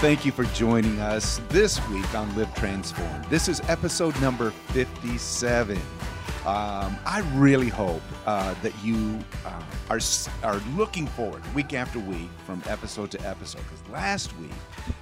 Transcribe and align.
thank 0.00 0.24
you 0.24 0.32
for 0.32 0.44
joining 0.44 0.98
us 0.98 1.42
this 1.50 1.78
week 1.90 2.14
on 2.14 2.34
Live 2.34 2.54
Transformed. 2.54 3.22
This 3.26 3.48
is 3.48 3.60
episode 3.68 4.18
number 4.22 4.50
57. 4.68 5.76
Um, 5.76 5.82
I 7.04 7.22
really 7.34 7.68
hope 7.68 8.00
uh, 8.24 8.54
that 8.62 8.72
you 8.82 9.18
uh, 9.44 9.62
are, 9.90 10.00
are 10.42 10.58
looking 10.74 11.06
forward 11.06 11.42
week 11.54 11.74
after 11.74 11.98
week 11.98 12.30
from 12.46 12.62
episode 12.66 13.10
to 13.10 13.28
episode. 13.28 13.60
Because 13.68 13.86
last 13.92 14.34
week, 14.38 14.50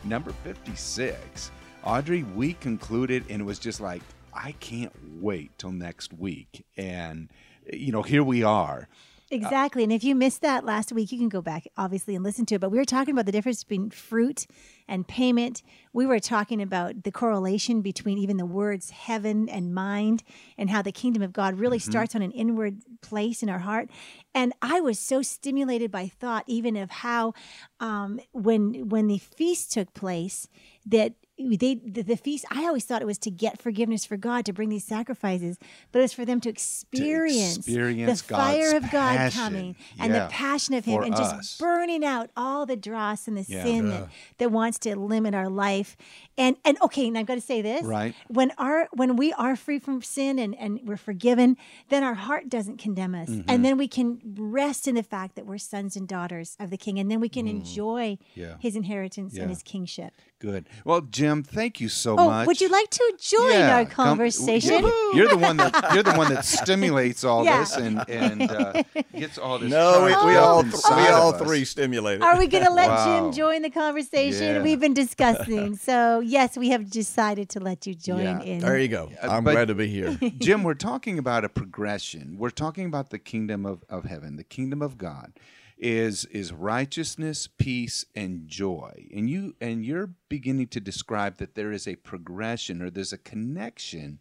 number 0.03 0.33
56, 0.43 1.53
Audrey, 1.85 2.25
we 2.25 2.55
concluded 2.55 3.25
and 3.31 3.41
it 3.41 3.45
was 3.45 3.61
just 3.61 3.81
like, 3.81 4.03
I 4.35 4.51
can't 4.59 4.93
wait 5.21 5.57
till 5.59 5.71
next 5.71 6.13
week. 6.13 6.65
And, 6.77 7.29
you 7.73 7.93
know, 7.93 8.03
here 8.03 8.25
we 8.25 8.43
are. 8.43 8.89
Exactly. 9.31 9.83
And 9.83 9.93
if 9.93 10.03
you 10.03 10.15
missed 10.15 10.41
that 10.43 10.65
last 10.65 10.91
week, 10.91 11.13
you 11.13 11.19
can 11.19 11.29
go 11.29 11.43
back, 11.43 11.67
obviously, 11.77 12.15
and 12.15 12.25
listen 12.25 12.47
to 12.47 12.55
it. 12.55 12.61
But 12.61 12.71
we 12.71 12.79
were 12.79 12.85
talking 12.85 13.13
about 13.13 13.27
the 13.27 13.33
difference 13.33 13.63
between 13.63 13.91
fruit 13.91 14.47
and 14.89 15.07
payment. 15.07 15.63
We 15.93 16.07
were 16.07 16.19
talking 16.19 16.63
about 16.63 17.05
the 17.05 17.13
correlation 17.13 17.83
between 17.83 18.17
even 18.17 18.39
the 18.39 18.47
words 18.47 18.91
heaven 18.91 19.49
and 19.49 19.75
mind 19.75 20.23
and 20.57 20.71
how 20.71 20.81
the 20.81 20.93
kingdom 20.93 21.23
of 21.23 21.33
God 21.35 21.59
really 21.59 21.79
mm-hmm. 21.79 21.91
starts 21.91 22.15
on 22.15 22.23
an 22.23 22.31
inward 22.33 22.81
place 23.03 23.43
in 23.43 23.51
our 23.51 23.59
heart. 23.59 23.91
And 24.35 24.55
I 24.63 24.81
was 24.81 24.99
so 24.99 25.21
stimulated 25.21 25.91
by 25.91 26.09
thought, 26.09 26.45
even 26.47 26.77
of 26.77 26.91
how 26.91 27.35
um, 27.81 28.21
when 28.33 28.89
when 28.89 29.09
the 29.09 29.19
feast 29.19 29.73
took 29.73 29.93
place, 29.93 30.49
that 30.87 31.13
they 31.39 31.75
the, 31.75 32.03
the, 32.03 32.17
feast 32.17 32.45
i 32.51 32.65
always 32.65 32.85
thought 32.85 33.01
it 33.01 33.07
was 33.07 33.19
to 33.19 33.31
get 33.31 33.61
forgiveness 33.61 34.05
for 34.05 34.17
god 34.17 34.45
to 34.45 34.53
bring 34.53 34.69
these 34.69 34.85
sacrifices 34.85 35.59
but 35.93 36.03
it's 36.03 36.13
for 36.13 36.25
them 36.25 36.41
to 36.41 36.49
experience, 36.49 37.55
to 37.55 37.61
experience 37.61 38.23
the 38.23 38.35
fire 38.35 38.77
of 38.77 38.83
god 38.91 39.17
passion. 39.17 39.41
coming 39.41 39.77
and 40.01 40.13
yeah, 40.13 40.25
the 40.27 40.31
passion 40.31 40.75
of 40.75 40.85
him 40.85 41.03
and 41.03 41.15
us. 41.15 41.21
just 41.33 41.61
burning 41.61 42.05
out 42.05 42.31
all 42.37 42.67
the 42.67 42.77
dross 42.77 43.29
and 43.29 43.37
the 43.37 43.45
Yeah. 43.49 43.63
sin 43.63 43.87
Yeah. 43.87 43.93
that, 44.01 44.09
that 44.39 44.53
wants 44.53 44.79
to 44.81 44.99
limit 44.99 45.35
our 45.35 45.49
life 45.49 45.97
and 46.39 46.57
and 46.65 46.79
okay 46.81 47.07
and 47.09 47.19
i've 47.19 47.27
got 47.27 47.35
to 47.35 47.41
say 47.41 47.61
this 47.61 47.83
Right. 47.85 48.15
when 48.29 48.53
our 48.59 48.89
when 48.93 49.17
we 49.17 49.33
are 49.35 49.57
free 49.57 49.79
from 49.79 50.01
sin 50.03 50.39
and 50.39 50.57
and 50.59 50.81
we're 50.85 50.97
forgiven 50.97 51.57
then 51.91 52.03
our 52.03 52.15
heart 52.15 52.49
doesn't 52.49 52.79
condemn 52.79 53.15
us 53.15 53.29
Mm-hmm. 53.29 53.51
and 53.51 53.65
then 53.65 53.77
we 53.77 53.89
can 53.89 54.21
rest 54.39 54.87
in 54.89 54.95
the 54.95 55.03
fact 55.03 55.35
that 55.37 55.45
we're 55.47 55.59
sons 55.59 55.97
and 55.97 56.07
daughters 56.09 56.57
of 56.61 56.71
the 56.71 56.77
king 56.79 56.99
and 56.99 57.11
then 57.11 57.21
we 57.21 57.29
can 57.29 57.47
enjoy 57.49 57.99
Mm. 57.99 58.19
Yeah. 58.35 58.55
his 58.61 58.77
inheritance 58.77 59.35
Yeah. 59.35 59.43
and 59.43 59.51
his 59.51 59.63
kingship 59.63 60.13
Good. 60.41 60.69
Well, 60.85 61.01
Jim, 61.01 61.43
thank 61.43 61.81
you 61.81 61.89
so 61.89 62.15
Oh, 62.17 62.27
much. 62.29 62.47
would 62.47 62.61
you 62.61 62.69
like 62.69 62.89
to 62.91 63.07
join 63.21 63.51
Yeah, 63.51 63.75
our 63.79 63.85
come- 63.85 64.07
conversation? 64.11 64.85
you're, 64.85 65.15
you're 65.17 65.29
the 65.29 65.37
one 65.37 65.57
that 65.57 65.91
you're 65.95 66.05
the 66.05 66.13
one 66.15 66.33
that 66.33 66.45
stimulates 66.45 67.25
all 67.25 67.45
Yeah. 67.45 67.59
this 67.59 67.75
and 67.77 68.09
and 68.09 68.43
uh, 68.49 68.85
gets 69.17 69.37
all 69.37 69.59
this. 69.59 69.69
No, 69.69 70.05
we, 70.05 70.31
we 70.31 70.37
all 70.37 70.61
inside 70.61 71.03
we 71.03 71.09
all 71.09 71.35
us. 71.35 71.43
three 71.43 71.65
stimulated. 71.65 72.23
Are 72.23 72.39
we 72.39 72.47
going 72.47 72.65
to 72.65 72.71
let 72.73 72.89
Wow. 72.89 73.05
Jim 73.31 73.33
join 73.33 73.63
the 73.63 73.71
conversation? 73.71 74.55
Yeah. 74.57 74.63
We've 74.63 74.79
been 74.79 74.95
discussing. 74.95 75.77
So, 75.89 76.21
yes, 76.29 76.57
we 76.57 76.71
have 76.71 76.91
decided 76.91 77.49
to 77.51 77.61
let 77.61 77.87
you 77.87 77.95
join 77.95 78.23
Yeah. 78.25 78.43
in. 78.43 78.59
there 78.61 78.79
you 78.79 78.89
go. 78.89 79.11
I'm 79.23 79.45
but- 79.45 79.53
glad 79.53 79.69
to 79.69 79.75
be 79.75 79.89
here. 79.89 80.19
Jim, 80.39 80.63
we're 80.63 80.75
talking 80.75 81.19
about 81.19 81.45
a 81.45 81.49
progression. 81.49 82.37
We're 82.39 82.51
talking 82.51 82.87
about 82.87 83.11
the 83.11 83.19
kingdom 83.19 83.65
of, 83.67 83.85
of 83.89 84.05
heaven, 84.05 84.37
the 84.37 84.45
kingdom 84.45 84.83
of 84.83 84.99
God 84.99 85.33
is 85.81 86.25
is 86.27 86.53
righteousness, 86.53 87.47
peace, 87.47 88.05
and 88.17 88.49
joy. 88.49 89.07
And 89.15 89.31
you 89.31 89.55
and 89.61 89.85
you're 89.85 90.11
beginning 90.29 90.67
to 90.69 90.81
describe 90.81 91.37
that 91.37 91.55
there 91.55 91.71
is 91.71 91.87
a 91.87 91.95
progression 91.95 92.83
or 92.83 92.91
there's 92.91 93.13
a 93.13 93.19
connection, 93.19 94.19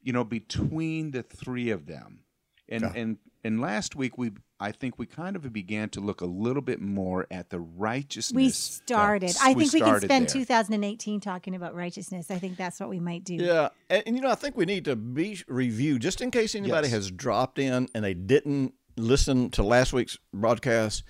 you 0.00 0.12
know, 0.12 0.22
between 0.22 1.10
the 1.10 1.22
three 1.24 1.70
of 1.70 1.86
them. 1.86 2.20
And 2.68 2.82
Yeah. 2.82 2.92
and 2.94 3.18
and 3.42 3.60
last 3.60 3.96
week 3.96 4.16
we 4.16 4.30
I 4.62 4.70
think 4.70 4.96
we 4.96 5.06
kind 5.06 5.34
of 5.34 5.52
began 5.52 5.88
to 5.90 6.00
look 6.00 6.20
a 6.20 6.26
little 6.26 6.62
bit 6.62 6.80
more 6.80 7.26
at 7.32 7.50
the 7.50 7.58
righteousness. 7.58 8.36
we 8.36 8.50
started. 8.50 9.34
I 9.42 9.54
We 9.54 9.66
think 9.66 9.84
we 9.84 9.90
can 9.90 10.00
spend 10.02 10.28
there. 10.28 10.40
2018 10.40 11.18
talking 11.20 11.56
about 11.56 11.74
righteousness. 11.74 12.30
I 12.30 12.38
think 12.38 12.56
that's 12.56 12.78
what 12.78 12.88
we 12.88 13.00
might 13.00 13.24
do. 13.24 13.34
Yeah, 13.34 13.70
and, 13.90 14.04
and 14.06 14.16
you 14.16 14.22
know, 14.22 14.30
I 14.30 14.36
think 14.36 14.56
we 14.56 14.64
need 14.64 14.84
to 14.84 14.94
be 14.94 15.40
review 15.48 15.98
just 15.98 16.20
in 16.20 16.30
case 16.30 16.54
anybody 16.54 16.86
Yes. 16.86 16.92
has 16.94 17.10
dropped 17.10 17.58
in 17.58 17.88
and 17.92 18.04
they 18.04 18.14
didn't 18.14 18.74
listen 18.96 19.50
to 19.50 19.64
last 19.64 19.92
week's 19.92 20.16
broadcast, 20.32 21.02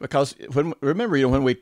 because 0.00 0.34
when 0.52 0.74
remember, 0.80 1.16
you 1.16 1.26
know, 1.26 1.32
when 1.32 1.44
we 1.44 1.56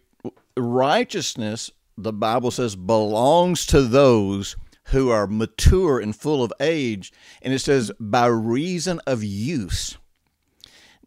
righteousness, 0.56 1.70
the 1.98 2.12
Bible 2.12 2.50
says 2.50 2.74
belongs 2.74 3.66
to 3.66 3.82
those 3.82 4.56
who 4.88 5.10
are 5.10 5.26
mature 5.26 5.98
and 6.00 6.14
full 6.16 6.42
of 6.42 6.52
age, 6.60 7.12
and 7.42 7.52
it 7.52 7.58
says 7.58 7.92
by 8.00 8.26
reason 8.26 8.98
of 9.06 9.22
use. 9.22 9.98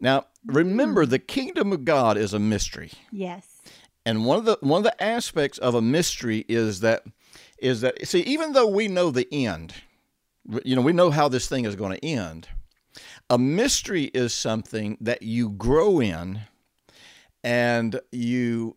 Now, 0.00 0.20
mm-hmm. 0.20 0.56
remember, 0.56 1.06
the 1.06 1.18
kingdom 1.18 1.72
of 1.72 1.84
God 1.84 2.16
is 2.16 2.34
a 2.34 2.38
mystery. 2.38 2.92
Yes. 3.10 3.60
And 4.06 4.24
one 4.24 4.38
of 4.38 4.44
the 4.44 4.58
one 4.60 4.78
of 4.78 4.84
the 4.84 5.02
aspects 5.02 5.58
of 5.58 5.74
a 5.74 5.82
mystery 5.82 6.44
is 6.48 6.80
that 6.80 7.02
is 7.58 7.82
that 7.82 8.06
see 8.06 8.20
even 8.20 8.52
though 8.52 8.66
we 8.66 8.88
know 8.88 9.10
the 9.10 9.28
end, 9.30 9.74
you 10.64 10.74
know 10.74 10.82
we 10.82 10.92
know 10.92 11.10
how 11.10 11.28
this 11.28 11.48
thing 11.48 11.64
is 11.64 11.76
going 11.76 11.94
to 11.94 12.04
end. 12.04 12.48
A 13.28 13.36
mystery 13.36 14.04
is 14.04 14.32
something 14.32 14.96
that 15.02 15.22
you 15.22 15.50
grow 15.50 16.00
in, 16.00 16.40
and 17.44 18.00
you 18.10 18.76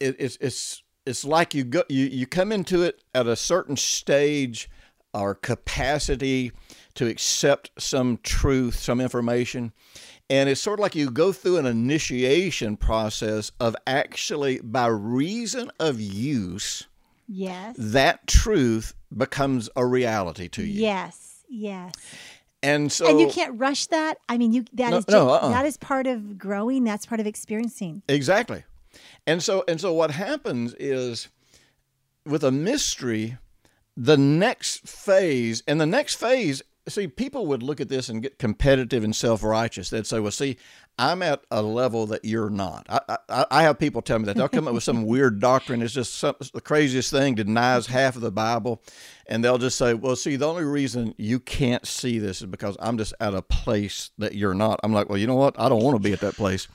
it, 0.00 0.16
it's 0.18 0.36
it's 0.40 0.82
it's 1.06 1.24
like 1.24 1.54
you 1.54 1.62
go 1.62 1.84
you 1.88 2.06
you 2.06 2.26
come 2.26 2.50
into 2.50 2.82
it 2.82 3.04
at 3.14 3.28
a 3.28 3.36
certain 3.36 3.76
stage 3.76 4.68
or 5.14 5.34
capacity 5.34 6.52
to 6.94 7.06
accept 7.06 7.70
some 7.78 8.18
truth, 8.22 8.74
some 8.76 9.00
information. 9.00 9.72
And 10.30 10.48
it's 10.48 10.60
sort 10.60 10.78
of 10.78 10.82
like 10.82 10.94
you 10.94 11.10
go 11.10 11.32
through 11.32 11.58
an 11.58 11.66
initiation 11.66 12.76
process 12.76 13.52
of 13.60 13.76
actually, 13.86 14.60
by 14.62 14.86
reason 14.86 15.70
of 15.78 16.00
use, 16.00 16.86
Yes. 17.28 17.76
that 17.78 18.26
truth 18.26 18.94
becomes 19.16 19.68
a 19.76 19.84
reality 19.86 20.48
to 20.48 20.62
you. 20.64 20.80
Yes. 20.82 21.44
Yes. 21.48 21.92
And 22.62 22.90
so, 22.92 23.08
and 23.08 23.20
you 23.20 23.28
can't 23.28 23.58
rush 23.58 23.86
that. 23.86 24.18
I 24.28 24.38
mean, 24.38 24.52
you 24.52 24.64
that 24.74 24.90
No, 24.90 24.98
is 24.98 25.08
no, 25.08 25.24
ju- 25.24 25.30
uh-uh. 25.30 25.48
that 25.50 25.66
is 25.66 25.76
part 25.76 26.06
of 26.06 26.38
growing. 26.38 26.84
That's 26.84 27.04
part 27.04 27.20
of 27.20 27.26
experiencing. 27.26 28.02
Exactly. 28.08 28.62
And 29.26 29.42
so 29.42 29.64
and 29.66 29.80
so 29.80 29.92
what 29.92 30.12
happens 30.12 30.72
is 30.78 31.28
with 32.24 32.44
a 32.44 32.52
mystery, 32.52 33.36
the 33.96 34.16
next 34.16 34.88
phase, 34.88 35.62
and 35.66 35.80
the 35.80 35.86
next 35.86 36.14
phase, 36.14 36.62
see, 36.88 37.06
people 37.06 37.46
would 37.46 37.62
look 37.62 37.80
at 37.80 37.88
this 37.88 38.08
and 38.08 38.22
get 38.22 38.38
competitive 38.38 39.04
and 39.04 39.14
self 39.14 39.42
righteous. 39.42 39.90
They'd 39.90 40.06
say, 40.06 40.20
Well, 40.20 40.32
see, 40.32 40.56
I'm 40.98 41.22
at 41.22 41.42
a 41.50 41.62
level 41.62 42.06
that 42.06 42.24
you're 42.24 42.50
not. 42.50 42.86
I, 42.88 43.18
I, 43.28 43.46
I 43.50 43.62
have 43.62 43.78
people 43.78 44.02
tell 44.02 44.18
me 44.18 44.26
that 44.26 44.36
they'll 44.36 44.48
come 44.48 44.68
up 44.68 44.74
with 44.74 44.82
some 44.82 45.04
weird 45.06 45.40
doctrine. 45.40 45.82
It's 45.82 45.94
just 45.94 46.14
some, 46.14 46.34
the 46.52 46.60
craziest 46.60 47.10
thing, 47.10 47.34
denies 47.34 47.86
half 47.86 48.16
of 48.16 48.22
the 48.22 48.30
Bible. 48.30 48.82
And 49.26 49.44
they'll 49.44 49.58
just 49.58 49.78
say, 49.78 49.94
Well, 49.94 50.16
see, 50.16 50.36
the 50.36 50.48
only 50.48 50.64
reason 50.64 51.14
you 51.18 51.38
can't 51.38 51.86
see 51.86 52.18
this 52.18 52.40
is 52.40 52.46
because 52.46 52.76
I'm 52.80 52.98
just 52.98 53.14
at 53.20 53.34
a 53.34 53.42
place 53.42 54.10
that 54.18 54.34
you're 54.34 54.54
not. 54.54 54.80
I'm 54.82 54.92
like, 54.92 55.08
Well, 55.08 55.18
you 55.18 55.26
know 55.26 55.36
what? 55.36 55.58
I 55.58 55.68
don't 55.68 55.82
want 55.82 55.96
to 55.96 56.02
be 56.02 56.12
at 56.12 56.20
that 56.20 56.34
place. 56.34 56.68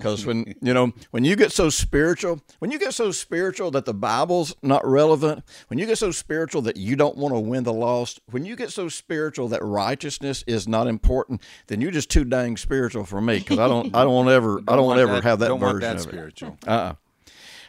Because 0.00 0.24
when 0.24 0.54
you 0.62 0.72
know 0.72 0.92
when 1.10 1.24
you 1.24 1.36
get 1.36 1.52
so 1.52 1.68
spiritual, 1.68 2.40
when 2.58 2.70
you 2.70 2.78
get 2.78 2.94
so 2.94 3.12
spiritual 3.12 3.70
that 3.72 3.84
the 3.84 3.92
Bible's 3.92 4.54
not 4.62 4.86
relevant, 4.86 5.44
when 5.68 5.78
you 5.78 5.84
get 5.84 5.98
so 5.98 6.10
spiritual 6.10 6.62
that 6.62 6.78
you 6.78 6.96
don't 6.96 7.18
want 7.18 7.34
to 7.34 7.38
win 7.40 7.64
the 7.64 7.72
lost, 7.72 8.20
when 8.30 8.46
you 8.46 8.56
get 8.56 8.70
so 8.70 8.88
spiritual 8.88 9.48
that 9.48 9.62
righteousness 9.62 10.42
is 10.46 10.66
not 10.66 10.86
important, 10.86 11.42
then 11.66 11.82
you're 11.82 11.90
just 11.90 12.10
too 12.10 12.24
dang 12.24 12.56
spiritual 12.56 13.04
for 13.04 13.20
me. 13.20 13.40
Because 13.40 13.58
I 13.58 13.68
don't, 13.68 13.94
I 13.94 14.04
don't 14.04 14.14
want 14.14 14.30
ever, 14.30 14.60
I 14.66 14.76
don't 14.76 14.86
want 14.86 15.00
ever 15.00 15.20
have 15.20 15.40
that 15.40 15.48
don't 15.48 15.60
version 15.60 15.72
want 15.72 15.80
that 15.82 15.96
of 15.96 16.00
it. 16.00 16.08
spiritual. 16.08 16.58
Uh-uh. 16.66 16.94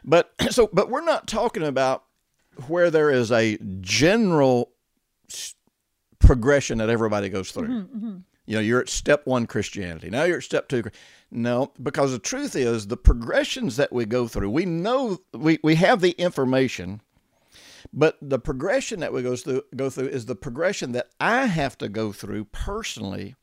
But 0.06 0.32
so, 0.52 0.70
but 0.72 0.90
we're 0.90 1.04
not 1.04 1.28
talking 1.28 1.64
about 1.64 2.06
where 2.68 2.90
there 2.90 3.10
is 3.10 3.32
a 3.32 3.58
general 3.82 4.72
progression 6.20 6.78
that 6.78 6.90
everybody 6.90 7.30
goes 7.30 7.52
through. 7.52 7.68
Mm-hmm, 7.68 7.98
mm-hmm. 7.98 8.18
You 8.46 8.56
know, 8.56 8.62
you're 8.62 8.82
at 8.82 8.90
step 8.90 9.26
one 9.26 9.46
Christianity. 9.46 10.10
Now 10.10 10.24
you're 10.24 10.38
at 10.38 10.44
step 10.44 10.68
two. 10.68 10.84
No, 11.32 11.72
because 11.82 12.12
the 12.12 12.20
truth 12.20 12.56
is 12.58 12.88
the 12.88 12.98
progressions 12.98 13.78
that 13.78 13.94
we 13.94 14.06
go 14.06 14.28
through, 14.28 14.50
we 14.50 14.66
know 14.66 15.20
we, 15.34 15.60
we 15.64 15.76
have 15.76 16.02
the 16.02 16.12
information, 16.12 17.02
but 17.94 18.18
the 18.22 18.38
progression 18.38 19.00
that 19.00 19.14
we 19.14 19.24
go 19.24 19.38
through 19.38 19.64
go 19.76 19.90
through 19.90 20.08
is 20.08 20.26
the 20.26 20.36
progression 20.36 20.92
that 20.92 21.08
I 21.22 21.46
have 21.46 21.78
to 21.78 21.88
go 21.88 22.12
through 22.12 22.46
personally 22.46 23.36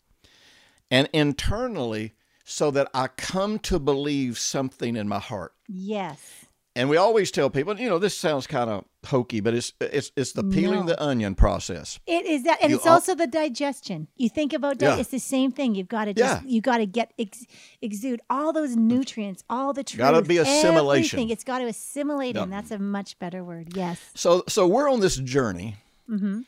and 0.90 1.08
internally 1.14 2.14
so 2.44 2.70
that 2.70 2.90
I 2.92 3.08
come 3.08 3.58
to 3.60 3.78
believe 3.78 4.38
something 4.38 4.96
in 4.96 5.08
my 5.08 5.18
heart. 5.18 5.54
Yes. 5.66 6.46
And 6.78 6.88
we 6.88 6.96
always 6.96 7.32
tell 7.32 7.50
people, 7.50 7.76
you 7.78 7.88
know, 7.88 7.98
this 7.98 8.16
sounds 8.16 8.46
kind 8.46 8.70
of 8.70 8.84
hokey, 9.04 9.40
but 9.40 9.52
it's 9.52 9.72
it's 9.80 10.12
it's 10.14 10.32
the 10.32 10.44
peeling 10.44 10.80
No. 10.80 10.86
the 10.86 11.02
onion 11.02 11.34
process. 11.34 11.98
It 12.06 12.24
is 12.24 12.44
that, 12.44 12.58
and 12.62 12.70
You 12.70 12.76
it's 12.76 12.86
al- 12.86 12.94
also 12.94 13.16
the 13.16 13.26
digestion. 13.26 14.06
You 14.16 14.28
think 14.28 14.52
about 14.52 14.78
di- 14.78 14.86
Yeah. 14.86 14.96
it's 15.00 15.10
the 15.10 15.18
same 15.18 15.50
thing. 15.50 15.74
You've 15.74 15.88
got 15.88 16.04
to 16.04 16.14
just 16.14 16.42
Yeah. 16.44 16.48
you 16.48 16.60
got 16.60 16.76
to 16.78 16.86
get 16.86 17.12
ex- 17.18 17.46
exude 17.82 18.20
all 18.30 18.52
those 18.52 18.76
nutrients, 18.76 19.42
all 19.50 19.72
the 19.72 19.82
truth. 19.82 19.98
Gotta 19.98 20.22
be 20.22 20.38
assimilation. 20.38 21.18
everything. 21.18 21.30
It's 21.30 21.42
got 21.42 21.58
to 21.58 21.66
assimilate, 21.66 22.36
and 22.36 22.52
that's 22.52 22.70
a 22.70 22.78
much 22.78 23.18
better 23.18 23.42
word. 23.42 23.74
Yes. 23.74 23.98
So 24.14 24.44
so 24.46 24.64
we're 24.68 24.88
on 24.88 25.00
this 25.00 25.16
journey, 25.16 25.78
mm-hmm. 26.08 26.42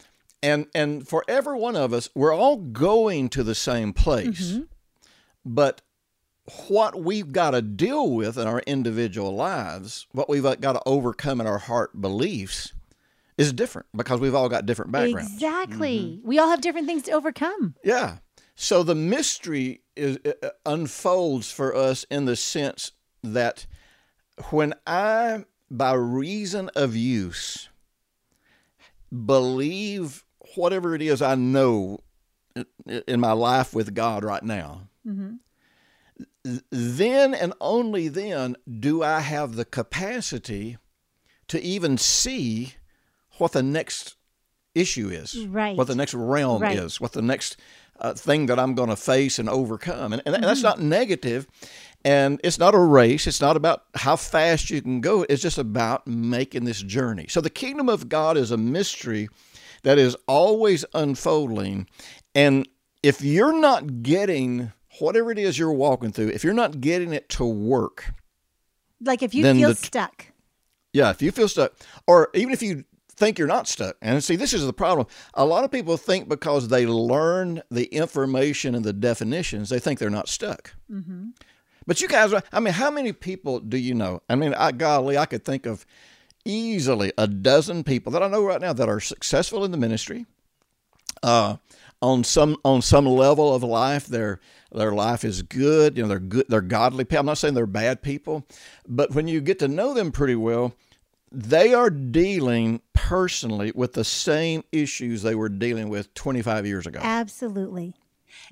and 0.44 0.66
and 0.76 1.08
for 1.08 1.24
every 1.26 1.58
one 1.58 1.74
of 1.74 1.92
us, 1.92 2.08
we're 2.14 2.32
all 2.32 2.56
going 2.56 3.30
to 3.30 3.42
the 3.42 3.56
same 3.56 3.92
place, 3.92 4.52
mm-hmm. 4.52 4.62
but 5.44 5.82
what 6.68 7.00
we've 7.02 7.32
got 7.32 7.52
to 7.52 7.62
deal 7.62 8.10
with 8.10 8.36
in 8.36 8.46
our 8.46 8.60
individual 8.60 9.34
lives, 9.34 10.06
what 10.12 10.28
we've 10.28 10.46
uh, 10.46 10.56
got 10.56 10.72
to 10.72 10.82
overcome 10.86 11.40
in 11.40 11.46
our 11.46 11.58
heart 11.58 12.00
beliefs, 12.00 12.72
is 13.38 13.52
different 13.52 13.86
because 13.96 14.20
we've 14.20 14.34
all 14.34 14.48
got 14.48 14.66
different 14.66 14.92
backgrounds. 14.92 15.32
Exactly. 15.32 15.98
Mm-hmm. 15.98 16.28
We 16.28 16.38
all 16.38 16.50
have 16.50 16.60
different 16.60 16.86
things 16.86 17.04
to 17.04 17.12
overcome. 17.12 17.74
Yeah. 17.82 18.18
So 18.54 18.82
the 18.82 18.94
mystery 18.94 19.80
is 19.96 20.18
uh, 20.26 20.32
uh, 20.42 20.50
unfolds 20.66 21.50
for 21.50 21.74
us 21.74 22.04
in 22.10 22.26
the 22.26 22.36
sense 22.36 22.92
that 23.22 23.66
when 24.50 24.74
I, 24.86 25.44
by 25.70 25.94
reason 25.94 26.70
of 26.76 26.94
use, 26.94 27.70
believe 29.24 30.24
whatever 30.54 30.94
it 30.94 31.00
is 31.00 31.22
I 31.22 31.34
know 31.34 32.00
in 32.86 33.20
my 33.20 33.32
life 33.32 33.72
with 33.72 33.94
God 33.94 34.24
right 34.24 34.42
now, 34.42 34.88
mm-hmm. 35.06 35.36
Then 36.70 37.34
and 37.34 37.52
only 37.60 38.08
then 38.08 38.56
do 38.78 39.02
I 39.02 39.20
have 39.20 39.56
the 39.56 39.64
capacity 39.64 40.78
to 41.48 41.60
even 41.62 41.98
see 41.98 42.74
what 43.38 43.52
the 43.52 43.62
next 43.62 44.16
issue 44.74 45.08
is, 45.08 45.46
Right. 45.46 45.76
what 45.76 45.86
the 45.88 45.94
next 45.94 46.14
realm 46.14 46.62
Right. 46.62 46.78
is, 46.78 47.00
what 47.00 47.12
the 47.12 47.22
next 47.22 47.56
uh, 47.98 48.14
thing 48.14 48.46
that 48.46 48.58
I'm 48.58 48.74
going 48.74 48.88
to 48.88 48.96
face 48.96 49.38
and 49.38 49.48
overcome. 49.48 50.12
And, 50.12 50.22
and 50.24 50.42
that's 50.42 50.62
not 50.62 50.80
negative, 50.80 51.46
and 52.02 52.40
it's 52.42 52.58
not 52.58 52.74
a 52.74 52.78
race. 52.78 53.26
It's 53.26 53.42
not 53.42 53.56
about 53.56 53.82
how 53.94 54.16
fast 54.16 54.70
you 54.70 54.80
can 54.80 55.00
go. 55.02 55.26
It's 55.28 55.42
just 55.42 55.58
about 55.58 56.06
making 56.06 56.64
this 56.64 56.82
journey. 56.82 57.26
So 57.28 57.40
the 57.42 57.50
kingdom 57.50 57.88
of 57.90 58.08
God 58.08 58.38
is 58.38 58.50
a 58.50 58.56
mystery 58.56 59.28
that 59.82 59.98
is 59.98 60.16
always 60.26 60.84
unfolding. 60.94 61.86
And 62.34 62.66
if 63.02 63.22
you're 63.22 63.58
not 63.58 64.02
getting 64.02 64.72
whatever 65.00 65.30
it 65.32 65.38
is 65.38 65.58
you're 65.58 65.72
walking 65.72 66.12
through, 66.12 66.28
if 66.28 66.44
you're 66.44 66.54
not 66.54 66.80
getting 66.80 67.12
it 67.12 67.28
to 67.30 67.44
work, 67.44 68.12
Like 69.00 69.22
if 69.22 69.34
you 69.34 69.44
feel 69.44 69.70
the- 69.70 69.74
stuck. 69.76 70.26
yeah, 70.92 71.10
if 71.10 71.22
you 71.22 71.30
feel 71.32 71.48
stuck, 71.48 71.72
or 72.06 72.28
even 72.34 72.52
if 72.52 72.62
you 72.62 72.84
think 73.08 73.38
you're 73.38 73.48
not 73.48 73.68
stuck, 73.68 73.96
and 74.00 74.22
see, 74.24 74.34
this 74.36 74.52
is 74.54 74.64
the 74.64 74.72
problem. 74.72 75.06
A 75.34 75.44
lot 75.44 75.64
of 75.64 75.70
people 75.70 75.96
think 75.96 76.28
because 76.28 76.68
they 76.68 76.86
learn 76.86 77.62
the 77.70 77.84
information 77.86 78.74
and 78.74 78.84
the 78.84 78.92
definitions, 78.94 79.68
they 79.68 79.78
think 79.78 79.98
they're 79.98 80.08
not 80.10 80.28
stuck. 80.28 80.74
But 81.86 82.00
you 82.00 82.08
guys, 82.08 82.32
I 82.52 82.60
mean, 82.60 82.74
how 82.74 82.90
many 82.90 83.12
people 83.12 83.58
do 83.60 83.76
you 83.76 83.94
know? 83.94 84.22
I 84.28 84.36
mean, 84.36 84.54
I, 84.54 84.72
golly, 84.72 85.18
I 85.18 85.26
could 85.26 85.44
think 85.44 85.66
of 85.66 85.84
easily 86.44 87.12
a 87.18 87.26
dozen 87.26 87.84
people 87.84 88.12
that 88.12 88.22
I 88.22 88.28
know 88.28 88.42
right 88.44 88.60
now 88.60 88.72
that 88.72 88.88
are 88.88 89.00
successful 89.00 89.64
in 89.64 89.70
the 89.70 89.76
ministry. 89.76 90.24
Uh, 91.22 91.56
on 92.02 92.24
some 92.24 92.56
on 92.64 92.82
some 92.82 93.06
level 93.06 93.54
of 93.54 93.62
life, 93.62 94.06
their 94.06 94.40
their 94.72 94.92
life 94.92 95.24
is 95.24 95.42
good. 95.42 95.96
You 95.96 96.04
know, 96.04 96.08
they're 96.08 96.18
good. 96.18 96.46
They're 96.48 96.60
godly 96.60 97.04
people. 97.04 97.20
I'm 97.20 97.26
not 97.26 97.38
saying 97.38 97.54
they're 97.54 97.66
bad 97.66 98.02
people, 98.02 98.46
but 98.88 99.14
when 99.14 99.28
you 99.28 99.40
get 99.40 99.58
to 99.60 99.68
know 99.68 99.92
them 99.94 100.10
pretty 100.12 100.36
well, 100.36 100.74
they 101.32 101.74
are 101.74 101.90
dealing 101.90 102.80
personally 102.92 103.72
with 103.74 103.92
the 103.94 104.04
same 104.04 104.64
issues 104.72 105.22
they 105.22 105.34
were 105.34 105.48
dealing 105.48 105.88
with 105.88 106.12
25 106.14 106.66
years 106.66 106.86
ago. 106.86 107.00
Absolutely. 107.02 107.94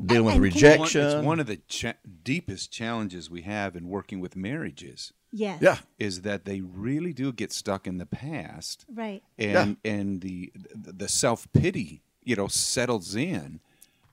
dealing 0.04 0.40
with 0.40 0.52
and 0.52 0.54
can 0.54 0.64
I- 0.64 0.70
One- 0.70 0.80
rejection. 0.80 1.06
it's 1.06 1.24
one 1.24 1.40
of 1.40 1.46
the 1.46 1.56
cha- 1.68 1.94
deepest 2.24 2.72
challenges 2.72 3.30
we 3.30 3.42
have 3.42 3.76
in 3.76 3.88
working 3.88 4.18
with 4.20 4.34
marriages 4.34 5.12
Yes. 5.32 5.60
yeah. 5.62 5.78
is 6.00 6.22
that 6.22 6.44
they 6.46 6.60
really 6.60 7.12
do 7.12 7.32
get 7.32 7.52
stuck 7.52 7.86
in 7.86 7.98
the 7.98 8.06
past 8.06 8.84
Right. 8.92 9.22
and 9.38 9.76
and 9.84 10.20
the 10.20 10.52
the 10.74 11.08
self 11.08 11.46
pity 11.52 12.02
you 12.28 12.36
know 12.36 12.46
settles 12.46 13.14
in 13.16 13.58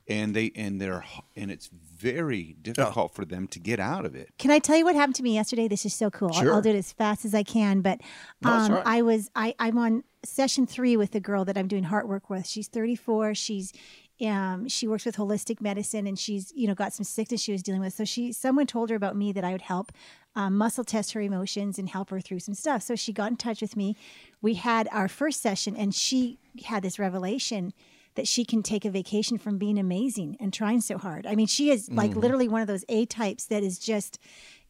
and 0.08 0.34
they 0.34 0.52
and 0.56 0.80
they're 0.80 1.04
and 1.36 1.52
it's 1.52 1.68
very 1.68 2.56
difficult 2.62 3.14
for 3.14 3.26
them 3.26 3.48
to 3.48 3.60
get 3.60 3.80
out 3.80 4.06
of 4.06 4.16
it 4.16 4.30
Can 4.38 4.52
I 4.52 4.60
tell 4.60 4.78
you 4.78 4.86
what 4.86 4.96
happened 4.96 5.16
to 5.16 5.24
me 5.24 5.34
yesterday? 5.34 5.68
This 5.68 5.86
is 5.86 5.94
so 5.94 6.10
cool. 6.10 6.32
I'll- 6.34 6.56
I'll, 6.56 6.62
do 6.62 6.70
it 6.70 6.76
as 6.76 6.92
fast 6.92 7.26
as 7.26 7.34
I 7.34 7.44
can. 7.44 7.82
But 7.82 8.02
No, 8.42 8.56
it's 8.56 8.66
um, 8.66 8.72
all 8.72 8.78
right. 8.78 8.88
I 8.88 9.02
was 9.02 9.30
I, 9.36 9.56
I'm 9.60 9.78
on 9.78 10.04
session 10.24 10.66
three 10.68 10.96
with 10.98 11.12
the 11.12 11.20
girl 11.20 11.46
that 11.46 11.58
I'm 11.58 11.68
doing 11.68 11.84
heart 11.84 12.08
work 12.08 12.30
with. 12.30 12.48
She's 12.48 12.68
34. 12.68 13.36
She's 13.36 13.74
um, 14.22 14.70
she 14.70 14.88
works 14.88 15.06
with 15.06 15.18
holistic 15.18 15.60
medicine 15.60 16.08
and 16.08 16.18
she's 16.18 16.54
you 16.56 16.68
know 16.68 16.76
got 16.76 16.94
some 16.94 17.04
sickness 17.04 17.42
she 17.42 17.52
was 17.52 17.64
dealing 17.64 17.82
with. 17.82 17.94
So 17.94 18.06
she 18.06 18.32
someone 18.32 18.68
told 18.68 18.90
her 18.90 18.96
about 18.96 19.16
me 19.16 19.32
that 19.34 19.44
I 19.44 19.52
would 19.52 19.64
help 19.64 19.92
um, 20.36 20.56
muscle 20.58 20.84
test 20.84 21.14
her 21.14 21.22
emotions 21.22 21.80
and 21.80 21.90
help 21.90 22.10
her 22.12 22.22
through 22.22 22.40
some 22.40 22.54
stuff. 22.54 22.82
So 22.84 22.96
she 22.96 23.12
got 23.14 23.32
in 23.32 23.38
touch 23.38 23.62
with 23.62 23.76
me. 23.76 23.96
We 24.42 24.56
had 24.56 24.88
our 24.92 25.08
first 25.08 25.42
session 25.42 25.76
and 25.76 25.96
she 25.96 26.40
had 26.66 26.84
this 26.84 27.00
revelation 27.00 27.74
that 28.16 28.28
she 28.28 28.44
can 28.46 28.64
take 28.64 28.86
a 28.86 28.90
vacation 28.90 29.38
from 29.38 29.58
being 29.58 29.78
amazing 29.78 30.38
and 30.40 30.52
trying 30.54 30.82
so 30.82 30.98
hard. 30.98 31.26
I 31.28 31.36
mean, 31.36 31.48
she 31.48 31.70
is 31.70 31.90
like 31.92 32.12
Mm-hmm. 32.12 32.20
literally 32.22 32.48
one 32.48 32.62
of 32.62 32.68
those 32.68 32.86
A 32.90 33.06
types 33.06 33.46
that 33.48 33.64
is 33.64 33.78
just, 33.80 34.20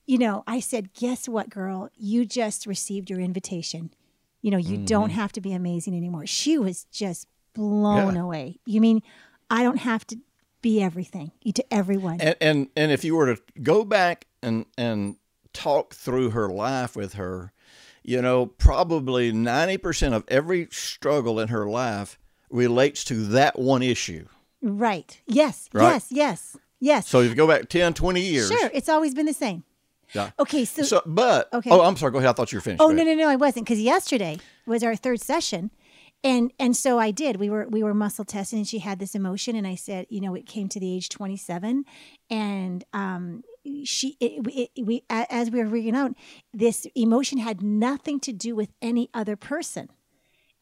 you 0.05 0.17
know, 0.17 0.43
I 0.47 0.59
said, 0.59 0.93
guess 0.93 1.27
what, 1.27 1.49
girl? 1.49 1.89
You 1.95 2.25
just 2.25 2.65
received 2.65 3.09
your 3.09 3.19
invitation. 3.19 3.91
You 4.41 4.51
know, 4.51 4.57
you 4.57 4.77
don't 4.77 5.09
Mm-hmm. 5.09 5.15
have 5.15 5.31
to 5.33 5.41
be 5.41 5.53
amazing 5.53 5.95
anymore. 5.95 6.25
She 6.27 6.57
was 6.57 6.85
just 6.91 7.27
blown 7.53 8.15
Yeah. 8.15 8.21
away. 8.21 8.59
You 8.65 8.81
mean 8.81 9.01
I 9.49 9.63
don't 9.63 9.77
have 9.79 10.05
to 10.07 10.17
be 10.61 10.81
everything 10.81 11.31
to 11.53 11.73
everyone? 11.73 12.19
and, 12.19 12.35
and 12.41 12.67
and 12.75 12.91
if 12.91 13.03
you 13.03 13.15
were 13.15 13.35
to 13.35 13.41
go 13.61 13.85
back 13.85 14.25
and 14.41 14.65
and 14.77 15.17
talk 15.53 15.93
through 15.93 16.31
her 16.31 16.49
life 16.49 16.95
with 16.95 17.13
her, 17.13 17.53
you 18.03 18.21
know, 18.21 18.45
probably 18.47 19.31
90% 19.31 20.13
of 20.13 20.23
every 20.27 20.67
struggle 20.71 21.39
in 21.39 21.47
her 21.49 21.65
life 21.67 22.17
relates 22.49 23.03
to 23.05 23.15
that 23.27 23.57
one 23.59 23.81
issue. 23.83 24.25
right. 24.61 25.21
Yes. 25.27 25.69
Right? 25.73 25.93
Yes. 25.93 26.07
Yes. 26.11 26.57
Yes. 26.79 27.07
So 27.07 27.21
if 27.21 27.29
you 27.29 27.35
go 27.35 27.47
back 27.47 27.69
10, 27.69 27.93
20 27.93 28.21
years. 28.21 28.47
sure. 28.49 28.69
It's 28.73 28.89
always 28.89 29.13
been 29.13 29.25
the 29.25 29.33
same. 29.33 29.63
Yeah. 30.13 30.31
Okay. 30.39 30.65
So, 30.65 30.83
So, 30.83 31.01
but 31.05 31.51
Okay. 31.53 31.69
oh, 31.71 31.81
I'm 31.81 31.97
sorry. 31.97 32.11
Go 32.11 32.19
ahead. 32.19 32.29
I 32.29 32.33
thought 32.33 32.51
you 32.51 32.57
were 32.57 32.61
finished. 32.61 32.81
Oh 32.81 32.89
no 32.89 33.03
no 33.03 33.15
no 33.15 33.27
I 33.27 33.35
wasn't 33.35 33.65
because 33.65 33.81
yesterday 33.81 34.37
was 34.67 34.83
our 34.83 34.95
third 34.95 35.19
session, 35.19 35.71
and 36.23 36.53
and 36.59 36.77
so 36.77 36.99
I 36.99 37.09
did. 37.11 37.37
We 37.37 37.49
were 37.49 37.67
we 37.67 37.81
were 37.81 37.93
muscle 37.95 38.23
testing, 38.23 38.59
and 38.59 38.67
she 38.67 38.79
had 38.79 38.99
this 38.99 39.15
emotion, 39.15 39.55
and 39.55 39.65
I 39.65 39.73
said, 39.75 40.05
you 40.09 40.21
know, 40.21 40.35
it 40.35 40.45
came 40.45 40.69
to 40.69 40.79
the 40.79 40.95
age 40.95 41.09
twenty 41.09 41.37
seven, 41.37 41.85
and 42.29 42.83
um, 42.93 43.43
she 43.83 44.15
it, 44.19 44.69
it, 44.75 44.85
we 44.85 45.03
as 45.09 45.49
we 45.49 45.59
were 45.59 45.69
figuring 45.69 45.95
out, 45.95 46.11
this 46.53 46.85
emotion 46.95 47.39
had 47.39 47.63
nothing 47.63 48.19
to 48.21 48.31
do 48.31 48.55
with 48.55 48.69
any 48.83 49.09
other 49.13 49.35
person. 49.35 49.89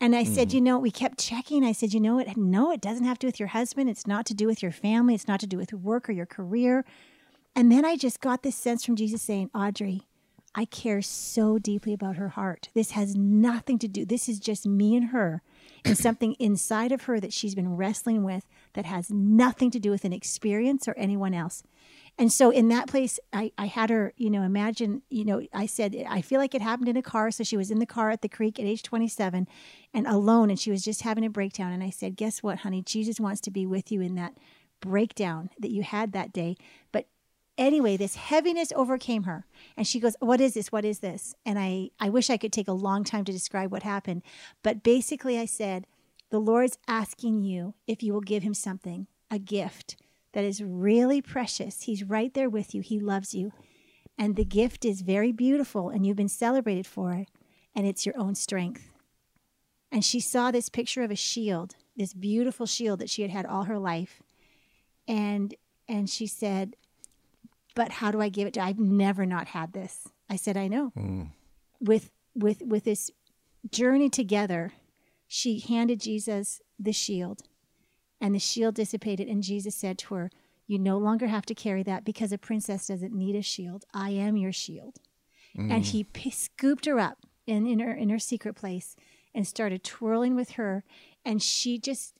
And 0.03 0.17
I 0.17 0.25
said, 0.25 0.51
hmm. 0.51 0.55
you 0.55 0.61
know, 0.61 0.79
we 0.79 0.91
kept 0.91 1.17
checking. 1.17 1.63
I 1.63 1.71
said, 1.71 1.93
you 1.93 2.01
know 2.01 2.15
what? 2.15 2.35
No, 2.35 2.73
it 2.73 2.81
doesn't 2.81 3.05
have 3.05 3.17
to 3.19 3.25
do 3.25 3.29
with 3.29 3.39
your 3.39 3.47
husband. 3.47 3.89
It's 3.89 4.05
not 4.05 4.25
to 4.25 4.33
do 4.33 4.47
with 4.47 4.61
your 4.61 4.73
family. 4.73 5.15
It's 5.15 5.29
not 5.29 5.39
to 5.39 5.47
do 5.47 5.55
with 5.55 5.71
work 5.71 6.09
or 6.09 6.11
your 6.11 6.25
career. 6.25 6.83
And 7.55 7.71
then 7.71 7.85
I 7.85 7.95
just 7.95 8.19
got 8.19 8.43
this 8.43 8.57
sense 8.57 8.83
from 8.83 8.97
Jesus 8.97 9.21
saying, 9.21 9.49
Audrey, 9.55 10.01
I 10.53 10.65
care 10.65 11.01
so 11.01 11.57
deeply 11.57 11.93
about 11.93 12.17
her 12.17 12.27
heart. 12.27 12.67
This 12.73 12.91
has 12.91 13.15
nothing 13.15 13.79
to 13.79 13.87
do. 13.87 14.03
This 14.03 14.27
is 14.27 14.41
just 14.41 14.67
me 14.67 14.97
and 14.97 15.11
her 15.11 15.41
and 15.85 15.97
something 15.97 16.33
inside 16.33 16.91
of 16.91 17.03
her 17.03 17.21
that 17.21 17.31
she's 17.31 17.55
been 17.55 17.77
wrestling 17.77 18.25
with 18.25 18.45
that 18.73 18.85
has 18.85 19.09
nothing 19.09 19.71
to 19.71 19.79
do 19.79 19.89
with 19.89 20.03
an 20.03 20.11
experience 20.11 20.85
or 20.85 20.95
anyone 20.97 21.33
else. 21.33 21.63
And 22.17 22.31
so 22.31 22.51
in 22.51 22.67
that 22.67 22.87
place, 22.87 23.19
I, 23.31 23.51
I 23.57 23.65
had 23.65 23.89
her, 23.89 24.13
you 24.17 24.29
know, 24.29 24.43
imagine, 24.43 25.01
you 25.09 25.25
know, 25.25 25.41
I 25.51 25.65
said, 25.65 25.95
I 26.07 26.21
feel 26.21 26.39
like 26.39 26.53
it 26.53 26.61
happened 26.61 26.89
in 26.89 26.97
a 26.97 27.01
car. 27.01 27.31
So 27.31 27.43
she 27.43 27.57
was 27.57 27.71
in 27.71 27.79
the 27.79 27.87
car 27.87 28.11
at 28.11 28.21
the 28.21 28.29
creek 28.29 28.59
at 28.59 28.65
age 28.65 28.83
27 28.83 29.47
and 29.93 30.07
alone, 30.07 30.49
and 30.51 30.59
she 30.59 30.69
was 30.69 30.83
just 30.83 31.01
having 31.01 31.25
a 31.25 31.29
breakdown. 31.29 31.71
And 31.71 31.83
I 31.83 31.89
said, 31.89 32.15
Guess 32.15 32.43
what, 32.43 32.59
honey? 32.59 32.83
Jesus 32.83 33.19
wants 33.19 33.41
to 33.41 33.51
be 33.51 33.65
with 33.65 33.91
you 33.91 33.99
in 34.01 34.15
that 34.15 34.37
breakdown 34.79 35.49
that 35.59 35.71
you 35.71 35.81
had 35.81 36.11
that 36.11 36.31
day. 36.31 36.55
But 36.91 37.07
anyway, 37.57 37.97
this 37.97 38.15
heaviness 38.15 38.71
overcame 38.75 39.23
her. 39.23 39.47
And 39.75 39.87
she 39.87 39.99
goes, 39.99 40.15
What 40.19 40.39
is 40.39 40.53
this? 40.53 40.71
What 40.71 40.85
is 40.85 40.99
this? 40.99 41.33
And 41.47 41.57
I, 41.57 41.89
I 41.99 42.09
wish 42.09 42.29
I 42.29 42.37
could 42.37 42.53
take 42.53 42.67
a 42.67 42.73
long 42.73 43.03
time 43.03 43.25
to 43.25 43.31
describe 43.31 43.71
what 43.71 43.81
happened. 43.81 44.21
But 44.61 44.83
basically, 44.83 45.39
I 45.39 45.45
said, 45.45 45.87
The 46.29 46.39
Lord's 46.39 46.77
asking 46.87 47.41
you 47.41 47.73
if 47.87 48.03
you 48.03 48.13
will 48.13 48.21
give 48.21 48.43
him 48.43 48.53
something, 48.53 49.07
a 49.31 49.39
gift 49.39 49.97
that 50.33 50.43
is 50.43 50.63
really 50.63 51.21
precious. 51.21 51.83
He's 51.83 52.03
right 52.03 52.33
there 52.33 52.49
with 52.49 52.75
you, 52.75 52.81
he 52.81 52.99
loves 52.99 53.33
you. 53.33 53.51
And 54.17 54.35
the 54.35 54.45
gift 54.45 54.85
is 54.85 55.01
very 55.01 55.31
beautiful, 55.31 55.89
and 55.89 56.05
you've 56.05 56.17
been 56.17 56.29
celebrated 56.29 56.85
for 56.85 57.13
it, 57.13 57.29
and 57.75 57.87
it's 57.87 58.05
your 58.05 58.17
own 58.17 58.35
strength. 58.35 58.91
And 59.91 60.05
she 60.05 60.19
saw 60.19 60.51
this 60.51 60.69
picture 60.69 61.03
of 61.03 61.11
a 61.11 61.15
shield, 61.15 61.75
this 61.95 62.13
beautiful 62.13 62.65
shield 62.65 62.99
that 62.99 63.09
she 63.09 63.21
had 63.21 63.31
had 63.31 63.45
all 63.45 63.63
her 63.63 63.79
life. 63.79 64.21
And 65.07 65.55
and 65.87 66.09
she 66.09 66.27
said, 66.27 66.75
but 67.75 67.91
how 67.91 68.11
do 68.11 68.21
I 68.21 68.29
give 68.29 68.47
it 68.47 68.53
to? 68.55 68.61
I've 68.61 68.79
never 68.79 69.25
not 69.25 69.47
had 69.47 69.73
this. 69.73 70.07
I 70.29 70.35
said, 70.35 70.57
I 70.57 70.67
know. 70.67 70.89
Hmm. 70.89 71.23
With 71.79 72.11
with 72.35 72.61
with 72.61 72.83
this 72.83 73.11
journey 73.69 74.09
together, 74.09 74.73
she 75.27 75.59
handed 75.59 75.99
Jesus 75.99 76.61
the 76.79 76.93
shield, 76.93 77.41
and 78.23 78.33
the 78.33 78.39
shield 78.39 78.75
dissipated. 78.75 79.27
And 79.27 79.43
Jesus 79.43 79.75
said 79.75 79.97
to 79.99 80.15
her, 80.15 80.31
"You 80.65 80.79
no 80.79 80.97
longer 80.97 81.27
have 81.27 81.45
to 81.47 81.53
carry 81.55 81.83
that 81.83 82.05
because 82.05 82.31
a 82.31 82.37
princess 82.37 82.87
doesn't 82.87 83.13
need 83.13 83.35
a 83.35 83.41
shield. 83.41 83.85
I 83.93 84.09
am 84.11 84.37
your 84.37 84.53
shield." 84.53 84.99
And 85.55 85.85
he 85.85 86.03
mm. 86.03 86.13
p- 86.13 86.31
scooped 86.31 86.85
her 86.85 86.99
up 86.99 87.27
in, 87.45 87.67
in 87.67 87.79
her 87.79 87.93
in 87.93 88.09
her 88.09 88.17
secret 88.17 88.55
place 88.55 88.95
and 89.35 89.47
started 89.47 89.83
twirling 89.83 90.35
with 90.35 90.51
her, 90.51 90.83
and 91.23 91.43
she 91.43 91.77
just 91.77 92.15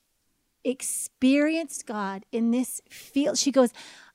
experienced 0.64 1.86
God 1.86 2.26
in 2.32 2.52
this 2.52 2.82
field. 2.90 3.38
She 3.38 3.52
goes, 3.52 3.72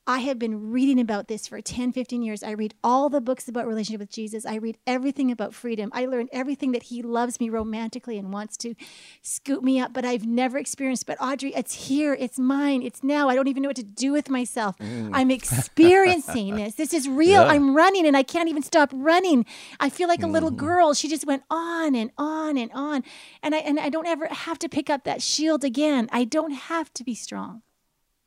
I 0.08 0.20
have 0.20 0.38
been 0.38 0.70
reading 0.70 0.98
about 0.98 1.28
this 1.28 1.46
for 1.46 1.60
10, 1.60 1.92
15 1.92 2.22
years. 2.22 2.42
I 2.42 2.52
read 2.52 2.72
all 2.82 3.10
the 3.10 3.20
books 3.20 3.46
about 3.46 3.66
relationship 3.66 4.00
with 4.00 4.10
Jesus. 4.10 4.46
I 4.46 4.54
read 4.54 4.78
everything 4.86 5.30
about 5.30 5.52
freedom. 5.52 5.90
I 5.92 6.06
learned 6.06 6.30
everything 6.32 6.72
that 6.72 6.84
he 6.84 7.02
loves 7.02 7.38
me 7.38 7.50
romantically 7.50 8.16
and 8.16 8.32
wants 8.32 8.56
to 8.58 8.74
scoop 9.20 9.62
me 9.62 9.78
up, 9.78 9.92
but 9.92 10.06
I've 10.06 10.26
never 10.26 10.56
experienced. 10.56 11.04
But 11.04 11.18
Audrey, 11.20 11.54
it's 11.54 11.88
here. 11.88 12.14
It's 12.18 12.38
mine. 12.38 12.82
It's 12.82 13.04
now. 13.04 13.28
I 13.28 13.34
don't 13.34 13.48
even 13.48 13.62
know 13.62 13.68
what 13.68 13.76
to 13.76 13.82
do 13.82 14.12
with 14.12 14.30
myself. 14.30 14.78
Mm. 14.78 15.10
I'm 15.12 15.30
experiencing 15.30 16.56
this. 16.56 16.76
This 16.76 16.94
is 16.94 17.06
real. 17.06 17.42
Yeah. 17.42 17.52
I'm 17.52 17.76
running 17.76 18.06
and 18.06 18.16
I 18.16 18.22
can't 18.22 18.48
even 18.48 18.62
stop 18.62 18.90
running. 18.94 19.44
I 19.78 19.90
feel 19.90 20.08
like 20.08 20.22
a 20.22 20.26
little 20.26 20.48
mm-hmm. 20.48 20.64
girl. 20.64 20.94
She 20.94 21.08
just 21.08 21.26
went 21.26 21.42
on 21.50 21.94
and 21.94 22.12
on 22.16 22.56
and 22.56 22.70
on. 22.72 23.04
And 23.42 23.54
I 23.54 23.58
and 23.58 23.78
I 23.78 23.90
don't 23.90 24.06
ever 24.06 24.26
have 24.28 24.58
to 24.60 24.70
pick 24.70 24.88
up 24.88 25.04
that 25.04 25.20
shield 25.20 25.64
again. 25.64 26.08
I 26.10 26.24
don't 26.24 26.52
have 26.52 26.94
to 26.94 27.04
be 27.04 27.14
strong. 27.14 27.60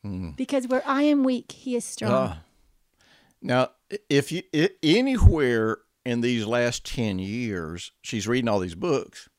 Mm. 0.05 0.35
Because 0.35 0.67
where 0.67 0.83
I 0.85 1.03
am 1.03 1.23
weak, 1.23 1.51
he 1.51 1.75
is 1.75 1.85
strong. 1.85 2.11
Uh, 2.11 2.35
now, 3.41 3.69
if 4.09 4.31
you 4.31 4.43
if 4.51 4.71
anywhere 4.81 5.79
in 6.05 6.21
these 6.21 6.45
last 6.45 6.85
10 6.85 7.19
years, 7.19 7.91
she's 8.01 8.27
reading 8.27 8.49
all 8.49 8.59
these 8.59 8.75
books. 8.75 9.29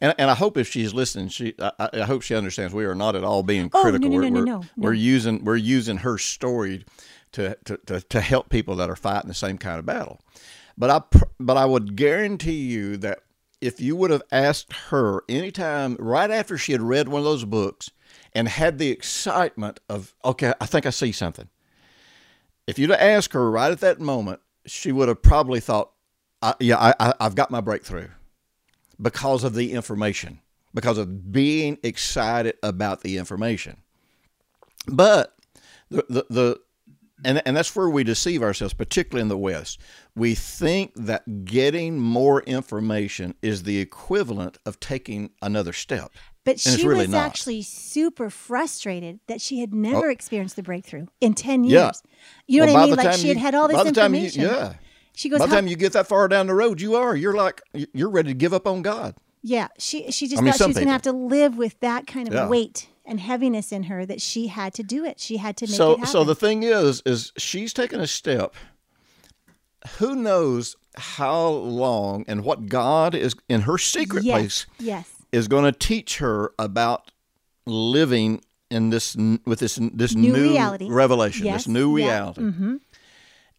And, 0.00 0.14
and 0.18 0.30
I 0.30 0.34
hope 0.34 0.56
if 0.56 0.68
she's 0.68 0.94
listening, 0.94 1.28
she 1.28 1.54
I, 1.58 1.90
I 1.92 2.00
hope 2.02 2.22
she 2.22 2.34
understands 2.34 2.72
we 2.72 2.86
are 2.86 2.94
not 2.94 3.16
at 3.16 3.24
all 3.24 3.42
being 3.42 3.68
critical. 3.68 4.08
Oh, 4.08 4.18
no, 4.18 4.20
no, 4.20 4.28
no, 4.28 4.38
we're, 4.38 4.44
no, 4.44 4.58
no, 4.60 4.64
we're 4.76 4.92
using 4.94 5.44
we're 5.44 5.56
using 5.56 5.98
her 5.98 6.16
story 6.16 6.84
to, 7.32 7.56
to, 7.64 7.76
to, 7.86 8.00
to 8.00 8.20
help 8.20 8.48
people 8.48 8.76
that 8.76 8.90
are 8.90 8.96
fighting 8.96 9.28
the 9.28 9.34
same 9.34 9.58
kind 9.58 9.78
of 9.78 9.86
battle. 9.86 10.20
But 10.78 10.90
I 10.90 11.18
but 11.38 11.56
I 11.56 11.66
would 11.66 11.96
guarantee 11.96 12.62
you 12.62 12.96
that 12.98 13.20
if 13.60 13.80
you 13.80 13.94
would 13.96 14.10
have 14.10 14.22
asked 14.32 14.72
her 14.88 15.22
anytime 15.28 15.96
right 15.98 16.30
after 16.30 16.56
she 16.56 16.72
had 16.72 16.80
read 16.80 17.08
one 17.08 17.20
of 17.20 17.24
those 17.24 17.44
books 17.44 17.90
and 18.34 18.48
had 18.48 18.78
the 18.78 18.90
excitement 18.90 19.80
of, 19.88 20.14
okay, 20.24 20.52
I 20.60 20.66
think 20.66 20.86
I 20.86 20.90
see 20.90 21.12
something. 21.12 21.48
If 22.66 22.78
you'd 22.78 22.90
have 22.90 23.00
asked 23.00 23.32
her 23.32 23.50
right 23.50 23.72
at 23.72 23.80
that 23.80 24.00
moment, 24.00 24.40
she 24.66 24.92
would 24.92 25.08
have 25.08 25.22
probably 25.22 25.60
thought, 25.60 25.92
I, 26.42 26.54
yeah, 26.60 26.94
I, 26.98 27.14
I've 27.20 27.34
got 27.34 27.50
my 27.50 27.60
breakthrough 27.60 28.08
because 29.00 29.44
of 29.44 29.54
the 29.54 29.72
information, 29.72 30.40
because 30.72 30.98
of 30.98 31.32
being 31.32 31.78
excited 31.82 32.56
about 32.62 33.00
the 33.02 33.16
information. 33.16 33.78
But 34.86 35.34
the, 35.90 36.04
the, 36.08 36.26
the 36.30 36.60
and, 37.24 37.42
and 37.44 37.56
that's 37.56 37.74
where 37.76 37.90
we 37.90 38.04
deceive 38.04 38.42
ourselves, 38.42 38.74
particularly 38.74 39.22
in 39.22 39.28
the 39.28 39.36
West. 39.36 39.78
We 40.14 40.34
think 40.34 40.92
that 40.94 41.44
getting 41.44 41.98
more 41.98 42.42
information 42.42 43.34
is 43.42 43.62
the 43.62 43.78
equivalent 43.78 44.58
of 44.64 44.80
taking 44.80 45.30
another 45.42 45.72
step. 45.72 46.12
But 46.44 46.58
she 46.58 46.86
really 46.86 47.00
was 47.00 47.08
not. 47.10 47.26
actually 47.26 47.62
super 47.62 48.30
frustrated 48.30 49.20
that 49.26 49.40
she 49.40 49.60
had 49.60 49.70
oh. 49.72 49.76
never 49.76 50.08
oh. 50.08 50.10
experienced 50.10 50.56
the 50.56 50.62
breakthrough 50.62 51.06
in 51.20 51.34
10 51.34 51.64
years. 51.64 51.72
Yeah. 51.72 51.90
You 52.46 52.60
know 52.60 52.66
well, 52.66 52.74
what 52.74 52.82
I 52.82 52.86
mean? 52.86 52.96
Like 52.96 53.18
she 53.18 53.28
had 53.28 53.36
had 53.36 53.54
all 53.54 53.68
this 53.68 53.86
information. 53.86 54.42
You, 54.42 54.48
yeah. 54.48 54.74
She 55.14 55.28
goes, 55.28 55.40
by 55.40 55.46
the 55.46 55.54
time 55.54 55.66
you 55.66 55.76
get 55.76 55.92
that 55.92 56.06
far 56.06 56.28
down 56.28 56.46
the 56.46 56.54
road, 56.54 56.80
you 56.80 56.94
are. 56.94 57.14
You're 57.14 57.34
like, 57.34 57.60
you're 57.92 58.08
ready 58.08 58.30
to 58.30 58.34
give 58.34 58.54
up 58.54 58.66
on 58.66 58.80
God. 58.82 59.16
Yeah. 59.42 59.68
She, 59.78 60.10
she 60.10 60.28
just 60.28 60.40
I 60.40 60.44
mean, 60.44 60.52
thought 60.52 60.64
she 60.64 60.68
was 60.68 60.76
going 60.76 60.86
to 60.86 60.92
have 60.92 61.02
to 61.02 61.12
live 61.12 61.58
with 61.58 61.78
that 61.80 62.06
kind 62.06 62.26
of 62.26 62.34
yeah. 62.34 62.48
weight 62.48 62.88
and 63.04 63.20
heaviness 63.20 63.70
in 63.70 63.84
her 63.84 64.06
that 64.06 64.22
she 64.22 64.46
had 64.46 64.72
to 64.74 64.82
do 64.82 65.04
it. 65.04 65.20
She 65.20 65.36
had 65.36 65.56
to 65.58 65.66
make 65.66 65.74
so, 65.74 65.92
it 65.92 65.98
happen. 65.98 66.12
So 66.12 66.24
the 66.24 66.34
thing 66.34 66.62
is, 66.62 67.02
is 67.04 67.32
she's 67.36 67.74
taken 67.74 68.00
a 68.00 68.06
step. 68.06 68.54
Who 69.98 70.14
knows 70.14 70.76
how 70.96 71.48
long 71.48 72.24
and 72.26 72.44
what 72.44 72.66
God 72.66 73.14
is 73.14 73.34
in 73.48 73.62
her 73.62 73.78
secret 73.78 74.24
yes. 74.24 74.34
place 74.34 74.66
yes 74.78 75.19
is 75.32 75.48
going 75.48 75.64
to 75.64 75.72
teach 75.72 76.18
her 76.18 76.52
about 76.58 77.10
living 77.66 78.42
in 78.70 78.90
this 78.90 79.16
with 79.44 79.58
this 79.58 79.78
this 79.92 80.14
new, 80.14 80.32
new 80.32 80.50
reality. 80.50 80.88
revelation, 80.88 81.46
yes. 81.46 81.64
this 81.64 81.68
new 81.68 81.94
reality. 81.94 82.42
Yeah. 82.42 82.48
Mm-hmm. 82.48 82.76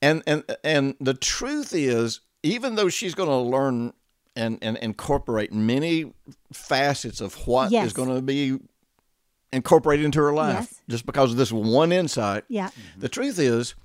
And 0.02 0.24
and 0.26 0.58
and 0.64 0.96
the 1.00 1.14
truth 1.14 1.74
is, 1.74 2.22
even 2.44 2.76
though 2.76 2.90
she's 2.90 3.14
going 3.14 3.30
to 3.30 3.36
learn 3.36 3.94
and, 4.36 4.58
and 4.62 4.78
incorporate 4.78 5.52
many 5.52 6.14
facets 6.54 7.22
of 7.22 7.36
what 7.48 7.72
yes. 7.72 7.88
is 7.88 7.94
going 7.94 8.10
to 8.10 8.22
be 8.22 8.58
incorporated 9.54 10.06
into 10.06 10.20
her 10.20 10.34
life, 10.34 10.56
yes. 10.56 10.82
just 10.90 11.06
because 11.06 11.32
of 11.32 11.38
this 11.38 11.52
one 11.52 11.92
insight. 11.92 12.46
Yeah. 12.48 12.70
The 12.98 13.10
truth 13.10 13.38
is, 13.38 13.76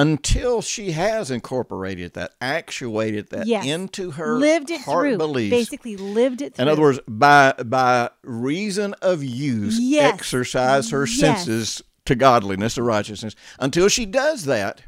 until 0.00 0.62
she 0.62 0.92
has 0.92 1.30
incorporated 1.30 2.14
that, 2.14 2.34
actuated 2.40 3.28
that 3.30 3.46
yes. 3.46 3.66
into 3.66 4.12
her 4.12 4.38
lived 4.38 4.70
it 4.70 4.80
heart 4.80 5.08
through, 5.08 5.18
beliefs. 5.18 5.50
basically 5.50 5.96
lived 5.96 6.40
it 6.40 6.54
through. 6.54 6.62
In 6.62 6.68
other 6.68 6.80
words, 6.80 7.00
by 7.06 7.52
by 7.64 8.10
reason 8.22 8.94
of 9.02 9.22
use, 9.22 9.78
yes. 9.78 10.14
exercise 10.14 10.90
her 10.90 11.06
yes. 11.06 11.18
senses 11.20 11.82
to 12.06 12.14
godliness 12.14 12.78
or 12.78 12.84
righteousness. 12.84 13.34
Until 13.58 13.88
she 13.88 14.06
does 14.06 14.46
that, 14.46 14.82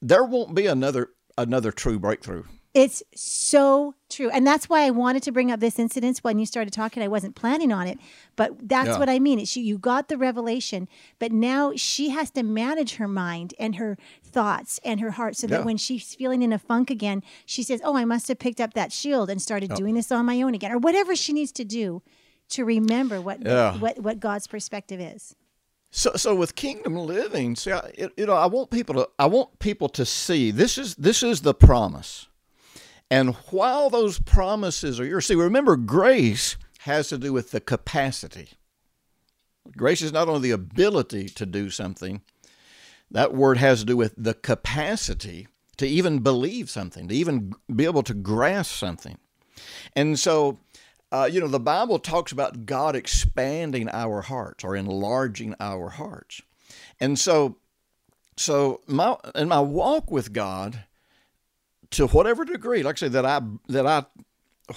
there 0.00 0.24
won't 0.24 0.54
be 0.54 0.66
another 0.66 1.10
another 1.36 1.72
true 1.72 1.98
breakthrough. 1.98 2.44
It's 2.72 3.02
so 3.16 3.96
true. 4.08 4.30
And 4.30 4.46
that's 4.46 4.68
why 4.68 4.82
I 4.82 4.90
wanted 4.90 5.24
to 5.24 5.32
bring 5.32 5.50
up 5.50 5.58
this 5.58 5.78
incident 5.78 6.18
when 6.18 6.38
you 6.38 6.46
started 6.46 6.72
talking. 6.72 7.02
I 7.02 7.08
wasn't 7.08 7.34
planning 7.34 7.72
on 7.72 7.88
it, 7.88 7.98
but 8.36 8.68
that's 8.68 8.90
yeah. 8.90 8.98
what 8.98 9.08
I 9.08 9.18
mean. 9.18 9.40
It's 9.40 9.56
you 9.56 9.76
got 9.76 10.08
the 10.08 10.16
revelation, 10.16 10.88
but 11.18 11.32
now 11.32 11.72
she 11.74 12.10
has 12.10 12.30
to 12.32 12.44
manage 12.44 12.94
her 12.94 13.08
mind 13.08 13.54
and 13.58 13.76
her 13.76 13.98
thoughts 14.22 14.78
and 14.84 15.00
her 15.00 15.12
heart 15.12 15.36
so 15.36 15.48
yeah. 15.48 15.56
that 15.56 15.66
when 15.66 15.76
she's 15.76 16.14
feeling 16.14 16.42
in 16.42 16.52
a 16.52 16.58
funk 16.60 16.90
again, 16.90 17.24
she 17.44 17.64
says, 17.64 17.80
Oh, 17.84 17.96
I 17.96 18.04
must 18.04 18.28
have 18.28 18.38
picked 18.38 18.60
up 18.60 18.74
that 18.74 18.92
shield 18.92 19.30
and 19.30 19.42
started 19.42 19.72
oh. 19.72 19.76
doing 19.76 19.94
this 19.94 20.12
on 20.12 20.24
my 20.24 20.40
own 20.40 20.54
again, 20.54 20.70
or 20.70 20.78
whatever 20.78 21.16
she 21.16 21.32
needs 21.32 21.52
to 21.52 21.64
do 21.64 22.02
to 22.50 22.64
remember 22.64 23.20
what 23.20 23.44
yeah. 23.44 23.76
what, 23.78 23.98
what 23.98 24.20
God's 24.20 24.46
perspective 24.46 25.00
is. 25.00 25.34
So, 25.92 26.12
so 26.14 26.36
with 26.36 26.54
kingdom 26.54 26.94
living, 26.94 27.56
see, 27.56 27.72
I, 27.72 27.90
it, 27.94 28.12
you 28.16 28.26
know, 28.26 28.34
I 28.34 28.46
want 28.46 28.70
people 28.70 28.94
to, 28.94 29.08
I 29.18 29.26
want 29.26 29.58
people 29.58 29.88
to 29.88 30.06
see 30.06 30.52
this 30.52 30.78
is 30.78 30.94
this 30.94 31.24
is 31.24 31.40
the 31.40 31.52
promise 31.52 32.28
and 33.10 33.34
while 33.50 33.90
those 33.90 34.18
promises 34.20 35.00
are 35.00 35.04
yours, 35.04 35.26
see, 35.26 35.34
remember, 35.34 35.76
grace 35.76 36.56
has 36.80 37.08
to 37.08 37.18
do 37.18 37.32
with 37.32 37.50
the 37.50 37.60
capacity. 37.60 38.50
Grace 39.76 40.00
is 40.00 40.12
not 40.12 40.28
only 40.28 40.48
the 40.48 40.54
ability 40.54 41.28
to 41.28 41.44
do 41.44 41.70
something, 41.70 42.22
that 43.10 43.34
word 43.34 43.58
has 43.58 43.80
to 43.80 43.86
do 43.86 43.96
with 43.96 44.14
the 44.16 44.34
capacity 44.34 45.48
to 45.76 45.86
even 45.86 46.20
believe 46.20 46.70
something, 46.70 47.08
to 47.08 47.14
even 47.14 47.52
be 47.74 47.84
able 47.84 48.02
to 48.04 48.14
grasp 48.14 48.72
something. 48.72 49.18
And 49.96 50.18
so, 50.18 50.58
uh, 51.10 51.28
you 51.30 51.40
know, 51.40 51.48
the 51.48 51.58
Bible 51.58 51.98
talks 51.98 52.32
about 52.32 52.66
God 52.66 52.94
expanding 52.94 53.88
our 53.88 54.20
hearts 54.20 54.62
or 54.62 54.76
enlarging 54.76 55.54
our 55.58 55.88
hearts. 55.88 56.40
And 57.00 57.18
so, 57.18 57.56
so 58.36 58.80
my 58.86 59.16
in 59.34 59.48
my 59.48 59.60
walk 59.60 60.10
with 60.10 60.32
God, 60.32 60.84
to 61.92 62.06
whatever 62.08 62.44
degree, 62.44 62.82
like 62.82 62.96
I 62.96 62.98
say, 62.98 63.08
that 63.08 63.26
I 63.26 63.40
that 63.68 63.86
I 63.86 64.06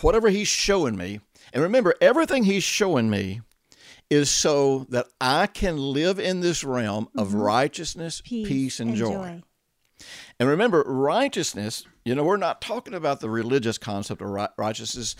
whatever 0.01 0.29
he's 0.29 0.47
showing 0.47 0.95
me, 0.95 1.19
and 1.53 1.61
remember 1.61 1.93
everything 2.01 2.43
he's 2.43 2.63
showing 2.63 3.09
me 3.09 3.41
is 4.09 4.29
so 4.29 4.85
that 4.89 5.07
I 5.19 5.47
can 5.47 5.77
live 5.77 6.19
in 6.19 6.41
this 6.41 6.63
realm 6.63 7.09
of 7.17 7.29
mm-hmm. 7.29 7.41
righteousness, 7.41 8.21
peace, 8.23 8.47
peace 8.47 8.79
and, 8.79 8.89
and 8.89 8.97
joy. 8.97 9.13
joy. 9.13 9.43
And 10.39 10.49
remember, 10.49 10.83
righteousness, 10.85 11.85
you 12.03 12.15
know, 12.15 12.23
we're 12.23 12.37
not 12.37 12.61
talking 12.61 12.93
about 12.93 13.21
the 13.21 13.29
religious 13.29 13.77
concept 13.77 14.21
of 14.21 14.29
righteousness. 14.57 15.15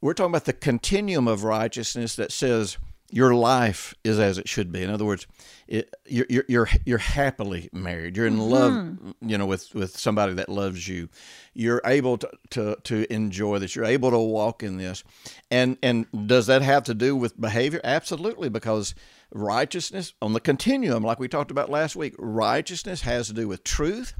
We're 0.00 0.14
talking 0.14 0.30
about 0.30 0.46
the 0.46 0.52
continuum 0.52 1.28
of 1.28 1.44
righteousness 1.44 2.16
that 2.16 2.32
says 2.32 2.78
your 3.12 3.34
life 3.34 3.94
is 4.02 4.18
as 4.18 4.38
it 4.38 4.48
should 4.48 4.72
be. 4.72 4.82
In 4.82 4.88
other 4.88 5.04
words, 5.04 5.26
it, 5.68 5.94
you're, 6.06 6.26
you're, 6.30 6.44
you're 6.48 6.68
you're 6.86 6.98
happily 6.98 7.68
married. 7.70 8.16
You're 8.16 8.26
in 8.26 8.38
mm-hmm. 8.38 8.50
love, 8.50 9.14
you 9.20 9.36
know, 9.36 9.44
with 9.46 9.72
with 9.74 9.96
somebody 9.98 10.32
that 10.34 10.48
loves 10.48 10.88
you. 10.88 11.10
You're 11.52 11.82
able 11.84 12.16
to, 12.18 12.30
to 12.50 12.76
to 12.84 13.12
enjoy 13.12 13.58
this. 13.58 13.76
You're 13.76 13.84
able 13.84 14.10
to 14.10 14.18
walk 14.18 14.62
in 14.62 14.78
this. 14.78 15.04
And 15.50 15.76
and 15.82 16.06
does 16.26 16.46
that 16.46 16.62
have 16.62 16.84
to 16.84 16.94
do 16.94 17.14
with 17.14 17.38
behavior? 17.38 17.82
Absolutely, 17.84 18.48
because 18.48 18.94
righteousness 19.30 20.14
on 20.22 20.32
the 20.32 20.40
continuum, 20.40 21.02
like 21.02 21.20
we 21.20 21.28
talked 21.28 21.50
about 21.50 21.68
last 21.70 21.94
week, 21.94 22.14
righteousness 22.18 23.02
has 23.02 23.26
to 23.28 23.34
do 23.34 23.46
with 23.46 23.62
truth. 23.62 24.14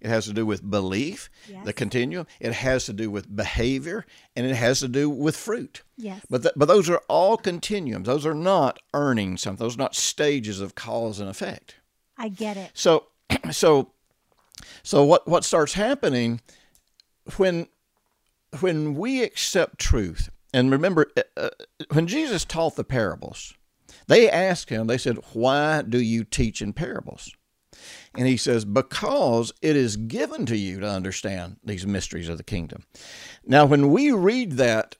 It 0.00 0.08
has 0.08 0.26
to 0.26 0.32
do 0.32 0.44
with 0.44 0.68
belief, 0.68 1.30
yes. 1.48 1.64
the 1.64 1.72
continuum. 1.72 2.26
It 2.40 2.52
has 2.52 2.86
to 2.86 2.92
do 2.92 3.10
with 3.10 3.34
behavior, 3.34 4.04
and 4.34 4.46
it 4.46 4.54
has 4.54 4.80
to 4.80 4.88
do 4.88 5.08
with 5.08 5.36
fruit. 5.36 5.82
Yes. 5.96 6.20
But 6.28 6.42
th- 6.42 6.54
but 6.56 6.66
those 6.68 6.90
are 6.90 7.02
all 7.08 7.36
continuums. 7.36 8.06
Those 8.06 8.26
are 8.26 8.34
not 8.34 8.78
earning 8.94 9.36
something. 9.36 9.64
Those 9.64 9.76
are 9.76 9.82
not 9.82 9.94
stages 9.94 10.60
of 10.60 10.74
cause 10.74 11.20
and 11.20 11.28
effect. 11.28 11.76
I 12.18 12.28
get 12.28 12.56
it. 12.56 12.70
So 12.74 13.06
so 13.50 13.92
so 14.82 15.04
what 15.04 15.26
what 15.26 15.44
starts 15.44 15.74
happening 15.74 16.40
when 17.36 17.68
when 18.60 18.94
we 18.94 19.22
accept 19.22 19.78
truth 19.78 20.30
and 20.52 20.70
remember 20.70 21.06
uh, 21.16 21.22
uh 21.36 21.50
when 21.92 22.06
Jesus 22.06 22.44
taught 22.44 22.76
the 22.76 22.84
parables, 22.84 23.54
they 24.06 24.30
asked 24.30 24.70
him. 24.70 24.86
They 24.86 24.98
said, 24.98 25.18
"Why 25.32 25.82
do 25.82 26.00
you 26.00 26.24
teach 26.24 26.62
in 26.62 26.72
parables?" 26.72 27.32
And 28.16 28.26
he 28.26 28.36
says, 28.36 28.64
Because 28.64 29.52
it 29.62 29.76
is 29.76 29.96
given 29.96 30.46
to 30.46 30.56
you 30.56 30.80
to 30.80 30.88
understand 30.88 31.56
these 31.64 31.86
mysteries 31.86 32.28
of 32.28 32.38
the 32.38 32.44
kingdom. 32.44 32.84
Now, 33.44 33.66
when 33.66 33.90
we 33.90 34.12
read 34.12 34.52
that, 34.52 34.96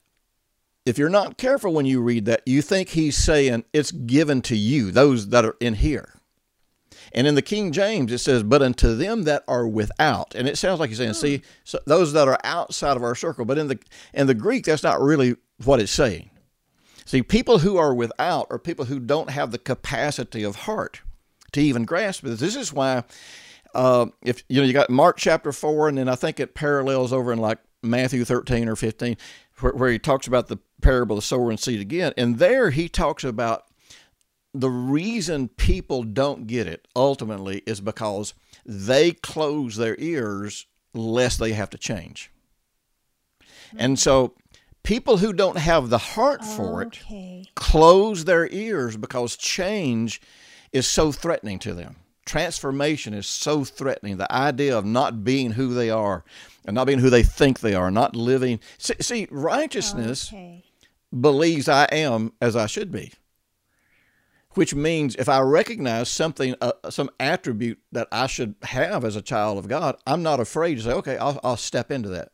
if 0.85 0.99
you're 0.99 1.09
not 1.09 1.37
careful 1.37 1.73
when 1.73 1.87
you 1.87 2.01
read 2.01 2.27
that, 2.27 2.43
you 2.47 2.63
think 2.63 2.91
he's 2.91 3.17
saying 3.17 3.65
it's 3.73 3.91
given 3.91 4.41
to 4.43 4.57
you, 4.57 4.91
those 4.91 5.29
that 5.31 5.45
are 5.45 5.57
in 5.61 5.75
here. 5.75 6.13
And 7.13 7.27
in 7.27 7.35
the 7.35 7.43
King 7.43 7.73
James, 7.73 8.13
it 8.13 8.19
says, 8.19 8.43
"But 8.43 8.63
unto 8.63 8.95
them 8.95 9.25
that 9.25 9.45
are 9.49 9.67
without," 9.67 10.35
and 10.35 10.49
it 10.49 10.59
sounds 10.59 10.81
like 10.81 10.91
he's 10.91 10.99
saying, 10.99 11.11
hmm. 11.11 11.21
"See, 11.21 11.43
so 11.65 11.79
those 11.87 12.13
that 12.13 12.29
are 12.29 12.39
outside 12.45 12.97
of 12.97 13.03
our 13.03 13.15
circle." 13.15 13.45
But 13.45 13.59
in 13.59 13.69
the 13.69 13.79
in 14.13 14.27
the 14.27 14.35
Greek, 14.35 14.65
that's 14.65 14.83
not 14.83 15.01
really 15.01 15.37
what 15.65 15.81
it's 15.81 15.93
saying. 15.93 16.31
See, 17.05 17.23
people 17.23 17.61
who 17.61 17.77
are 17.77 17.95
without 17.95 18.49
are 18.51 18.59
people 18.59 18.87
who 18.87 18.99
don't 18.99 19.31
have 19.31 19.53
the 19.53 19.59
capacity 19.59 20.43
of 20.43 20.57
heart 20.57 21.01
to 21.57 21.63
even 21.63 21.85
grasp 21.85 22.23
this. 22.23 22.41
This 22.41 22.57
is 22.57 22.73
why, 22.73 23.05
uh, 23.75 24.07
if 24.23 24.45
you 24.49 24.61
know, 24.61 24.67
you 24.67 24.73
got 24.73 24.89
Mark 24.89 25.19
chapter 25.19 25.53
four, 25.53 25.89
and 25.89 25.99
then 25.99 26.09
I 26.09 26.15
think 26.15 26.41
it 26.41 26.55
parallels 26.55 27.13
over 27.13 27.33
in 27.33 27.39
like 27.39 27.59
Matthew 27.83 28.25
thirteen 28.25 28.69
or 28.69 28.77
fifteen, 28.77 29.17
where, 29.61 29.73
where 29.73 29.91
he 29.91 29.99
talks 29.99 30.27
about 30.27 30.47
the 30.47 30.59
parable 30.81 31.17
of 31.17 31.23
the 31.23 31.27
sower 31.27 31.51
and 31.51 31.59
seed 31.61 31.81
again, 31.81 32.13
and 32.17 32.39
there 32.39 32.71
he 32.71 32.89
talks 32.89 33.25
about 33.25 33.65
the 34.55 34.71
reason 34.71 35.49
people 35.49 36.03
don't 36.03 36.47
get 36.47 36.67
it 36.67 36.89
ultimately 36.97 37.63
is 37.67 37.81
because 37.83 38.33
they 38.65 39.13
close 39.13 39.77
their 39.77 39.97
ears 39.99 40.67
lest 40.95 41.39
they 41.39 41.53
have 41.53 41.69
to 41.69 41.77
change. 41.77 42.31
And 43.77 43.99
so 43.99 44.35
people 44.83 45.19
who 45.19 45.35
don't 45.35 45.59
have 45.59 45.91
the 45.91 45.99
heart 45.99 46.43
for 46.43 46.81
it 46.81 46.99
close 47.55 48.25
their 48.25 48.49
ears 48.51 48.97
because 48.97 49.37
change 49.37 50.23
is 50.73 50.87
so 50.87 51.13
threatening 51.13 51.59
to 51.61 51.75
them. 51.75 51.97
Transformation 52.25 53.15
is 53.15 53.27
so 53.27 53.65
threatening. 53.65 54.17
The 54.17 54.33
idea 54.33 54.77
of 54.77 54.85
not 54.85 55.23
being 55.25 55.53
who 55.53 55.75
they 55.75 55.91
are 55.91 56.25
and 56.65 56.75
not 56.75 56.87
being 56.87 56.99
who 56.99 57.11
they 57.11 57.23
think 57.23 57.61
they 57.61 57.75
are, 57.75 57.91
not 57.91 58.17
living. 58.17 58.59
See, 58.79 58.95
see 59.01 59.29
righteousness 59.31 60.29
Okay. 60.33 60.65
believes 61.19 61.69
I 61.69 61.85
am 61.93 62.33
as 62.41 62.57
I 62.57 62.67
should 62.67 62.91
be. 62.91 63.13
Which 64.55 64.75
means 64.75 65.15
if 65.17 65.29
I 65.29 65.41
recognize 65.41 66.09
something, 66.09 66.55
uh, 66.61 66.73
some 66.89 67.11
attribute 67.21 67.79
that 67.93 68.09
I 68.11 68.27
should 68.27 68.55
have 68.63 69.05
as 69.05 69.15
a 69.15 69.23
child 69.23 69.59
of 69.59 69.69
God, 69.69 69.97
I'm 70.07 70.23
not 70.23 70.41
afraid 70.41 70.77
to 70.77 70.83
say, 70.83 70.93
okay, 70.93 71.19
I'll, 71.19 71.39
I'll 71.45 71.57
step 71.59 71.91
into 71.91 72.09
that. 72.09 72.33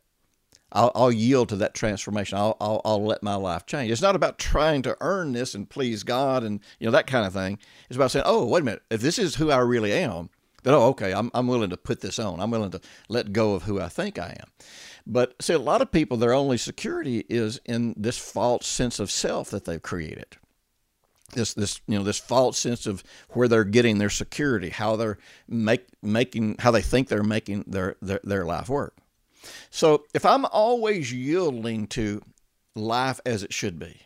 I'll, 0.73 0.91
I'll 0.95 1.11
yield 1.11 1.49
to 1.49 1.55
that 1.57 1.75
transformation. 1.75 2.37
I'll, 2.37 2.57
I'll, 2.59 2.81
I'll 2.83 3.05
let 3.05 3.23
my 3.23 3.35
life 3.35 3.65
change. 3.65 3.91
It's 3.91 4.01
not 4.01 4.15
about 4.15 4.39
trying 4.39 4.81
to 4.81 4.97
earn 4.99 5.31
this 5.31 5.53
and 5.53 5.69
please 5.69 6.03
God 6.03 6.43
and 6.43 6.59
you 6.79 6.85
know 6.85 6.91
that 6.91 7.07
kind 7.07 7.25
of 7.25 7.33
thing. 7.33 7.59
It's 7.87 7.95
about 7.95 8.11
saying, 8.11 8.25
oh, 8.27 8.45
wait 8.45 8.61
a 8.61 8.65
minute, 8.65 8.83
if 8.89 9.01
this 9.01 9.19
is 9.19 9.35
who 9.35 9.51
I 9.51 9.59
really 9.59 9.93
am, 9.93 10.29
then 10.63 10.73
oh, 10.73 10.87
okay, 10.87 11.13
I'm, 11.13 11.29
I'm 11.33 11.47
willing 11.47 11.69
to 11.69 11.77
put 11.77 12.01
this 12.01 12.19
on. 12.19 12.39
I'm 12.39 12.51
willing 12.51 12.71
to 12.71 12.81
let 13.07 13.33
go 13.33 13.53
of 13.53 13.63
who 13.63 13.79
I 13.79 13.89
think 13.89 14.17
I 14.17 14.35
am. 14.39 14.49
But 15.05 15.35
see, 15.41 15.53
a 15.53 15.59
lot 15.59 15.81
of 15.81 15.91
people, 15.91 16.17
their 16.17 16.33
only 16.33 16.57
security 16.57 17.25
is 17.29 17.59
in 17.65 17.93
this 17.97 18.17
false 18.17 18.65
sense 18.65 18.99
of 18.99 19.11
self 19.11 19.49
that 19.51 19.65
they've 19.65 19.81
created. 19.81 20.37
This, 21.33 21.53
this, 21.53 21.81
you 21.87 21.97
know, 21.97 22.03
this 22.03 22.19
false 22.19 22.57
sense 22.57 22.85
of 22.85 23.03
where 23.29 23.47
they're 23.47 23.63
getting 23.63 23.97
their 23.97 24.09
security, 24.09 24.69
how 24.69 24.95
they're 24.95 25.17
make, 25.47 25.87
making, 26.01 26.57
how 26.59 26.71
they 26.71 26.81
think 26.81 27.09
they're 27.09 27.23
making 27.23 27.65
their, 27.67 27.95
their, 28.01 28.21
their 28.23 28.45
life 28.45 28.69
work. 28.69 28.95
So 29.69 30.05
if 30.13 30.25
I'm 30.25 30.45
always 30.45 31.11
yielding 31.13 31.87
to 31.87 32.21
life 32.75 33.19
as 33.25 33.43
it 33.43 33.53
should 33.53 33.79
be, 33.79 33.99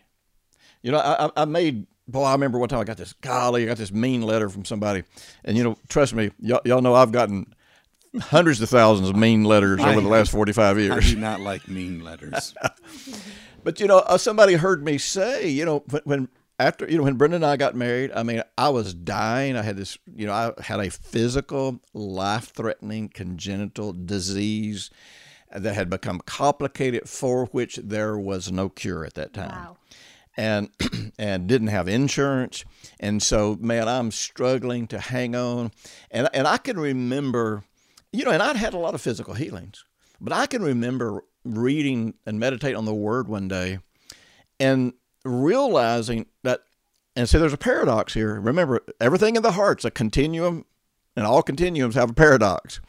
you 0.82 0.92
know, 0.92 1.00
I, 1.00 1.26
I- 1.28 1.32
I 1.42 1.46
made, 1.46 1.86
boy, 2.08 2.24
I 2.24 2.32
remember 2.34 2.60
one 2.60 2.70
time 2.70 2.80
I 2.80 2.84
got 2.84 2.98
this, 2.98 3.14
golly, 3.14 3.64
I 3.64 3.66
got 3.66 3.78
this 3.78 3.92
mean 3.92 4.22
letter 4.22 4.50
from 4.50 4.66
somebody. 4.66 5.04
And, 5.44 5.58
you 5.58 5.64
know, 5.64 5.78
trust 5.90 6.14
me, 6.14 6.32
y'all, 6.40 6.62
y'all 6.66 6.82
know 6.82 6.94
I've 6.96 7.12
gotten 7.12 7.54
hundreds 8.20 8.62
of 8.62 8.70
thousands 8.70 9.10
of 9.10 9.16
mean 9.16 9.44
letters 9.44 9.80
over 9.92 10.02
the 10.02 10.08
last 10.08 10.32
45 10.32 10.80
years. 10.80 10.92
I 11.06 11.10
do 11.16 11.16
not 11.18 11.40
like 11.42 11.68
mean 11.68 12.04
letters. 12.04 12.54
But 13.64 13.82
you 13.82 13.88
know, 13.88 13.98
uh, 14.00 14.18
somebody 14.18 14.54
heard 14.54 14.86
me 14.86 14.98
say, 14.98 15.50
you 15.50 15.66
know, 15.66 15.84
when, 15.90 16.02
when 16.06 16.28
after 16.58 16.90
you 16.90 16.98
know 16.98 17.04
when 17.04 17.16
Brenda 17.16 17.36
and 17.36 17.46
I 17.46 17.58
got 17.58 17.76
married, 17.76 18.12
I 18.16 18.24
mean, 18.24 18.42
I 18.58 18.70
was 18.70 18.94
dying. 18.94 19.58
I 19.58 19.62
had 19.62 19.76
this, 19.76 19.98
you 20.16 20.26
know, 20.26 20.32
I 20.32 20.54
had 20.62 20.80
a 20.80 20.90
physical, 20.90 21.82
life-threatening 21.94 23.10
congenital 23.10 23.92
disease 23.92 24.90
that 25.52 25.76
had 25.76 25.90
become 25.90 26.20
complicated, 26.26 27.08
for 27.08 27.46
which 27.48 27.78
there 27.78 28.18
was 28.18 28.52
no 28.52 28.70
cure 28.70 29.06
at 29.06 29.14
that 29.16 29.34
time. 29.34 29.50
Wow. 29.50 29.78
and 30.36 30.70
and 31.20 31.48
didn't 31.48 31.68
have 31.68 31.88
insurance. 31.88 32.64
And 33.00 33.22
so 33.22 33.58
man 33.60 33.88
I'm 33.88 34.12
struggling 34.12 34.88
to 34.88 35.00
hang 35.00 35.36
on. 35.36 35.72
And 36.12 36.30
and 36.34 36.48
I 36.48 36.58
can 36.58 36.80
remember 36.80 37.64
you 38.12 38.26
know 38.26 38.32
and 38.32 38.44
I'd 38.44 38.56
had 38.56 38.74
a 38.74 38.80
lot 38.80 38.96
of 38.96 39.02
physical 39.02 39.34
healings 39.34 39.84
but 40.20 40.34
I 40.34 40.48
can 40.48 40.62
remember 40.62 41.24
reading 41.44 42.16
and 42.26 42.40
meditating 42.40 42.78
on 42.78 42.86
the 42.86 42.94
word 42.94 43.28
one 43.28 43.48
day 43.48 43.80
and 44.60 44.94
realizing 45.24 46.28
that 46.44 46.62
and 47.16 47.28
so 47.28 47.40
there's 47.40 47.54
a 47.54 47.58
paradox 47.58 48.14
here. 48.14 48.40
Remember 48.40 48.82
everything 49.02 49.36
in 49.36 49.42
the 49.42 49.54
heart's 49.54 49.86
a 49.86 49.92
continuum 49.92 50.66
and 51.16 51.26
all 51.26 51.42
continuums 51.42 51.96
have 51.96 52.12
a 52.12 52.14
paradox 52.14 52.80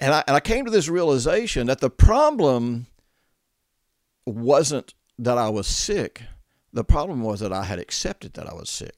and 0.00 0.14
I, 0.14 0.24
and 0.26 0.36
I 0.36 0.40
came 0.40 0.64
to 0.64 0.70
this 0.70 0.88
realization 0.88 1.66
that 1.66 1.80
the 1.80 1.90
problem 1.90 2.86
wasn't 4.26 4.94
that 5.18 5.38
I 5.38 5.48
was 5.48 5.66
sick. 5.66 6.22
The 6.72 6.84
problem 6.84 7.22
was 7.22 7.40
that 7.40 7.52
I 7.52 7.64
had 7.64 7.78
accepted 7.78 8.34
that 8.34 8.48
I 8.48 8.54
was 8.54 8.70
sick. 8.70 8.94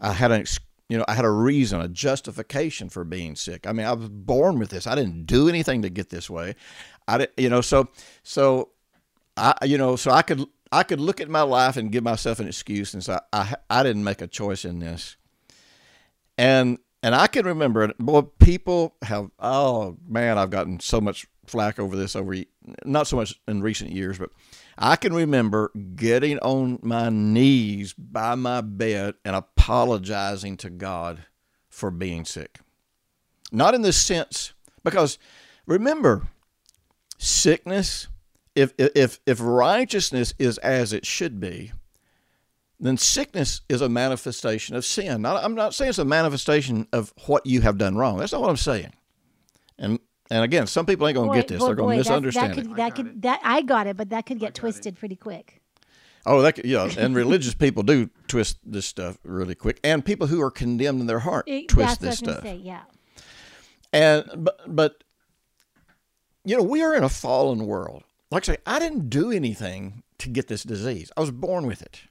I 0.00 0.12
had 0.12 0.32
an, 0.32 0.44
you 0.88 0.98
know, 0.98 1.04
I 1.06 1.14
had 1.14 1.24
a 1.24 1.30
reason, 1.30 1.80
a 1.80 1.88
justification 1.88 2.88
for 2.88 3.04
being 3.04 3.36
sick. 3.36 3.66
I 3.66 3.72
mean, 3.72 3.86
I 3.86 3.92
was 3.92 4.08
born 4.08 4.58
with 4.58 4.70
this. 4.70 4.86
I 4.86 4.94
didn't 4.94 5.26
do 5.26 5.48
anything 5.48 5.82
to 5.82 5.90
get 5.90 6.10
this 6.10 6.28
way. 6.28 6.56
I 7.06 7.18
didn't, 7.18 7.38
you 7.38 7.48
know, 7.48 7.60
so, 7.60 7.88
so 8.22 8.70
I, 9.36 9.54
you 9.64 9.78
know, 9.78 9.96
so 9.96 10.10
I 10.10 10.22
could, 10.22 10.46
I 10.72 10.82
could 10.82 11.00
look 11.00 11.20
at 11.20 11.28
my 11.28 11.42
life 11.42 11.76
and 11.76 11.92
give 11.92 12.02
myself 12.02 12.40
an 12.40 12.48
excuse 12.48 12.94
and 12.94 13.04
say, 13.04 13.18
I, 13.32 13.54
I 13.70 13.82
didn't 13.82 14.04
make 14.04 14.20
a 14.20 14.26
choice 14.26 14.64
in 14.64 14.80
this. 14.80 15.16
And, 16.36 16.78
and 17.04 17.14
I 17.14 17.26
can 17.26 17.44
remember, 17.44 17.92
boy, 17.98 18.22
people 18.22 18.96
have, 19.02 19.30
oh 19.38 19.98
man, 20.08 20.38
I've 20.38 20.48
gotten 20.48 20.80
so 20.80 21.02
much 21.02 21.26
flack 21.44 21.78
over 21.78 21.96
this 21.96 22.16
over, 22.16 22.34
not 22.86 23.06
so 23.06 23.16
much 23.16 23.38
in 23.46 23.60
recent 23.60 23.90
years, 23.90 24.16
but 24.16 24.30
I 24.78 24.96
can 24.96 25.12
remember 25.12 25.70
getting 25.96 26.38
on 26.38 26.78
my 26.80 27.10
knees 27.10 27.92
by 27.92 28.36
my 28.36 28.62
bed 28.62 29.16
and 29.22 29.36
apologizing 29.36 30.56
to 30.56 30.70
God 30.70 31.26
for 31.68 31.90
being 31.90 32.24
sick. 32.24 32.60
Not 33.52 33.74
in 33.74 33.82
the 33.82 33.92
sense, 33.92 34.54
because 34.82 35.18
remember, 35.66 36.28
sickness, 37.18 38.08
if, 38.54 38.72
if, 38.78 39.20
if 39.26 39.40
righteousness 39.42 40.32
is 40.38 40.56
as 40.56 40.94
it 40.94 41.04
should 41.04 41.38
be, 41.38 41.72
then 42.88 42.96
sickness 42.96 43.62
is 43.68 43.80
a 43.80 43.88
manifestation 43.88 44.76
of 44.76 44.84
sin. 44.84 45.22
Now, 45.22 45.36
I'm 45.36 45.54
not 45.54 45.74
saying 45.74 45.88
it's 45.90 45.98
a 45.98 46.04
manifestation 46.04 46.86
of 46.92 47.12
what 47.26 47.46
you 47.46 47.60
have 47.62 47.78
done 47.78 47.96
wrong. 47.96 48.18
That's 48.18 48.32
not 48.32 48.40
what 48.42 48.50
I'm 48.50 48.56
saying. 48.56 48.92
And 49.78 49.98
and 50.30 50.42
again, 50.44 50.66
some 50.66 50.86
people 50.86 51.06
ain't 51.06 51.16
going 51.16 51.30
to 51.30 51.36
get 51.36 51.48
this. 51.48 51.58
boy- 51.58 51.66
They're 51.66 51.74
going 51.74 51.94
to 51.94 51.98
misunderstand 51.98 52.54
that 52.54 52.58
it. 52.58 52.66
could, 52.68 52.76
that 52.76 52.94
could 52.94 53.22
that 53.22 53.40
I 53.42 53.62
got 53.62 53.86
it, 53.86 53.96
but 53.96 54.10
that 54.10 54.26
could 54.26 54.38
get 54.38 54.54
twisted 54.54 54.96
pretty 54.96 55.16
quick. 55.16 55.60
Oh, 56.26 56.40
that 56.42 56.54
could, 56.54 56.64
yeah, 56.64 56.88
and 56.96 57.14
religious 57.14 57.52
people 57.54 57.82
do 57.82 58.08
twist 58.28 58.58
this 58.64 58.86
stuff 58.86 59.18
really 59.24 59.54
quick, 59.54 59.78
and 59.84 60.02
people 60.04 60.26
who 60.26 60.40
are 60.40 60.50
condemned 60.50 61.00
in 61.02 61.06
their 61.06 61.18
heart 61.18 61.46
It- 61.48 61.68
twist 61.68 62.00
that's 62.00 62.20
this 62.20 62.22
what 62.22 62.30
I 62.30 62.32
stuff. 62.34 62.44
say. 62.44 62.56
Yeah. 62.56 62.82
And 63.92 64.24
but 64.44 64.60
but 64.66 65.04
you 66.44 66.56
know, 66.56 66.62
we 66.62 66.82
are 66.82 66.94
in 66.94 67.04
a 67.04 67.08
fallen 67.08 67.66
world. 67.66 68.04
Like 68.30 68.44
I 68.48 68.54
say, 68.54 68.58
I 68.66 68.78
didn't 68.78 69.08
do 69.10 69.30
anything 69.30 70.02
to 70.18 70.28
get 70.28 70.48
this 70.48 70.62
disease. 70.62 71.10
I 71.16 71.20
was 71.20 71.30
born 71.30 71.66
with 71.66 71.80
it. 71.82 72.02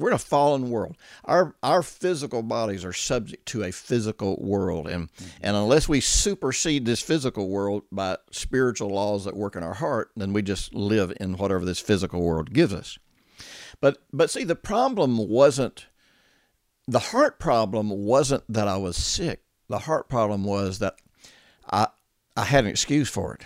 We're 0.00 0.08
in 0.08 0.14
a 0.14 0.18
fallen 0.18 0.70
world. 0.70 0.96
Our 1.26 1.54
our 1.62 1.82
physical 1.82 2.42
bodies 2.42 2.86
are 2.86 2.92
subject 2.92 3.44
to 3.46 3.62
a 3.62 3.70
physical 3.70 4.38
world, 4.40 4.88
and 4.88 5.10
and 5.42 5.56
unless 5.56 5.88
we 5.88 6.00
supersede 6.00 6.86
this 6.86 7.02
physical 7.02 7.48
world 7.48 7.82
by 7.92 8.16
spiritual 8.30 8.88
laws 8.88 9.26
that 9.26 9.36
work 9.36 9.56
in 9.56 9.62
our 9.62 9.74
heart, 9.74 10.10
then 10.16 10.32
we 10.32 10.40
just 10.40 10.74
live 10.74 11.12
in 11.20 11.36
whatever 11.36 11.66
this 11.66 11.80
physical 11.80 12.22
world 12.22 12.54
gives 12.54 12.72
us. 12.72 12.98
But 13.80 13.98
but 14.10 14.30
see, 14.30 14.44
the 14.44 14.56
problem 14.56 15.18
wasn't 15.18 15.86
the 16.88 16.98
heart 16.98 17.38
problem 17.38 17.90
wasn't 17.90 18.44
that 18.48 18.68
I 18.68 18.78
was 18.78 18.96
sick. 18.96 19.42
The 19.68 19.80
heart 19.80 20.08
problem 20.08 20.44
was 20.44 20.78
that 20.78 20.96
I 21.70 21.88
I 22.36 22.44
had 22.44 22.64
an 22.64 22.70
excuse 22.70 23.10
for 23.10 23.34
it. 23.34 23.42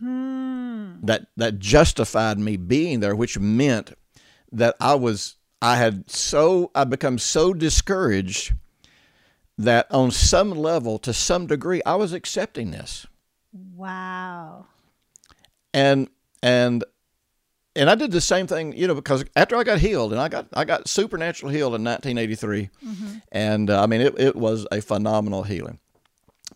Hmm. 0.00 0.96
That 1.02 1.28
that 1.36 1.60
justified 1.60 2.40
me 2.40 2.56
being 2.56 2.98
there, 2.98 3.14
which 3.14 3.38
meant 3.38 3.92
that 4.52 4.74
I 4.80 4.94
was 4.94 5.35
I 5.62 5.76
had 5.76 6.10
so 6.10 6.70
I 6.74 6.84
become 6.84 7.18
so 7.18 7.52
discouraged 7.54 8.52
that 9.58 9.90
on 9.90 10.10
some 10.10 10.50
level, 10.50 10.98
to 10.98 11.12
some 11.12 11.46
degree, 11.46 11.80
I 11.86 11.94
was 11.94 12.12
accepting 12.12 12.70
this. 12.72 13.06
Wow. 13.74 14.66
and 15.72 16.08
and 16.42 16.84
and 17.74 17.90
I 17.90 17.94
did 17.94 18.10
the 18.10 18.20
same 18.22 18.46
thing, 18.46 18.72
you 18.74 18.86
know, 18.86 18.94
because 18.94 19.24
after 19.34 19.56
I 19.56 19.64
got 19.64 19.78
healed, 19.78 20.12
and 20.12 20.20
I 20.20 20.28
got 20.28 20.46
I 20.52 20.64
got 20.64 20.88
supernatural 20.88 21.52
healed 21.52 21.74
in 21.74 21.84
1983, 21.84 22.70
and 23.32 23.70
uh, 23.70 23.82
I 23.82 23.86
mean 23.86 24.00
it 24.00 24.18
it 24.18 24.36
was 24.36 24.66
a 24.70 24.80
phenomenal 24.80 25.42
healing. 25.42 25.78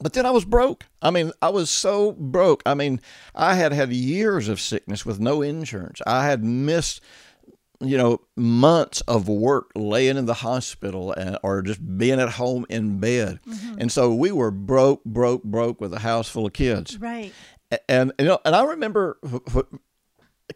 But 0.03 0.15
then 0.15 0.25
I 0.25 0.31
was 0.31 0.47
broke. 0.47 0.87
I 1.03 1.11
mean, 1.11 1.31
I 1.43 1.51
was 1.51 1.69
so 1.69 2.13
broke. 2.13 2.63
I 2.65 2.73
mean, 2.73 3.03
I 3.35 3.55
had 3.55 3.73
had 3.73 3.93
years 3.93 4.49
of 4.49 4.59
sickness 4.59 5.05
with 5.05 5.21
no 5.21 5.43
insurance. 5.43 6.01
I 6.07 6.25
had 6.25 6.43
missed 6.43 7.03
you 7.81 7.97
know, 7.97 8.21
months 8.37 9.01
of 9.03 9.29
work 9.29 9.71
laying 9.75 10.17
in 10.17 10.27
the 10.27 10.35
hospital 10.35 11.13
and, 11.13 11.39
or 11.43 11.63
just 11.63 11.99
being 11.99 12.21
at 12.21 12.29
home 12.29 12.67
in 12.69 13.01
bed. 13.01 13.39
Mm-hmm. 13.49 13.81
And 13.81 13.93
so 13.93 14.15
we 14.15 14.33
were 14.33 14.51
broke, 14.51 15.03
broke, 15.05 15.43
broke 15.45 15.81
with 15.81 15.95
a 15.95 16.01
house 16.01 16.29
full 16.29 16.47
of 16.47 16.53
kids. 16.53 16.99
Right. 16.99 17.33
And, 17.89 18.13
you 18.19 18.27
know, 18.27 18.39
and 18.45 18.55
I 18.55 18.65
remember 18.65 19.19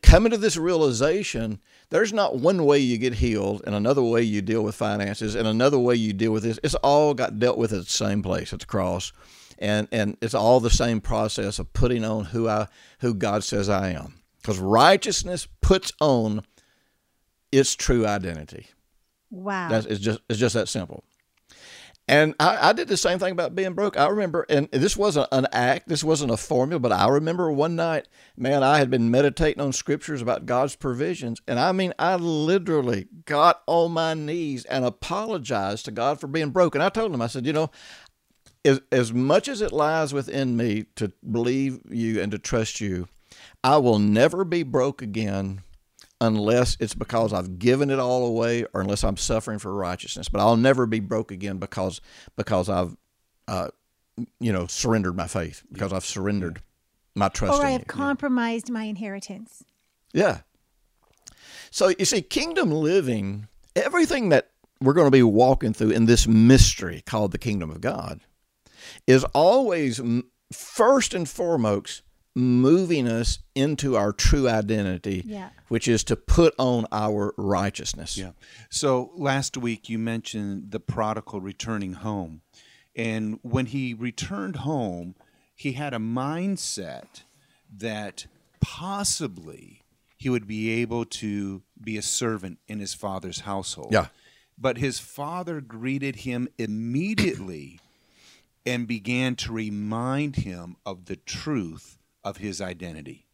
coming 0.03 0.31
to 0.31 0.39
this 0.39 0.57
realization 0.57 1.61
there's 1.91 2.13
not 2.13 2.37
one 2.37 2.65
way 2.65 2.79
you 2.79 2.99
get 2.99 3.15
healed 3.15 3.63
and 3.67 3.75
another 3.75 4.03
way 4.03 4.23
you 4.23 4.43
deal 4.43 4.63
with 4.63 4.75
finances 4.75 5.35
and 5.35 5.47
another 5.47 5.79
way 5.79 5.95
you 5.95 6.13
deal 6.13 6.33
with 6.33 6.43
this 6.43 6.59
it's 6.63 6.75
all 6.77 7.15
got 7.15 7.39
dealt 7.39 7.59
with 7.59 7.73
at 7.73 7.85
the 7.85 7.91
same 7.91 8.23
place 8.23 8.53
at 8.53 8.61
the 8.61 8.67
cross 8.67 9.13
and 9.59 9.87
and 9.93 10.17
it's 10.21 10.35
all 10.35 10.61
the 10.61 10.71
same 10.71 11.01
process 11.01 11.59
of 11.59 11.73
putting 11.73 12.05
on 12.05 12.25
who 12.25 12.49
i 12.49 12.67
who 13.01 13.15
god 13.15 13.45
says 13.45 13.69
i 13.69 13.91
am 13.91 14.15
because 14.41 14.59
righteousness 14.59 15.47
puts 15.61 15.93
on 16.01 16.43
its 17.59 17.75
true 17.75 18.07
identity 18.07 18.67
Wow. 19.31 19.69
that's 19.69 19.87
it's 19.87 20.01
just 20.01 20.21
it's 20.29 20.39
just 20.39 20.55
that 20.55 20.69
simple. 20.69 21.05
And 22.07 22.35
I, 22.39 22.69
I 22.69 22.73
did 22.75 22.89
the 22.89 22.99
same 22.99 23.19
thing 23.19 23.33
about 23.33 23.55
being 23.55 23.73
broke. 23.73 23.99
I 23.99 24.09
remember, 24.09 24.45
and 24.51 24.69
this 24.71 24.95
wasn't 24.95 25.27
an 25.33 25.47
act, 25.53 25.89
this 25.89 26.05
wasn't 26.05 26.33
a 26.33 26.37
formula, 26.37 26.79
but 26.79 26.93
I 26.93 27.09
remember 27.09 27.51
one 27.51 27.77
night, 27.77 28.09
man, 28.37 28.63
I 28.63 28.77
had 28.79 28.91
been 28.91 29.11
meditating 29.11 29.63
on 29.63 29.73
scriptures 29.73 30.21
about 30.21 30.45
God's 30.45 30.77
provisions. 30.77 31.41
And 31.49 31.59
I 31.59 31.73
mean, 31.73 31.95
I 31.99 32.17
literally 32.17 33.09
got 33.25 33.63
on 33.67 33.93
my 33.93 34.13
knees 34.13 34.67
and 34.67 34.85
apologized 34.85 35.87
to 35.87 35.93
God 35.93 36.21
for 36.21 36.27
being 36.27 36.51
broke. 36.51 36.75
And 36.75 36.85
I 36.85 36.91
told 36.91 37.15
him, 37.15 37.23
I 37.23 37.27
said, 37.27 37.47
you 37.47 37.55
know, 37.55 37.71
as, 38.67 38.83
as 38.93 39.11
much 39.15 39.49
as 39.49 39.63
it 39.63 39.73
lies 39.73 40.13
within 40.13 40.59
me 40.59 40.85
to 40.97 41.11
believe 41.31 41.81
you 41.89 42.21
and 42.21 42.31
to 42.33 42.39
trust 42.39 42.83
you, 42.83 43.09
I 43.63 43.79
will 43.79 43.99
never 43.99 44.45
be 44.45 44.63
broke 44.63 45.01
again 45.01 45.63
unless 46.25 46.77
it's 46.81 46.95
because 46.95 47.33
I've 47.33 47.59
given 47.59 47.91
it 47.91 47.99
all 47.99 48.27
away 48.27 48.65
or 48.73 48.81
unless 48.81 49.05
I'm 49.05 49.17
suffering 49.17 49.59
for 49.59 49.73
righteousness. 49.75 50.29
But 50.29 50.41
I'll 50.41 50.57
never 50.57 50.87
be 50.87 51.01
broke 51.01 51.31
again 51.31 51.59
because 51.59 52.01
because 52.37 52.69
I've 52.69 52.97
uh, 53.47 53.69
you 54.41 54.53
know 54.53 54.67
surrendered 54.67 55.17
my 55.17 55.27
faith 55.27 55.63
because 55.71 55.93
I've 55.93 56.05
surrendered 56.05 56.63
my 57.15 57.29
trust. 57.29 57.59
or 57.59 57.63
in 57.63 57.67
I 57.67 57.73
you. 57.73 57.79
have 57.79 57.87
compromised 57.87 58.71
my 58.71 58.85
inheritance. 58.85 59.65
Yeah. 60.13 60.41
So 61.71 61.93
you 61.99 62.05
see, 62.05 62.23
kingdom 62.23 62.71
living, 62.71 63.49
everything 63.75 64.29
that 64.31 64.51
we're 64.81 64.93
going 64.93 65.07
to 65.07 65.11
be 65.11 65.23
walking 65.23 65.73
through 65.73 65.91
in 65.91 66.07
this 66.07 66.27
mystery 66.27 67.03
called 67.05 67.33
the 67.33 67.39
kingdom 67.39 67.71
of 67.71 67.81
God, 67.81 68.21
is 69.07 69.25
always 69.35 70.01
first 70.53 71.15
and 71.15 71.29
foremost 71.29 72.03
moving 72.35 73.07
us 73.07 73.39
into 73.55 73.97
our 73.97 74.13
true 74.13 74.49
identity, 74.49 75.23
Yeah. 75.25 75.51
which 75.69 75.87
is 75.87 76.03
to 76.05 76.17
put 76.17 76.53
on 76.59 76.87
our 76.91 77.33
righteousness. 77.37 78.17
Yeah. 78.19 78.33
So 78.71 79.13
last 79.15 79.57
week 79.57 79.89
you 79.89 79.99
mentioned 79.99 80.71
the 80.73 80.81
prodigal 80.81 81.41
returning 81.41 81.93
home. 81.95 82.43
And 82.97 83.39
when 83.43 83.67
he 83.67 83.95
returned 83.95 84.57
home, 84.57 85.15
he 85.55 85.73
had 85.73 85.95
a 85.95 85.99
mindset 85.99 87.23
that 87.77 88.27
possibly 88.61 89.83
he 90.17 90.29
would 90.29 90.47
be 90.47 90.71
able 90.71 91.05
to 91.05 91.63
be 91.81 91.97
a 91.97 92.03
servant 92.03 92.59
in 92.67 92.81
his 92.81 92.95
father's 92.95 93.41
household. 93.41 93.93
Yeah. 93.93 94.09
But 94.59 94.79
his 94.79 94.99
father 94.99 95.61
greeted 95.61 96.17
him 96.17 96.49
immediately 96.59 97.81
and 98.67 98.87
began 98.87 99.37
to 99.37 99.53
remind 99.53 100.37
him 100.37 100.77
of 100.87 101.05
the 101.07 101.17
truth 101.17 101.99
of 102.25 102.39
his 102.39 102.61
identity 102.61 103.27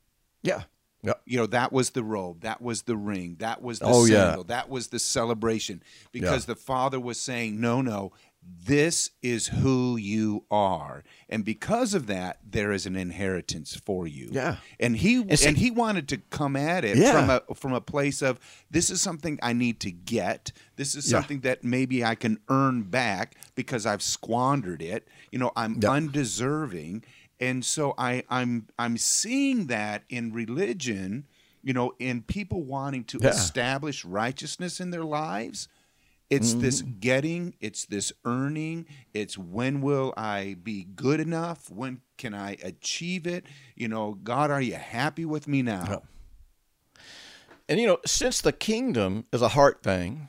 Yeah. 0.43 0.63
Yeah. 1.03 1.15
you 1.25 1.39
know 1.39 1.47
that 1.47 1.73
was 1.73 1.91
the 1.91 2.03
robe 2.05 2.43
that 2.43 2.61
was 2.61 2.83
the 2.83 2.97
ring 2.97 3.37
that 3.39 3.63
was 3.63 3.79
the 3.79 3.87
Oh, 3.87 4.05
yeah. 4.05 4.37
that 4.49 4.69
was 4.69 4.89
the 4.89 4.99
celebration 4.99 5.83
because 6.13 6.45
the 6.47 6.57
father 6.57 7.01
was 7.01 7.19
saying 7.21 7.59
no 7.61 7.81
no 7.81 8.13
this 8.43 9.11
is 9.23 9.49
who 9.49 9.97
you 9.99 10.45
are 10.51 11.05
and 11.29 11.45
because 11.45 11.93
of 11.95 12.07
that 12.07 12.39
there 12.49 12.73
is 12.73 12.87
an 12.87 12.97
inheritance 12.97 13.77
for 13.77 14.07
you 14.07 14.29
Yeah. 14.33 14.57
and 14.79 14.97
he 14.97 15.17
and, 15.23 15.39
see- 15.39 15.55
he 15.55 15.71
wanted 15.71 16.09
to 16.09 16.17
come 16.31 16.57
at 16.57 16.85
it 16.85 16.97
Yeah. 16.97 17.13
from 17.13 17.31
a 17.31 17.55
from 17.55 17.73
a 17.75 17.81
place 17.83 18.23
of 18.23 18.39
this 18.71 18.89
is 18.91 19.01
something 19.03 19.39
i 19.43 19.53
need 19.53 19.79
to 19.81 19.91
get 19.91 20.53
this 20.77 20.95
is 20.95 21.11
Yeah. 21.11 21.19
something 21.19 21.41
that 21.41 21.65
maybe 21.65 22.03
i 22.05 22.15
can 22.15 22.41
earn 22.49 22.83
back 22.83 23.37
because 23.55 23.85
i've 23.87 24.03
squandered 24.03 24.81
it 24.83 25.07
you 25.31 25.39
know 25.39 25.53
i'm 25.57 25.79
Yeah. 25.81 25.91
undeserving 25.93 27.05
and 27.41 27.65
so 27.65 27.95
I, 27.99 28.25
I'm 28.29 28.69
I'm 28.79 28.97
seeing 28.99 29.67
that 29.69 30.05
in 30.09 30.33
religion, 30.33 31.27
you 31.63 31.73
know, 31.73 31.95
in 31.99 32.23
people 32.23 32.63
wanting 32.63 33.05
to 33.05 33.19
Yeah. 33.21 33.31
establish 33.31 34.05
righteousness 34.05 34.81
in 34.81 34.91
their 34.91 35.05
lives. 35.05 35.69
It's 36.31 36.55
this 36.55 36.83
Mm-hmm. 36.83 36.99
getting, 37.01 37.55
it's 37.61 37.87
this 37.87 38.13
earning, 38.25 38.87
it's 39.13 39.37
when 39.37 39.81
will 39.81 40.15
I 40.17 40.57
be 40.63 40.85
good 40.85 41.19
enough? 41.19 41.69
When 41.71 42.03
can 42.19 42.35
I 42.35 42.57
achieve 42.63 43.27
it? 43.27 43.47
You 43.75 43.89
know, 43.89 44.15
God, 44.23 44.51
are 44.53 44.61
you 44.63 44.75
happy 44.75 45.25
with 45.25 45.49
me 45.49 45.63
now? 45.63 46.03
And 47.69 47.81
you 47.81 47.87
know, 47.87 47.99
since 48.07 48.41
the 48.41 48.53
kingdom 48.53 49.25
is 49.33 49.43
a 49.43 49.49
heart 49.49 49.83
thing, 49.83 50.29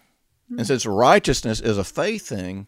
and 0.57 0.65
since 0.67 0.85
righteousness 0.85 1.59
is 1.59 1.77
a 1.77 1.83
faith 1.83 2.27
thing, 2.27 2.67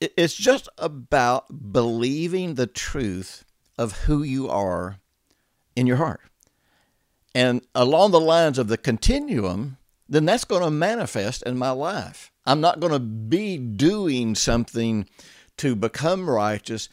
it's 0.00 0.34
just 0.34 0.68
about 0.78 1.72
believing 1.72 2.54
the 2.54 2.66
truth 2.66 3.44
of 3.78 4.00
who 4.02 4.22
you 4.22 4.48
are 4.48 4.98
in 5.74 5.86
your 5.86 5.96
heart. 5.96 6.20
And 7.34 7.66
along 7.74 8.12
the 8.12 8.20
lines 8.20 8.58
of 8.58 8.68
the 8.68 8.78
continuum, 8.78 9.76
then 10.08 10.24
that's 10.24 10.44
going 10.44 10.62
to 10.62 10.70
manifest 10.70 11.42
in 11.42 11.58
my 11.58 11.70
life. 11.70 12.30
I'm 12.46 12.60
not 12.60 12.80
going 12.80 12.92
to 12.92 12.98
be 12.98 13.58
doing 13.58 14.34
something 14.34 15.06
to 15.58 15.74
become 15.74 16.28
righteous 16.28 16.88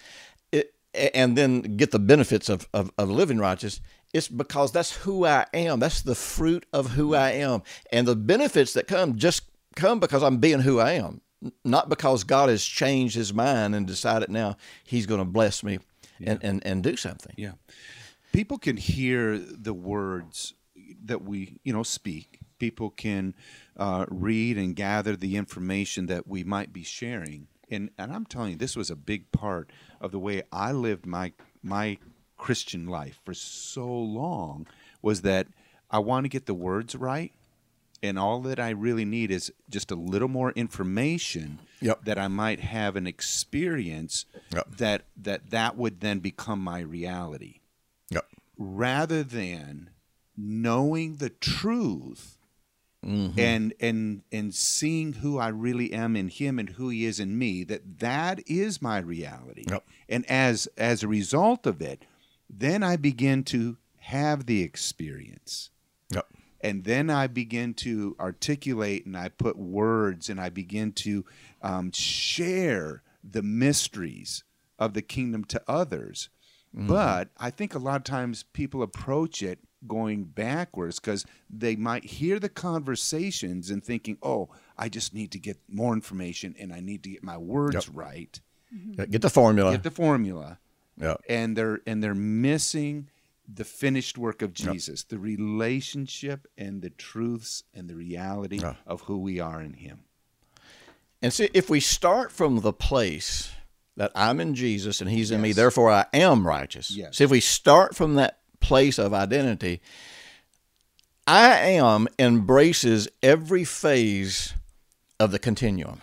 and 0.94 1.38
then 1.38 1.62
get 1.62 1.92
the 1.92 2.00
benefits 2.00 2.50
of, 2.50 2.68
of, 2.74 2.92
of 2.98 3.10
living 3.10 3.38
righteous. 3.40 3.82
It's 4.14 4.28
because 4.28 4.72
that's 4.72 4.96
who 4.98 5.26
I 5.26 5.46
am. 5.54 5.80
That's 5.80 6.02
the 6.02 6.16
fruit 6.16 6.66
of 6.72 6.92
who 6.92 7.16
I 7.16 7.32
am. 7.32 7.64
And 7.92 8.08
the 8.08 8.16
benefits 8.16 8.74
that 8.74 8.88
come 8.88 9.18
just 9.18 9.44
come 9.76 10.00
because 10.00 10.22
I'm 10.22 10.38
being 10.38 10.60
who 10.60 10.80
I 10.80 10.94
am, 10.94 11.22
not 11.64 11.90
because 11.90 12.24
God 12.24 12.50
has 12.50 12.64
changed 12.64 13.16
his 13.16 13.34
mind 13.34 13.76
and 13.76 13.86
decided 13.86 14.30
now 14.30 14.58
he's 14.84 15.06
going 15.06 15.20
to 15.20 15.26
bless 15.26 15.64
me 15.64 15.80
and, 16.24 16.40
and, 16.44 16.66
and 16.66 16.84
do 16.84 16.96
something. 16.96 17.34
Yeah. 17.38 17.54
People 18.32 18.58
can 18.58 18.78
hear 18.78 19.38
the 19.38 19.74
words 19.74 20.54
that 21.06 21.24
we, 21.24 21.60
you 21.64 21.74
know, 21.74 21.84
speak. 21.84 22.40
People 22.60 22.90
can 22.90 23.36
uh, 23.78 24.06
read 24.10 24.58
and 24.58 24.76
gather 24.76 25.16
the 25.16 25.36
information 25.36 26.08
that 26.08 26.28
we 26.28 26.44
might 26.44 26.72
be 26.72 26.84
sharing. 26.84 27.48
And, 27.70 27.90
and 27.98 28.12
I'm 28.12 28.26
telling 28.26 28.52
you, 28.52 28.58
this 28.58 28.76
was 28.76 28.90
a 28.90 28.96
big 28.96 29.32
part 29.32 29.70
of 30.00 30.12
the 30.12 30.20
way 30.20 30.44
I 30.52 30.72
lived 30.72 31.06
my 31.06 31.34
my 31.62 31.98
Christian 32.38 32.88
life 32.88 33.22
for 33.24 33.34
so 33.34 33.88
long 33.88 34.68
was 35.02 35.22
that 35.22 35.48
I 35.90 36.00
want 36.00 36.26
to 36.26 36.30
get 36.30 36.46
the 36.46 36.54
words 36.54 36.96
right. 36.96 37.32
And 38.04 38.20
all 38.20 38.42
that 38.42 38.60
I 38.60 38.70
really 38.72 39.06
need 39.06 39.32
is 39.32 39.52
just 39.70 39.90
a 39.90 39.96
little 39.96 40.28
more 40.28 40.52
information 40.52 41.60
Yep. 41.80 42.04
that 42.06 42.20
I 42.20 42.28
might 42.28 42.60
have 42.60 42.96
an 42.98 43.08
experience 43.08 44.26
Yep. 44.54 44.76
that 44.78 45.06
that 45.18 45.50
that 45.52 45.78
would 45.78 46.02
then 46.02 46.20
become 46.20 46.60
my 46.60 46.80
reality 46.82 47.62
Yep. 48.10 48.26
rather 48.58 49.24
than 49.24 49.90
knowing 50.38 51.16
the 51.16 51.30
truth 51.30 52.38
Mm-hmm. 53.06 53.38
and 53.38 53.74
and 53.82 54.22
and 54.32 54.56
seeing 54.56 55.12
who 55.14 55.38
I 55.38 55.50
really 55.50 55.92
am 55.92 56.16
in 56.16 56.30
him 56.30 56.58
and 56.58 56.70
who 56.70 56.88
he 56.88 57.04
is 57.04 57.20
in 57.20 57.38
me 57.38 57.66
that 57.66 58.00
that 58.00 58.40
is 58.50 58.82
my 58.82 59.00
reality 59.00 59.66
and 60.08 60.26
as 60.30 60.68
as 60.78 61.04
a 61.04 61.08
result 61.10 61.66
of 61.68 61.82
it 61.82 62.06
then 62.50 62.82
I 62.82 62.96
begin 62.96 63.44
to 63.46 63.76
have 63.98 64.46
the 64.46 64.62
experience 64.62 65.70
Yep. 66.12 66.28
And 66.64 66.84
then 66.86 67.10
I 67.12 67.28
begin 67.28 67.74
to 67.76 68.16
articulate 68.20 69.06
and 69.06 69.16
I 69.16 69.30
put 69.30 69.58
words 69.58 70.30
and 70.30 70.40
I 70.42 70.50
begin 70.50 70.92
to 70.94 71.24
um, 71.62 71.92
share 71.92 73.04
the 73.24 73.44
mysteries 73.44 74.44
of 74.80 74.94
the 74.94 75.02
kingdom 75.02 75.44
to 75.46 75.62
others. 75.68 76.30
But 76.76 77.30
I 77.38 77.52
think 77.52 77.76
a 77.76 77.80
lot 77.80 77.98
of 77.98 78.04
times 78.04 78.42
people 78.54 78.82
approach 78.82 79.44
it 79.44 79.60
going 79.86 80.24
backwards 80.24 81.00
because 81.00 81.24
they 81.48 81.76
might 81.76 82.04
hear 82.04 82.40
the 82.40 82.50
conversations 82.50 83.70
and 83.70 83.84
thinking, 83.84 84.18
oh, 84.24 84.50
I 84.78 84.90
just 84.90 85.14
need 85.14 85.32
to 85.34 85.40
get 85.40 85.58
more 85.70 85.94
information 85.94 86.56
and 86.58 86.74
I 86.74 86.80
need 86.80 87.04
to 87.04 87.10
get 87.10 87.24
my 87.24 87.38
words 87.38 87.90
right, 87.90 88.40
Get 89.10 89.22
the 89.22 89.30
formula. 89.30 89.72
get 89.72 89.84
the 89.84 89.92
formula 89.92 90.58
Yep. 90.98 91.22
and 91.30 91.56
they're 91.56 91.82
and 91.86 92.04
they're 92.04 92.16
missing 92.16 93.10
the 93.52 93.66
finished 93.66 94.18
work 94.18 94.42
of 94.42 94.54
Jesus, 94.54 95.04
the 95.04 95.18
relationship 95.20 96.48
and 96.58 96.82
the 96.82 96.90
truths 96.90 97.64
and 97.74 97.90
the 97.90 97.96
reality 97.96 98.60
Yeah. 98.60 98.76
of 98.88 99.02
who 99.02 99.18
we 99.18 99.40
are 99.40 99.62
in 99.62 99.74
Him. 99.74 100.00
And 101.22 101.32
see, 101.34 101.50
if 101.54 101.70
we 101.70 101.80
start 101.80 102.32
from 102.32 102.62
the 102.62 102.74
place 102.74 103.52
that 103.96 104.12
I'm 104.16 104.40
in 104.40 104.56
Jesus 104.56 105.02
and 105.02 105.10
He's 105.10 105.32
in 105.32 105.42
me, 105.42 105.52
therefore 105.52 105.92
I 105.92 106.06
am 106.14 106.48
righteous. 106.48 106.92
Yes. 106.92 107.18
See, 107.18 107.24
if 107.24 107.32
we 107.32 107.40
start 107.40 107.96
from 107.96 108.16
that 108.16 108.40
place 108.60 108.98
of 108.98 109.14
identity, 109.14 109.82
I 111.28 111.58
am 111.60 112.08
embraces 112.20 113.08
every 113.22 113.64
phase 113.64 114.54
of 115.20 115.32
the 115.32 115.40
continuum. 115.40 116.02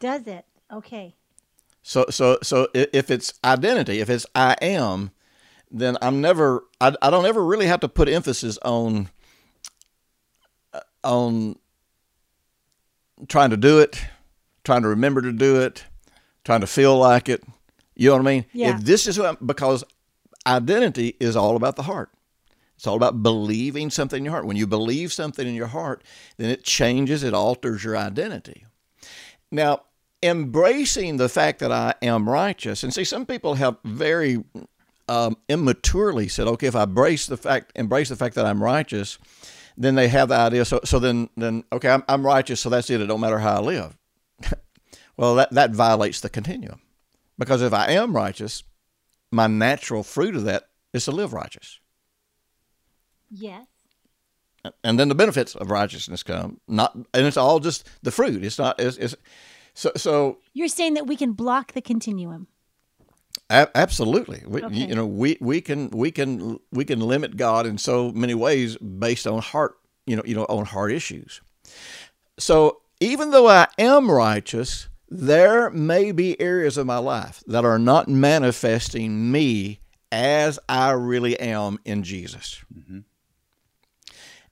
Does 0.00 0.26
it? 0.26 0.44
Okay. 0.72 1.14
So 1.82 2.06
so 2.10 2.38
so 2.42 2.68
if 2.74 3.10
it's 3.10 3.32
identity, 3.44 4.00
if 4.00 4.10
it's 4.10 4.26
I 4.34 4.56
am, 4.60 5.12
then 5.70 5.96
I'm 6.02 6.20
never 6.20 6.64
I, 6.80 6.94
I 7.02 7.10
don't 7.10 7.26
ever 7.26 7.44
really 7.44 7.66
have 7.66 7.80
to 7.80 7.88
put 7.88 8.08
emphasis 8.08 8.58
on 8.62 9.08
uh, 10.72 10.80
on 11.04 11.58
trying 13.28 13.50
to 13.50 13.56
do 13.56 13.80
it, 13.80 14.04
trying 14.64 14.82
to 14.82 14.88
remember 14.88 15.22
to 15.22 15.32
do 15.32 15.60
it, 15.60 15.84
trying 16.44 16.60
to 16.60 16.66
feel 16.66 16.96
like 16.96 17.28
it. 17.28 17.42
You 17.94 18.10
know 18.10 18.16
what 18.16 18.22
I 18.22 18.24
mean? 18.24 18.44
Yeah. 18.52 18.76
If 18.76 18.82
this 18.82 19.06
is 19.06 19.18
what 19.18 19.44
because 19.46 19.84
identity 20.46 21.16
is 21.18 21.36
all 21.36 21.56
about 21.56 21.76
the 21.76 21.82
heart. 21.82 22.10
It's 22.76 22.86
all 22.86 22.96
about 22.96 23.22
believing 23.22 23.90
something 23.90 24.18
in 24.18 24.24
your 24.24 24.32
heart. 24.32 24.46
When 24.46 24.56
you 24.56 24.66
believe 24.66 25.12
something 25.12 25.46
in 25.46 25.54
your 25.54 25.68
heart, 25.68 26.04
then 26.36 26.50
it 26.50 26.62
changes, 26.62 27.22
it 27.22 27.32
alters 27.32 27.82
your 27.82 27.96
identity. 27.96 28.66
Now, 29.50 29.84
embracing 30.22 31.16
the 31.16 31.30
fact 31.30 31.60
that 31.60 31.72
I 31.72 31.94
am 32.02 32.28
righteous, 32.28 32.82
and 32.82 32.92
see, 32.92 33.04
some 33.04 33.24
people 33.24 33.54
have 33.54 33.78
very 33.82 34.44
um, 35.08 35.36
immaturely 35.48 36.28
said, 36.28 36.46
"Okay, 36.46 36.66
if 36.66 36.76
I 36.76 36.82
embrace 36.84 37.26
the 37.26 37.36
fact, 37.36 37.72
embrace 37.74 38.08
the 38.08 38.16
fact 38.16 38.34
that 38.34 38.46
I'm 38.46 38.62
righteous, 38.62 39.18
then 39.76 39.94
they 39.94 40.08
have 40.08 40.28
the 40.28 40.36
idea. 40.36 40.64
So, 40.64 40.80
so 40.84 40.98
then, 40.98 41.28
then 41.36 41.64
okay, 41.72 41.90
I'm, 41.90 42.02
I'm 42.08 42.24
righteous, 42.24 42.60
so 42.60 42.70
that's 42.70 42.90
it. 42.90 43.00
It 43.00 43.06
don't 43.06 43.20
matter 43.20 43.38
how 43.38 43.56
I 43.56 43.60
live. 43.60 43.96
well, 45.16 45.34
that 45.36 45.52
that 45.52 45.72
violates 45.72 46.20
the 46.20 46.28
continuum, 46.28 46.80
because 47.38 47.62
if 47.62 47.72
I 47.72 47.90
am 47.92 48.16
righteous, 48.16 48.62
my 49.30 49.46
natural 49.46 50.02
fruit 50.02 50.34
of 50.36 50.44
that 50.44 50.68
is 50.92 51.04
to 51.04 51.12
live 51.12 51.32
righteous 51.32 51.78
Yes. 53.30 53.66
and 54.84 54.98
then 54.98 55.08
the 55.08 55.14
benefits 55.14 55.54
of 55.54 55.70
righteousness 55.70 56.22
come. 56.22 56.60
Not, 56.68 56.94
and 56.94 57.26
it's 57.26 57.36
all 57.36 57.60
just 57.60 57.88
the 58.02 58.10
fruit. 58.10 58.42
It's 58.44 58.58
not. 58.58 58.80
It's, 58.80 58.96
it's 58.96 59.14
so 59.74 59.90
so. 59.96 60.38
You're 60.54 60.68
saying 60.68 60.94
that 60.94 61.06
we 61.06 61.16
can 61.16 61.32
block 61.32 61.72
the 61.72 61.82
continuum. 61.82 62.46
A- 63.48 63.68
absolutely, 63.76 64.42
we, 64.46 64.62
Okay. 64.62 64.74
you 64.88 64.94
know, 64.94 65.06
we 65.06 65.38
we 65.40 65.60
can 65.60 65.90
we 65.90 66.10
can 66.10 66.58
we 66.72 66.84
can 66.84 67.00
limit 67.00 67.36
God 67.36 67.66
in 67.66 67.78
so 67.78 68.10
many 68.12 68.34
ways 68.34 68.76
based 68.78 69.26
on 69.26 69.40
heart, 69.40 69.76
you 70.06 70.16
know, 70.16 70.22
you 70.26 70.34
know, 70.34 70.46
on 70.48 70.64
heart 70.64 70.90
issues. 70.92 71.40
So 72.38 72.80
even 73.00 73.30
though 73.30 73.48
I 73.48 73.68
am 73.78 74.10
righteous, 74.10 74.88
there 75.08 75.70
may 75.70 76.10
be 76.12 76.40
areas 76.40 76.76
of 76.76 76.86
my 76.86 76.98
life 76.98 77.42
that 77.46 77.64
are 77.64 77.78
not 77.78 78.08
manifesting 78.08 79.30
me 79.30 79.78
as 80.10 80.58
I 80.68 80.90
really 80.92 81.38
am 81.38 81.78
in 81.84 82.02
Jesus. 82.02 82.64
Mm-hmm. 82.76 83.00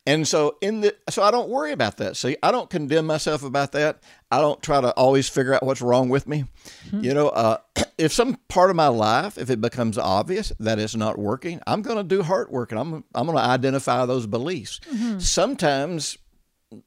And 0.06 0.28
so 0.28 0.58
in 0.60 0.82
the 0.82 0.94
so 1.08 1.22
I 1.22 1.30
don't 1.30 1.48
worry 1.48 1.72
about 1.72 1.96
that. 1.96 2.16
See, 2.16 2.36
I 2.42 2.50
don't 2.50 2.68
condemn 2.68 3.06
myself 3.06 3.42
about 3.42 3.72
that. 3.72 4.02
I 4.30 4.40
don't 4.40 4.62
try 4.62 4.80
to 4.80 4.90
always 4.92 5.28
figure 5.28 5.54
out 5.54 5.62
what's 5.62 5.80
wrong 5.80 6.08
with 6.10 6.26
me. 6.28 6.44
You 6.92 7.14
know, 7.14 7.28
uh, 7.28 7.58
if 7.98 8.12
some 8.12 8.36
part 8.48 8.68
of 8.68 8.76
my 8.76 8.88
life, 8.88 9.38
if 9.38 9.48
it 9.48 9.60
becomes 9.60 9.96
obvious 9.96 10.52
that 10.60 10.78
it's 10.78 10.94
not 10.94 11.18
working, 11.18 11.60
I'm 11.66 11.80
going 11.82 11.96
to 11.96 12.04
do 12.04 12.22
heart 12.22 12.52
work 12.52 12.70
and 12.70 12.78
I'm 12.80 13.04
I'm 13.14 13.26
going 13.26 13.38
to 13.38 13.44
identify 13.44 14.04
those 14.04 14.26
beliefs. 14.26 14.80
Sometimes 15.18 16.18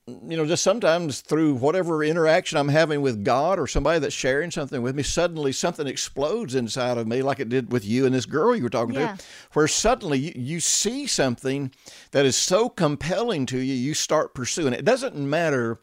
you 0.07 0.37
know, 0.37 0.45
just 0.45 0.63
sometimes 0.63 1.21
through 1.21 1.55
whatever 1.55 2.03
interaction 2.03 2.57
I'm 2.57 2.69
having 2.69 3.01
with 3.01 3.23
God 3.23 3.59
or 3.59 3.67
somebody 3.67 3.99
that's 3.99 4.13
sharing 4.15 4.51
something 4.51 4.81
with 4.81 4.95
me, 4.95 5.03
suddenly 5.03 5.51
something 5.51 5.87
explodes 5.87 6.55
inside 6.55 6.97
of 6.97 7.07
me, 7.07 7.21
like 7.21 7.39
it 7.39 7.49
did 7.49 7.71
with 7.71 7.85
you 7.85 8.05
and 8.05 8.13
this 8.15 8.25
girl 8.25 8.55
you 8.55 8.63
were 8.63 8.69
talking 8.69 8.95
Yeah. 8.95 9.15
to, 9.15 9.23
where 9.53 9.67
suddenly 9.67 10.19
you, 10.19 10.31
you 10.35 10.59
see 10.59 11.07
something 11.07 11.71
that 12.11 12.25
is 12.25 12.35
so 12.35 12.69
compelling 12.69 13.45
to 13.47 13.57
you, 13.57 13.73
you 13.73 13.93
start 13.93 14.33
pursuing 14.33 14.73
it. 14.73 14.79
It 14.79 14.85
doesn't 14.85 15.15
matter 15.15 15.79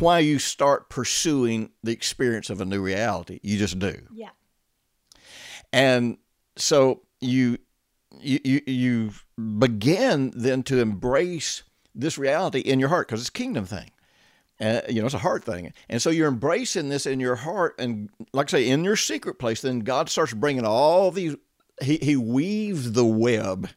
why 0.00 0.18
you 0.18 0.38
start 0.38 0.90
pursuing 0.90 1.70
the 1.82 1.92
experience 1.92 2.50
of 2.50 2.60
a 2.60 2.64
new 2.64 2.82
reality, 2.82 3.40
you 3.42 3.56
just 3.58 3.78
do 3.78 3.94
Yeah. 4.12 4.30
and 5.72 6.18
so 6.56 7.02
you 7.20 7.56
you 8.20 8.38
you, 8.44 8.60
you 8.66 9.10
begin 9.58 10.32
then 10.36 10.62
to 10.64 10.80
embrace 10.80 11.62
this 11.94 12.18
reality 12.18 12.60
in 12.60 12.80
your 12.80 12.88
heart 12.88 13.08
because 13.08 13.20
it's 13.20 13.28
a 13.28 13.32
kingdom 13.32 13.64
thing 13.64 13.90
uh, 14.60 14.80
you 14.88 15.00
know 15.00 15.06
it's 15.06 15.14
a 15.14 15.18
heart 15.18 15.44
thing 15.44 15.72
and 15.88 16.00
so 16.00 16.10
you're 16.10 16.28
embracing 16.28 16.88
this 16.88 17.06
in 17.06 17.20
your 17.20 17.36
heart 17.36 17.74
and 17.78 18.08
like 18.32 18.48
i 18.48 18.58
say 18.58 18.68
in 18.68 18.84
your 18.84 18.96
secret 18.96 19.38
place 19.38 19.60
then 19.60 19.80
god 19.80 20.08
starts 20.08 20.32
bringing 20.32 20.64
all 20.64 21.10
these 21.10 21.36
he, 21.80 21.98
he 22.02 22.16
weaves 22.16 22.92
the 22.92 23.04
web 23.04 23.68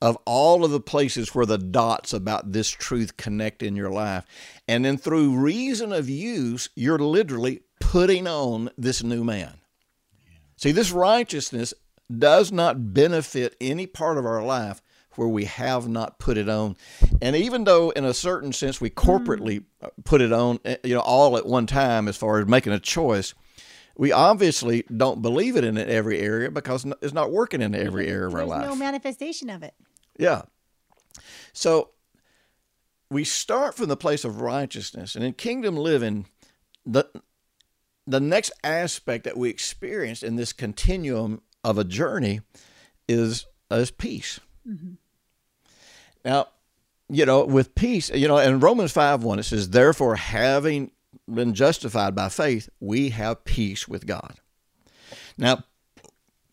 of 0.00 0.16
all 0.24 0.64
of 0.64 0.70
the 0.70 0.80
places 0.80 1.34
where 1.34 1.46
the 1.46 1.58
dots 1.58 2.12
about 2.12 2.52
this 2.52 2.70
truth 2.70 3.16
connect 3.16 3.62
in 3.62 3.74
your 3.74 3.90
life. 3.90 4.24
And 4.68 4.84
then 4.84 4.96
through 4.96 5.36
reason 5.36 5.92
of 5.92 6.08
use, 6.08 6.68
you're 6.76 6.98
literally 6.98 7.62
putting 7.80 8.26
on 8.26 8.70
this 8.78 9.02
new 9.02 9.24
man. 9.24 9.54
See, 10.56 10.72
this 10.72 10.92
righteousness 10.92 11.74
does 12.16 12.52
not 12.52 12.94
benefit 12.94 13.56
any 13.60 13.86
part 13.86 14.18
of 14.18 14.24
our 14.24 14.42
life 14.42 14.80
where 15.18 15.26
we 15.28 15.46
have 15.46 15.88
not 15.88 16.20
put 16.20 16.38
it 16.38 16.48
on. 16.48 16.76
And 17.20 17.34
even 17.34 17.64
though, 17.64 17.90
in 17.90 18.04
a 18.04 18.14
certain 18.14 18.52
sense, 18.52 18.80
we 18.80 18.88
corporately 18.88 19.64
put 20.04 20.20
it 20.20 20.32
on, 20.32 20.60
eh, 20.64 20.76
you 20.84 20.94
know, 20.94 21.00
all 21.00 21.36
at 21.36 21.44
one 21.44 21.66
time 21.66 22.06
as 22.06 22.16
far 22.16 22.38
as 22.38 22.46
making 22.46 22.72
a 22.72 22.78
choice, 22.78 23.34
we 23.96 24.12
obviously 24.12 24.84
don't 24.96 25.20
believe 25.20 25.56
it 25.56 25.64
in 25.64 25.76
every 25.76 26.20
area 26.20 26.52
because 26.52 26.86
it's 27.02 27.12
not 27.12 27.32
working 27.32 27.60
in 27.60 27.74
every 27.74 28.06
area 28.06 28.28
of 28.28 28.34
our 28.34 28.40
There's 28.40 28.48
life. 28.50 28.66
no 28.68 28.76
manifestation 28.76 29.50
of 29.50 29.64
it. 29.64 29.74
Yeah. 30.16 30.42
So 31.52 31.90
we 33.10 33.24
start 33.24 33.74
from 33.74 33.88
the 33.88 33.96
place 33.96 34.24
of 34.24 34.40
righteousness, 34.40 35.16
and 35.16 35.24
in 35.24 35.32
kingdom 35.32 35.76
living, 35.76 36.26
the 36.86 37.06
the 38.06 38.20
next 38.20 38.52
aspect 38.62 39.24
that 39.24 39.36
we 39.36 39.50
experience 39.50 40.22
in 40.22 40.36
this 40.36 40.52
continuum 40.52 41.42
of 41.64 41.76
a 41.76 41.82
journey 41.84 42.40
is 43.08 43.46
is 43.68 43.90
peace. 43.90 44.38
Now, 46.24 46.48
you 47.08 47.24
know, 47.24 47.44
with 47.44 47.74
peace, 47.74 48.10
you 48.10 48.28
know, 48.28 48.38
in 48.38 48.60
Romans 48.60 48.92
five 48.92 49.22
one 49.22 49.38
it 49.38 49.44
says, 49.44 49.70
"Therefore, 49.70 50.16
having 50.16 50.90
been 51.32 51.54
justified 51.54 52.14
by 52.14 52.28
faith, 52.28 52.68
we 52.80 53.10
have 53.10 53.44
peace 53.44 53.88
with 53.88 54.06
God." 54.06 54.34
Now, 55.36 55.64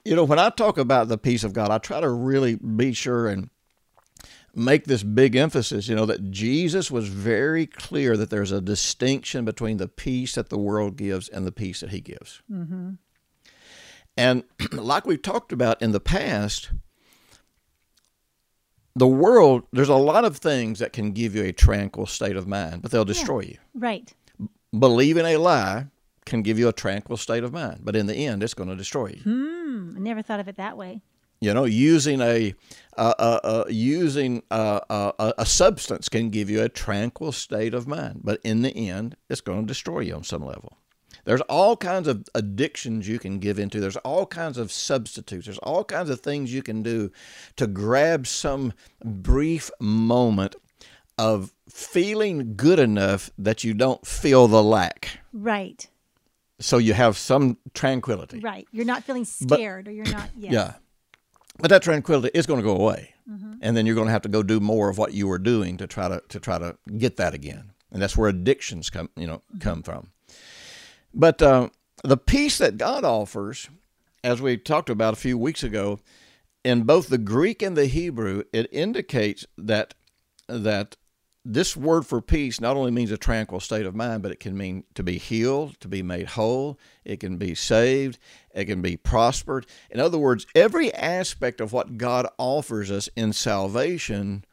you 0.06 0.16
know, 0.16 0.24
when 0.24 0.40
I 0.40 0.50
talk 0.50 0.78
about 0.78 1.08
the 1.08 1.18
peace 1.18 1.44
of 1.44 1.54
God, 1.54 1.72
I 1.72 1.80
try 1.80 2.00
to 2.00 2.10
really 2.10 2.56
be 2.56 2.94
sure 2.94 3.28
and 3.28 3.50
make 4.56 4.86
this 4.86 5.04
big 5.04 5.36
emphasis, 5.36 5.88
you 5.88 5.96
know, 5.96 6.06
that 6.06 6.32
Jesus 6.32 6.90
was 6.90 7.10
very 7.10 7.66
clear 7.66 8.16
that 8.16 8.30
there's 8.30 8.52
a 8.52 8.62
distinction 8.62 9.44
between 9.44 9.78
the 9.78 9.88
peace 9.88 10.36
that 10.36 10.50
the 10.50 10.58
world 10.58 10.96
gives 10.96 11.28
and 11.28 11.46
the 11.46 11.52
peace 11.52 11.82
that 11.82 11.90
he 11.90 12.00
gives. 12.00 12.42
Mm-hmm. 12.50 12.92
And 14.16 14.44
like 14.72 15.06
we've 15.06 15.22
talked 15.22 15.52
about 15.52 15.82
in 15.82 15.92
the 15.92 16.00
past, 16.00 16.72
the 18.96 19.08
world, 19.08 19.64
there's 19.74 19.90
a 19.90 19.96
lot 19.96 20.26
of 20.26 20.38
things 20.38 20.80
that 20.80 20.94
can 20.94 21.12
give 21.12 21.36
you 21.36 21.44
a 21.44 21.52
tranquil 21.52 22.06
state 22.06 22.36
of 22.36 22.48
mind, 22.48 22.82
but 22.82 22.92
they'll 22.92 23.06
destroy 23.06 23.42
you. 23.42 23.58
Right. 23.74 24.14
Believing 24.78 25.26
a 25.26 25.38
lie 25.38 25.88
can 26.26 26.42
give 26.42 26.58
you 26.58 26.68
a 26.68 26.74
tranquil 26.74 27.18
state 27.18 27.44
of 27.44 27.54
mind, 27.54 27.82
but 27.84 27.96
in 27.96 28.08
the 28.08 28.16
end, 28.16 28.42
it's 28.42 28.54
going 28.54 28.70
to 28.70 28.76
destroy 28.76 29.08
you. 29.08 29.22
Hmm. 29.24 29.94
I 29.96 30.00
never 30.00 30.22
thought 30.22 30.40
of 30.40 30.48
it 30.48 30.58
that 30.58 30.78
way. 30.78 31.02
You 31.42 31.54
know, 31.54 31.66
using 31.66 32.22
a 32.22 32.56
uh, 32.98 33.14
uh, 33.20 33.40
uh, 33.44 33.66
using 33.68 34.42
uh, 34.50 34.80
uh, 34.90 35.34
a 35.38 35.46
substance 35.46 36.08
can 36.08 36.30
give 36.30 36.50
you 36.50 36.64
a 36.64 36.70
tranquil 36.70 37.34
state 37.34 37.74
of 37.74 37.88
mind, 37.88 38.22
but 38.24 38.40
in 38.44 38.62
the 38.62 38.72
end, 38.90 39.18
it's 39.30 39.42
going 39.42 39.62
to 39.62 39.68
destroy 39.68 40.00
you 40.00 40.16
on 40.16 40.24
some 40.24 40.44
level. 40.44 40.78
There's 41.26 41.42
all 41.42 41.76
kinds 41.76 42.08
of 42.08 42.26
addictions 42.34 43.08
you 43.08 43.20
can 43.20 43.40
give 43.40 43.60
into. 43.60 43.80
There's 43.80 43.98
all 43.98 44.26
kinds 44.26 44.58
of 44.58 44.72
substitutes. 44.72 45.46
There's 45.46 45.58
all 45.60 45.84
kinds 45.84 46.10
of 46.10 46.22
things 46.22 46.54
you 46.54 46.64
can 46.64 46.84
do 46.84 47.12
to 47.58 47.68
grab 47.68 48.28
some 48.28 48.74
brief 49.04 49.70
moment 49.80 50.56
of 51.18 51.54
feeling 51.70 52.56
good 52.56 52.80
enough 52.80 53.30
that 53.38 53.64
you 53.64 53.74
don't 53.74 54.06
feel 54.06 54.48
the 54.48 54.64
lack. 54.64 55.20
Right. 55.34 55.88
So 56.60 56.78
you 56.78 56.94
have 56.94 57.18
some 57.18 57.58
tranquility. 57.74 58.40
Right. 58.40 58.68
You're 58.72 58.86
not 58.86 59.04
feeling 59.04 59.26
scared 59.26 59.88
or 59.88 59.92
you're 59.92 60.06
not. 60.06 60.30
Yes. 60.38 60.54
Yeah. 60.54 60.74
But 61.58 61.70
that 61.70 61.82
tranquility 61.82 62.32
is 62.38 62.46
going 62.46 62.60
to 62.60 62.66
go 62.66 62.76
away. 62.76 63.14
Mm-hmm. 63.30 63.56
And 63.62 63.76
then 63.76 63.86
you're 63.86 63.96
going 63.96 64.08
to 64.08 64.12
have 64.12 64.22
to 64.24 64.30
go 64.30 64.44
do 64.44 64.60
more 64.60 64.90
of 64.90 64.98
what 64.98 65.14
you 65.14 65.28
were 65.28 65.40
doing 65.40 65.78
to 65.78 65.88
try 65.88 66.08
to 66.08 66.22
to 66.30 66.40
try 66.40 66.60
to 66.60 66.78
get 66.98 67.18
that 67.18 67.34
again. 67.34 67.72
And 67.92 68.02
that's 68.02 68.16
where 68.16 68.30
addictions 68.30 68.90
come, 68.90 69.10
you 69.16 69.26
know, 69.26 69.38
mm-hmm. 69.38 69.60
come 69.60 69.82
from. 69.82 70.12
But 71.16 71.42
uh, 71.42 71.70
the 72.04 72.18
peace 72.18 72.58
that 72.58 72.78
God 72.78 73.06
offers, 73.06 73.70
as 74.24 74.42
we 74.42 74.58
talked 74.58 74.90
about 74.90 75.14
a 75.14 75.18
few 75.18 75.38
weeks 75.38 75.64
ago, 75.64 76.00
in 76.64 76.84
both 76.84 77.08
the 77.08 77.18
Greek 77.18 77.62
and 77.62 77.78
the 77.78 77.86
Hebrew, 77.86 78.44
it 78.52 78.68
indicates 78.72 79.46
that 79.58 79.94
that 80.48 80.98
this 81.48 81.78
word 81.78 82.06
for 82.06 82.22
peace 82.22 82.60
not 82.60 82.76
only 82.76 82.92
means 82.92 83.12
a 83.12 83.18
tranquil 83.18 83.60
state 83.60 83.86
of 83.86 83.96
mind, 83.96 84.24
but 84.24 84.32
it 84.32 84.40
can 84.40 84.58
mean 84.58 84.84
to 84.96 85.04
be 85.04 85.20
healed, 85.20 85.80
to 85.80 85.88
be 85.88 86.02
made 86.02 86.30
whole, 86.30 86.80
it 87.04 87.20
can 87.20 87.38
be 87.38 87.54
saved, 87.54 88.18
it 88.54 88.66
can 88.66 88.82
be 88.82 88.98
prospered. 88.98 89.68
In 89.92 90.00
other 90.00 90.18
words, 90.18 90.48
every 90.56 90.94
aspect 90.94 91.62
of 91.62 91.72
what 91.72 91.98
God 91.98 92.28
offers 92.40 92.90
us 92.90 93.10
in 93.16 93.32
salvation 93.32 94.44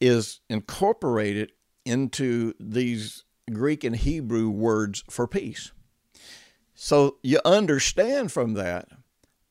is 0.00 0.40
incorporated 0.48 1.52
into 1.84 2.54
these 2.58 3.24
Greek 3.52 3.84
and 3.84 3.94
Hebrew 3.94 4.48
words 4.48 5.04
for 5.10 5.26
peace. 5.26 5.72
So 6.84 7.16
you 7.22 7.40
understand 7.46 8.30
from 8.30 8.52
that, 8.54 8.88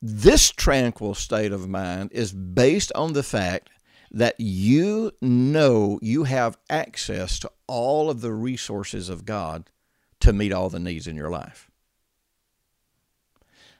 this 0.03 0.51
tranquil 0.51 1.15
state 1.15 1.51
of 1.51 1.67
mind 1.67 2.11
is 2.11 2.31
based 2.31 2.91
on 2.93 3.13
the 3.13 3.23
fact 3.23 3.71
that 4.11 4.35
you 4.37 5.13
know 5.19 5.97
you 6.03 6.25
have 6.25 6.59
access 6.69 7.39
to 7.39 7.51
all 7.65 8.11
of 8.11 8.21
the 8.21 8.31
resources 8.31 9.09
of 9.09 9.25
God 9.25 9.71
to 10.19 10.31
meet 10.31 10.53
all 10.53 10.69
the 10.69 10.79
needs 10.79 11.07
in 11.07 11.15
your 11.15 11.31
life. 11.31 11.71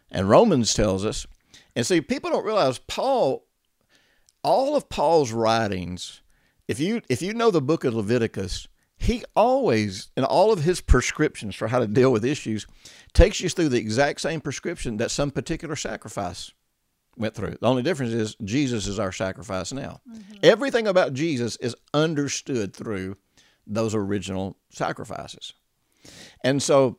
And 0.09 0.27
Romans 0.27 0.73
tells 0.73 1.05
us, 1.05 1.27
and 1.75 1.85
see, 1.85 2.01
people 2.01 2.31
don't 2.31 2.47
realize 2.47 2.79
Paul, 2.79 3.45
all 4.43 4.75
of 4.75 4.89
Paul's 4.89 5.31
writings, 5.31 6.23
if 6.67 6.79
you 6.79 7.03
if 7.07 7.21
you 7.21 7.35
know 7.35 7.51
the 7.51 7.61
book 7.61 7.83
of 7.83 7.93
Leviticus, 7.93 8.67
he 9.03 9.23
always, 9.35 10.09
in 10.15 10.23
all 10.23 10.51
of 10.51 10.63
his 10.63 10.81
prescriptions 10.81 11.55
for 11.55 11.67
how 11.67 11.79
to 11.79 11.87
deal 11.87 12.11
with 12.11 12.23
issues, 12.23 12.65
takes 13.13 13.41
you 13.41 13.49
through 13.49 13.69
the 13.69 13.77
exact 13.77 14.21
same 14.21 14.41
prescription 14.41 14.97
that 14.97 15.11
some 15.11 15.29
particular 15.29 15.75
sacrifice 15.75 16.51
went 17.17 17.35
through. 17.35 17.57
The 17.59 17.67
only 17.67 17.83
difference 17.83 18.13
is 18.13 18.35
Jesus 18.43 18.87
is 18.87 18.99
our 18.99 19.11
sacrifice 19.11 19.71
now. 19.71 19.99
Mm-hmm. 20.09 20.35
Everything 20.43 20.87
about 20.87 21.13
Jesus 21.13 21.57
is 21.57 21.75
understood 21.93 22.73
through 22.73 23.17
those 23.67 23.93
original 23.93 24.57
sacrifices. 24.69 25.53
And 26.43 26.61
so 26.61 26.97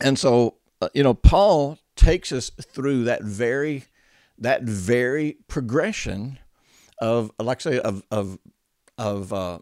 and 0.00 0.18
so 0.18 0.56
uh, 0.80 0.88
you 0.94 1.02
know 1.02 1.14
Paul 1.14 1.78
takes 1.96 2.30
us 2.32 2.50
through 2.50 3.04
that 3.04 3.22
very 3.22 3.84
that 4.38 4.62
very 4.62 5.38
progression 5.48 6.38
of 7.00 7.30
like 7.38 7.64
I 7.66 7.70
say 7.70 7.80
of 7.80 8.02
of 8.10 8.38
of 8.96 9.32
uh, 9.32 9.58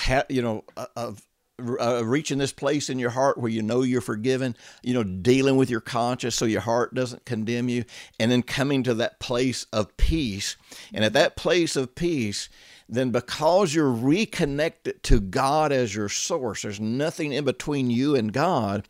ha, 0.00 0.24
you 0.28 0.42
know 0.42 0.64
of 0.96 1.22
uh, 1.60 2.02
reaching 2.04 2.38
this 2.38 2.52
place 2.52 2.88
in 2.88 2.98
your 2.98 3.10
heart 3.10 3.38
where 3.38 3.50
you 3.50 3.62
know 3.62 3.82
you're 3.82 4.00
forgiven, 4.00 4.56
you 4.82 4.94
know, 4.94 5.04
dealing 5.04 5.56
with 5.56 5.70
your 5.70 5.80
conscience 5.80 6.34
so 6.34 6.44
your 6.44 6.60
heart 6.60 6.94
doesn't 6.94 7.24
condemn 7.24 7.68
you, 7.68 7.84
and 8.18 8.30
then 8.30 8.42
coming 8.42 8.82
to 8.82 8.94
that 8.94 9.20
place 9.20 9.66
of 9.72 9.96
peace. 9.96 10.56
And 10.92 11.04
at 11.04 11.12
that 11.12 11.36
place 11.36 11.76
of 11.76 11.94
peace, 11.94 12.48
then 12.88 13.10
because 13.10 13.74
you're 13.74 13.92
reconnected 13.92 15.02
to 15.04 15.20
God 15.20 15.72
as 15.72 15.94
your 15.94 16.08
source, 16.08 16.62
there's 16.62 16.80
nothing 16.80 17.32
in 17.32 17.44
between 17.44 17.90
you 17.90 18.16
and 18.16 18.32
God, 18.32 18.88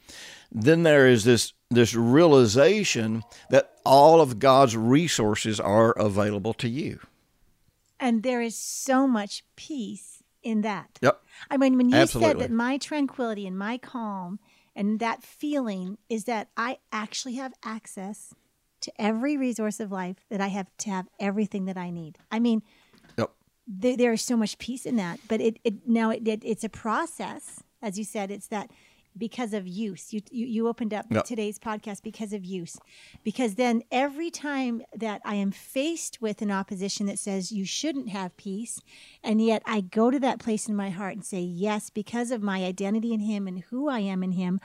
then 0.50 0.82
there 0.82 1.06
is 1.06 1.24
this 1.24 1.52
this 1.72 1.94
realization 1.94 3.22
that 3.50 3.74
all 3.84 4.20
of 4.20 4.40
God's 4.40 4.76
resources 4.76 5.60
are 5.60 5.92
available 5.92 6.52
to 6.54 6.68
you. 6.68 6.98
And 8.00 8.24
there 8.24 8.40
is 8.40 8.56
so 8.56 9.06
much 9.06 9.44
peace 9.54 10.19
in 10.42 10.62
that. 10.62 10.98
Yep. 11.02 11.22
I 11.50 11.56
mean, 11.56 11.76
when 11.76 11.88
you 11.88 11.96
Absolutely. 11.96 12.30
said 12.30 12.38
that 12.40 12.50
my 12.50 12.78
tranquility 12.78 13.46
and 13.46 13.58
my 13.58 13.78
calm 13.78 14.38
and 14.74 15.00
that 15.00 15.22
feeling 15.22 15.98
is 16.08 16.24
that 16.24 16.48
I 16.56 16.78
actually 16.92 17.34
have 17.34 17.52
access 17.64 18.34
to 18.82 18.92
every 18.98 19.36
resource 19.36 19.80
of 19.80 19.92
life, 19.92 20.16
that 20.30 20.40
I 20.40 20.48
have 20.48 20.68
to 20.78 20.90
have 20.90 21.06
everything 21.18 21.66
that 21.66 21.76
I 21.76 21.90
need. 21.90 22.18
I 22.30 22.38
mean, 22.38 22.62
yep. 23.18 23.30
there, 23.66 23.96
there 23.96 24.12
is 24.12 24.22
so 24.22 24.36
much 24.36 24.58
peace 24.58 24.86
in 24.86 24.96
that, 24.96 25.20
but 25.28 25.40
it, 25.40 25.58
it 25.64 25.86
now 25.86 26.10
it, 26.10 26.26
it, 26.26 26.42
it's 26.44 26.64
a 26.64 26.68
process. 26.68 27.62
As 27.82 27.98
you 27.98 28.04
said, 28.04 28.30
it's 28.30 28.48
that 28.48 28.70
because 29.16 29.52
of 29.52 29.66
use. 29.66 30.12
You, 30.12 30.20
you, 30.30 30.46
you 30.46 30.68
opened 30.68 30.94
up 30.94 31.06
today's 31.24 31.58
podcast 31.58 32.02
because 32.02 32.32
of 32.32 32.44
use. 32.44 32.78
Because 33.24 33.56
then 33.56 33.82
every 33.90 34.30
time 34.30 34.82
that 34.94 35.20
I 35.24 35.34
am 35.34 35.50
faced 35.50 36.20
with 36.20 36.42
an 36.42 36.50
opposition 36.50 37.06
that 37.06 37.18
says 37.18 37.52
you 37.52 37.64
shouldn't 37.64 38.08
have 38.08 38.36
peace, 38.36 38.80
and 39.22 39.42
yet 39.42 39.62
I 39.66 39.80
go 39.80 40.10
to 40.10 40.20
that 40.20 40.38
place 40.38 40.68
in 40.68 40.76
my 40.76 40.90
heart 40.90 41.14
and 41.14 41.24
say, 41.24 41.40
yes, 41.40 41.90
because 41.90 42.30
of 42.30 42.42
my 42.42 42.64
identity 42.64 43.12
in 43.12 43.20
Him 43.20 43.46
and 43.46 43.60
who 43.70 43.88
I 43.88 44.00
am 44.00 44.22
in 44.22 44.32
Him, 44.32 44.60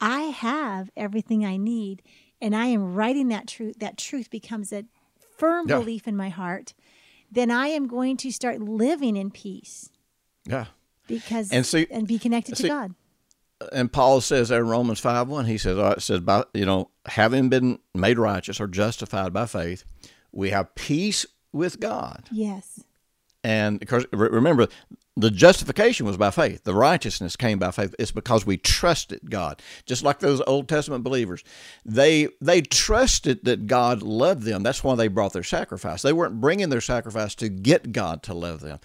I 0.00 0.22
have 0.22 0.90
everything 0.96 1.44
I 1.44 1.56
need. 1.56 2.02
And 2.40 2.54
I 2.54 2.66
am 2.66 2.94
writing 2.94 3.28
that 3.28 3.48
truth. 3.48 3.78
That 3.78 3.96
truth 3.96 4.30
becomes 4.30 4.72
a 4.72 4.84
firm 5.38 5.68
yeah. 5.68 5.78
belief 5.78 6.06
in 6.06 6.16
my 6.16 6.28
heart. 6.28 6.74
Then 7.32 7.50
I 7.50 7.68
am 7.68 7.88
going 7.88 8.18
to 8.18 8.30
start 8.30 8.60
living 8.60 9.16
in 9.16 9.30
peace. 9.30 9.90
Yeah. 10.44 10.66
Because 11.08 11.50
and, 11.50 11.64
see, 11.64 11.86
and 11.90 12.06
be 12.06 12.18
connected 12.18 12.58
see, 12.58 12.64
to 12.64 12.68
God 12.68 12.94
and 13.72 13.92
Paul 13.92 14.20
says 14.20 14.48
there 14.48 14.60
in 14.60 14.68
Romans 14.68 15.00
5 15.00 15.28
1, 15.28 15.44
he 15.46 15.58
says, 15.58 15.78
it 15.78 16.02
says, 16.02 16.20
by, 16.20 16.44
you 16.52 16.66
know, 16.66 16.90
having 17.06 17.48
been 17.48 17.78
made 17.94 18.18
righteous 18.18 18.60
or 18.60 18.66
justified 18.66 19.32
by 19.32 19.46
faith, 19.46 19.84
we 20.32 20.50
have 20.50 20.74
peace 20.74 21.26
with 21.52 21.80
God. 21.80 22.24
Yes. 22.30 22.84
And 23.42 23.78
because 23.78 24.06
remember, 24.12 24.68
the 25.18 25.30
justification 25.30 26.04
was 26.04 26.18
by 26.18 26.30
faith. 26.30 26.64
The 26.64 26.74
righteousness 26.74 27.36
came 27.36 27.58
by 27.58 27.70
faith. 27.70 27.94
It's 27.98 28.10
because 28.10 28.44
we 28.44 28.58
trusted 28.58 29.30
God. 29.30 29.62
Just 29.86 30.02
like 30.02 30.18
those 30.18 30.42
Old 30.46 30.68
Testament 30.68 31.04
believers. 31.04 31.42
They 31.84 32.28
they 32.40 32.60
trusted 32.60 33.44
that 33.44 33.66
God 33.66 34.02
loved 34.02 34.42
them. 34.42 34.62
That's 34.62 34.84
why 34.84 34.94
they 34.94 35.08
brought 35.08 35.32
their 35.32 35.42
sacrifice. 35.42 36.02
They 36.02 36.12
weren't 36.12 36.40
bringing 36.40 36.68
their 36.68 36.82
sacrifice 36.82 37.34
to 37.36 37.48
get 37.48 37.92
God 37.92 38.22
to 38.24 38.34
love 38.34 38.60
them. 38.60 38.78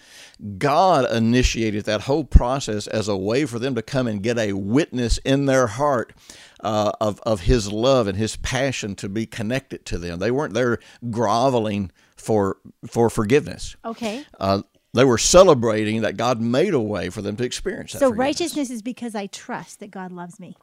God 0.56 1.10
initiated 1.12 1.84
that 1.84 2.02
whole 2.02 2.24
process 2.24 2.86
as 2.86 3.08
a 3.08 3.16
way 3.16 3.44
for 3.44 3.58
them 3.58 3.74
to 3.74 3.82
come 3.82 4.06
and 4.06 4.22
get 4.22 4.38
a 4.38 4.54
witness 4.54 5.18
in 5.18 5.44
their 5.44 5.66
heart 5.66 6.14
uh, 6.62 6.92
of, 7.00 7.20
of 7.20 7.42
his 7.42 7.70
love 7.70 8.06
and 8.06 8.16
his 8.16 8.36
passion 8.36 8.94
to 8.96 9.08
be 9.08 9.26
connected 9.26 9.84
to 9.86 9.98
them. 9.98 10.18
They 10.18 10.30
weren't 10.30 10.54
there 10.54 10.78
groveling 11.10 11.90
for 12.16 12.58
for 12.86 13.10
forgiveness. 13.10 13.76
Okay. 13.84 14.24
Uh, 14.38 14.62
they 14.94 15.04
were 15.04 15.18
celebrating 15.18 16.02
that 16.02 16.16
God 16.16 16.40
made 16.40 16.74
a 16.74 16.80
way 16.80 17.10
for 17.10 17.22
them 17.22 17.36
to 17.36 17.44
experience 17.44 17.92
that. 17.92 17.98
So 17.98 18.12
righteousness 18.12 18.70
is 18.70 18.82
because 18.82 19.14
I 19.14 19.26
trust 19.26 19.80
that 19.80 19.90
God 19.90 20.12
loves 20.12 20.38
me. 20.38 20.56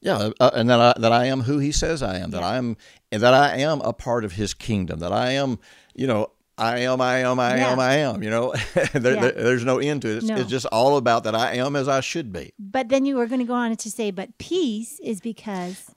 Yeah, 0.00 0.30
uh, 0.40 0.50
and 0.52 0.68
that 0.68 0.80
I, 0.80 1.00
that 1.00 1.12
I 1.12 1.26
am 1.26 1.42
who 1.42 1.58
He 1.58 1.70
says 1.70 2.02
I 2.02 2.18
am. 2.18 2.32
That 2.32 2.40
yeah. 2.40 2.48
I 2.48 2.56
am, 2.56 2.76
and 3.12 3.22
that 3.22 3.34
I 3.34 3.58
am 3.58 3.80
a 3.82 3.92
part 3.92 4.24
of 4.24 4.32
His 4.32 4.52
kingdom. 4.52 4.98
That 4.98 5.12
I 5.12 5.32
am, 5.32 5.60
you 5.94 6.08
know, 6.08 6.32
I 6.58 6.80
am, 6.80 7.00
I 7.00 7.18
am, 7.18 7.38
I 7.38 7.56
yeah. 7.56 7.72
am, 7.72 7.80
I 7.80 7.94
am. 7.98 8.22
You 8.22 8.30
know, 8.30 8.54
there, 8.74 9.14
yeah. 9.14 9.20
there, 9.20 9.32
there's 9.32 9.64
no 9.64 9.78
end 9.78 10.02
to 10.02 10.08
it. 10.08 10.16
It's, 10.18 10.26
no. 10.26 10.36
it's, 10.36 10.50
just 10.50 10.66
all 10.66 10.96
about 10.96 11.24
that 11.24 11.36
I 11.36 11.54
am 11.54 11.76
as 11.76 11.88
I 11.88 12.00
should 12.00 12.32
be. 12.32 12.52
But 12.58 12.88
then 12.88 13.06
you 13.06 13.16
were 13.16 13.26
going 13.26 13.40
to 13.40 13.46
go 13.46 13.54
on 13.54 13.74
to 13.76 13.90
say, 13.90 14.10
but 14.10 14.36
peace 14.38 14.98
is 15.00 15.20
because. 15.20 15.92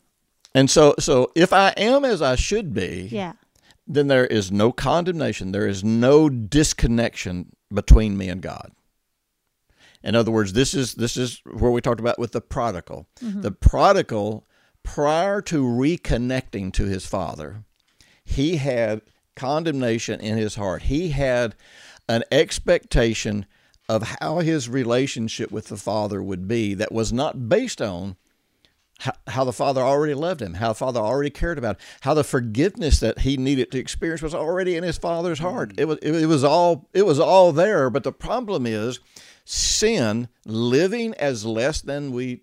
And 0.54 0.70
so, 0.70 0.96
so 1.00 1.32
if 1.36 1.52
I 1.52 1.70
am 1.72 2.06
as 2.06 2.22
I 2.22 2.36
should 2.36 2.74
be, 2.74 3.10
yeah, 3.12 3.34
then 3.88 4.08
there 4.08 4.26
is 4.26 4.52
no 4.52 4.72
condemnation. 4.72 5.52
There 5.52 5.68
is 5.68 5.84
no 5.84 6.30
disconnection 6.30 7.56
between 7.74 8.18
me 8.18 8.30
and 8.30 8.42
God. 8.42 8.72
In 10.04 10.16
other 10.16 10.32
words, 10.32 10.54
this 10.54 10.74
is 10.74 10.96
this 10.96 11.18
is 11.18 11.42
where 11.52 11.72
we 11.72 11.82
talked 11.82 12.00
about 12.00 12.20
with 12.20 12.32
the 12.32 12.42
prodigal. 12.42 13.08
Mm-hmm. 13.22 13.42
The 13.42 13.52
prodigal, 13.52 14.48
prior 14.84 15.42
to 15.44 15.64
reconnecting 15.64 16.72
to 16.74 16.86
his 16.86 17.06
father, 17.06 17.64
he 18.24 18.58
had 18.58 19.02
condemnation 19.36 20.20
in 20.20 20.38
his 20.38 20.56
heart. 20.56 20.84
He 20.84 21.10
had 21.10 21.56
an 22.08 22.24
expectation 22.32 23.46
of 23.90 24.18
how 24.20 24.40
his 24.40 24.70
relationship 24.70 25.52
with 25.52 25.68
the 25.68 25.78
father 25.78 26.22
would 26.22 26.48
be 26.48 26.74
that 26.74 26.92
was 26.92 27.14
not 27.14 27.50
based 27.50 27.82
on 27.82 28.16
how, 29.00 29.14
how, 29.28 29.44
the 29.44 29.54
Father 29.54 29.82
already 29.82 30.14
loved 30.14 30.42
him, 30.42 30.56
how 30.56 30.70
the 30.70 30.76
Father 30.76 31.00
already 31.00 31.30
cared 31.30 31.58
about, 31.58 31.76
him, 31.76 31.82
how 32.02 32.14
the 32.14 32.24
forgiveness 32.24 33.00
that 33.02 33.20
he 33.20 33.38
needed 33.38 33.72
to 33.72 33.80
experience 33.80 34.22
was 34.22 34.34
already 34.34 34.76
in 34.76 34.84
his 34.84 34.98
Father's 34.98 35.40
heart. 35.40 35.76
Mm. 35.76 35.80
It 35.80 35.86
was 35.86 35.98
it, 36.02 36.16
it 36.16 36.26
was 36.28 36.44
all 36.44 36.90
it 36.94 37.06
was 37.06 37.20
all 37.20 37.52
there. 37.52 37.90
But 37.90 38.04
the 38.04 38.14
problem 38.14 38.66
is 38.66 39.00
sin, 39.44 40.28
living 40.46 41.14
as 41.16 41.46
less 41.46 41.82
than 41.82 42.12
we 42.12 42.42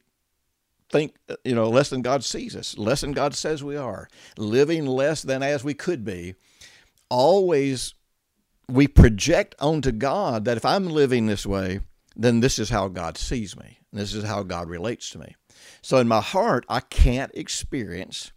think, 0.90 1.16
you 1.44 1.54
know, 1.54 1.68
less 1.68 1.90
than 1.90 2.02
God 2.02 2.22
sees 2.22 2.54
us, 2.54 2.76
less 2.78 3.00
than 3.00 3.12
God 3.12 3.34
says 3.34 3.64
we 3.64 3.76
are, 3.76 4.08
living 4.36 4.86
less 4.86 5.22
than 5.22 5.42
as 5.42 5.64
we 5.64 5.74
could 5.74 6.04
be. 6.04 6.34
Always, 7.08 7.94
we 8.68 8.86
project 8.86 9.54
onto 9.58 9.90
God 9.90 10.44
that 10.44 10.56
if 10.56 10.64
I'm 10.64 10.90
living 10.90 11.26
this 11.26 11.46
way, 11.46 11.80
then 12.14 12.40
this 12.40 12.58
is 12.58 12.68
how 12.68 12.88
God 12.88 13.16
sees 13.16 13.56
me. 13.56 13.78
This 13.92 14.14
is 14.14 14.24
how 14.24 14.42
God 14.42 14.68
relates 14.68 15.10
to 15.10 15.18
me. 15.18 15.34
So 15.82 15.98
in 15.98 16.08
my 16.08 16.20
heart, 16.20 16.64
I 16.68 16.80
can't 16.80 17.32
experience 17.34 18.32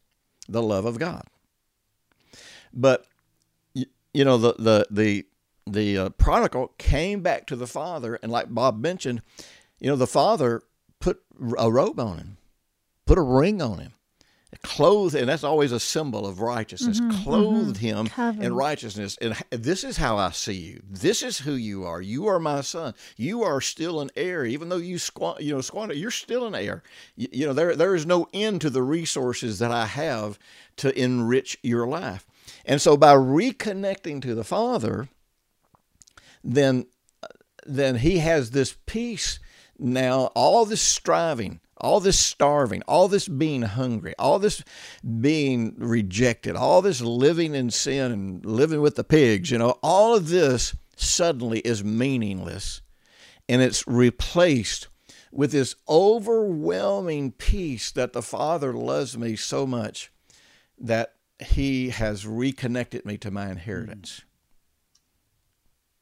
the 0.50 0.64
love 0.64 0.86
of 0.86 1.00
God. 1.00 1.24
But 2.74 3.06
you 3.74 4.24
know 4.24 4.38
the 4.38 4.56
the 4.58 4.88
the 4.90 5.26
the 5.68 5.98
uh, 5.98 6.10
prodigal 6.10 6.74
came 6.78 7.22
back 7.22 7.46
to 7.48 7.56
the 7.56 7.68
father, 7.68 8.16
and 8.22 8.32
like 8.32 8.54
Bob 8.54 8.80
mentioned, 8.80 9.22
you 9.80 9.90
know 9.90 9.96
the 9.96 10.08
father 10.08 10.62
put 11.00 11.22
a 11.58 11.70
robe 11.72 12.00
on 12.00 12.18
him, 12.18 12.38
put 13.06 13.18
a 13.18 13.22
ring 13.22 13.62
on 13.62 13.80
him. 13.80 13.94
Clothed, 14.64 15.16
and 15.16 15.30
that's 15.30 15.44
always 15.44 15.72
a 15.72 15.80
symbol 15.80 16.26
of 16.26 16.40
righteousness. 16.40 17.00
Mm-hmm, 17.00 17.24
clothed 17.24 17.78
mm-hmm. 17.78 17.86
him 17.86 18.08
Covered. 18.08 18.44
in 18.44 18.54
righteousness, 18.54 19.18
and 19.22 19.36
this 19.50 19.84
is 19.84 19.98
how 19.98 20.18
I 20.18 20.32
see 20.32 20.54
you. 20.54 20.82
This 20.90 21.24
is 21.24 21.40
who 21.40 21.54
you 21.54 21.86
are. 21.86 22.02
You 22.02 22.28
are 22.28 22.40
my 22.40 22.62
son. 22.62 22.94
You 23.18 23.44
are 23.44 23.62
still 23.62 24.02
an 24.02 24.10
heir, 24.16 24.46
even 24.46 24.70
though 24.70 24.78
you 24.78 24.98
squan, 24.98 25.40
you 25.42 25.54
know, 25.54 25.62
squander. 25.62 25.94
You're 25.94 26.12
still 26.12 26.46
an 26.48 26.56
heir. 26.56 26.84
You, 27.16 27.28
you 27.32 27.46
know, 27.48 27.54
there 27.54 27.76
there 27.76 27.96
is 27.96 28.06
no 28.06 28.28
end 28.34 28.62
to 28.62 28.70
the 28.70 28.84
resources 28.84 29.60
that 29.60 29.72
I 29.72 29.86
have 29.86 30.40
to 30.78 30.98
enrich 31.00 31.58
your 31.64 31.88
life. 31.88 32.26
And 32.66 32.82
so, 32.82 32.98
by 32.98 33.14
reconnecting 33.14 34.22
to 34.22 34.36
the 34.36 34.44
Father, 34.44 35.10
then 36.44 36.86
uh, 37.24 37.28
then 37.66 37.98
he 37.98 38.20
has 38.20 38.52
this 38.52 38.76
peace 38.86 39.40
now 39.78 40.32
all 40.36 40.66
this 40.66 40.82
striving 40.82 41.60
all 41.78 42.00
this 42.00 42.18
starving 42.18 42.82
all 42.88 43.08
this 43.08 43.28
being 43.28 43.62
hungry 43.62 44.14
all 44.18 44.40
this 44.40 44.64
being 45.20 45.74
rejected 45.78 46.56
all 46.56 46.82
this 46.82 47.02
living 47.02 47.54
in 47.54 47.70
sin 47.70 48.12
and 48.12 48.46
living 48.46 48.82
with 48.82 48.96
the 48.96 49.04
pigs 49.04 49.52
you 49.52 49.58
know 49.58 49.78
all 49.84 50.16
of 50.16 50.30
this 50.30 50.76
suddenly 50.96 51.60
is 51.60 51.84
meaningless 51.84 52.82
and 53.50 53.62
it's 53.62 53.86
replaced 53.88 54.88
with 55.32 55.52
this 55.52 55.76
overwhelming 55.90 57.32
peace 57.32 57.92
that 57.92 58.14
the 58.14 58.22
father 58.22 58.74
loves 58.74 59.18
me 59.18 59.36
so 59.36 59.68
much 59.68 60.12
that 60.80 61.16
he 61.40 61.90
has 61.90 62.26
reconnected 62.26 63.06
me 63.06 63.18
to 63.18 63.30
my 63.30 63.50
inheritance 63.50 64.22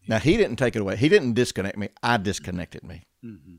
mm. 0.05 0.09
now 0.09 0.19
he 0.19 0.37
didn't 0.37 0.57
take 0.57 0.75
it 0.75 0.81
away. 0.81 0.95
He 0.95 1.09
didn't 1.09 1.33
disconnect 1.33 1.77
me. 1.77 1.89
I 2.03 2.17
disconnected 2.17 2.83
me. 2.83 3.03
Mm-hmm. 3.25 3.55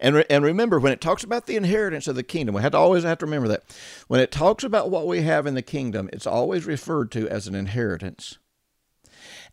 And 0.00 0.16
re- 0.16 0.24
and 0.28 0.44
remember 0.44 0.78
when 0.78 0.92
it 0.92 1.00
talks 1.00 1.24
about 1.24 1.46
the 1.46 1.56
inheritance 1.56 2.06
of 2.06 2.16
the 2.16 2.22
kingdom, 2.22 2.54
we 2.54 2.62
have 2.62 2.72
to 2.72 2.78
always 2.78 3.04
have 3.04 3.18
to 3.18 3.26
remember 3.26 3.48
that 3.48 3.64
when 4.08 4.20
it 4.20 4.30
talks 4.30 4.64
about 4.64 4.90
what 4.90 5.06
we 5.06 5.22
have 5.22 5.46
in 5.46 5.54
the 5.54 5.62
kingdom, 5.62 6.08
it's 6.12 6.26
always 6.26 6.66
referred 6.66 7.10
to 7.12 7.28
as 7.28 7.46
an 7.46 7.54
inheritance. 7.54 8.38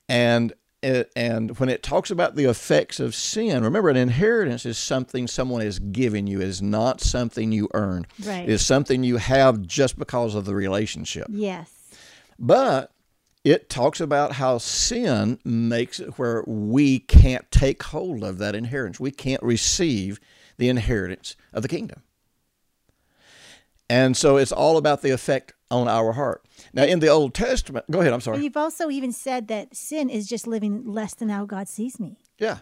And 0.07 0.53
it, 0.81 1.11
and 1.15 1.57
when 1.59 1.69
it 1.69 1.83
talks 1.83 2.09
about 2.09 2.35
the 2.35 2.45
effects 2.45 2.99
of 2.99 3.13
sin, 3.13 3.63
remember 3.63 3.89
an 3.89 3.97
inheritance 3.97 4.65
is 4.65 4.77
something 4.77 5.27
someone 5.27 5.61
is 5.61 5.79
giving 5.79 6.25
you, 6.25 6.41
is 6.41 6.61
not 6.61 7.01
something 7.01 7.51
you 7.51 7.67
earn. 7.73 8.07
Right. 8.23 8.43
It 8.43 8.49
is 8.49 8.65
something 8.65 9.03
you 9.03 9.17
have 9.17 9.61
just 9.61 9.99
because 9.99 10.35
of 10.35 10.45
the 10.45 10.55
relationship. 10.55 11.27
Yes. 11.29 11.71
But 12.37 12.91
it 13.43 13.69
talks 13.69 13.99
about 14.01 14.33
how 14.33 14.57
sin 14.57 15.39
makes 15.45 15.99
it 15.99 16.17
where 16.19 16.43
we 16.45 16.99
can't 16.99 17.49
take 17.51 17.81
hold 17.83 18.23
of 18.23 18.37
that 18.39 18.55
inheritance. 18.55 18.99
We 18.99 19.11
can't 19.11 19.41
receive 19.41 20.19
the 20.57 20.69
inheritance 20.69 21.35
of 21.53 21.61
the 21.61 21.69
kingdom. 21.69 22.01
And 23.89 24.15
so 24.15 24.37
it's 24.37 24.51
all 24.51 24.77
about 24.77 25.01
the 25.01 25.09
effect 25.11 25.53
on 25.71 25.87
our 25.87 26.11
heart. 26.11 26.45
Now, 26.73 26.83
in 26.83 26.99
the 26.99 27.07
Old 27.07 27.33
Testament, 27.33 27.85
go 27.89 28.01
ahead, 28.01 28.13
I'm 28.13 28.21
sorry. 28.21 28.43
you've 28.43 28.57
also 28.57 28.89
even 28.89 29.11
said 29.11 29.47
that 29.47 29.75
sin 29.75 30.09
is 30.09 30.27
just 30.27 30.45
living 30.45 30.85
less 30.85 31.15
than 31.15 31.29
how 31.29 31.45
God 31.45 31.67
sees 31.67 31.99
me. 31.99 32.17
Yeah. 32.37 32.59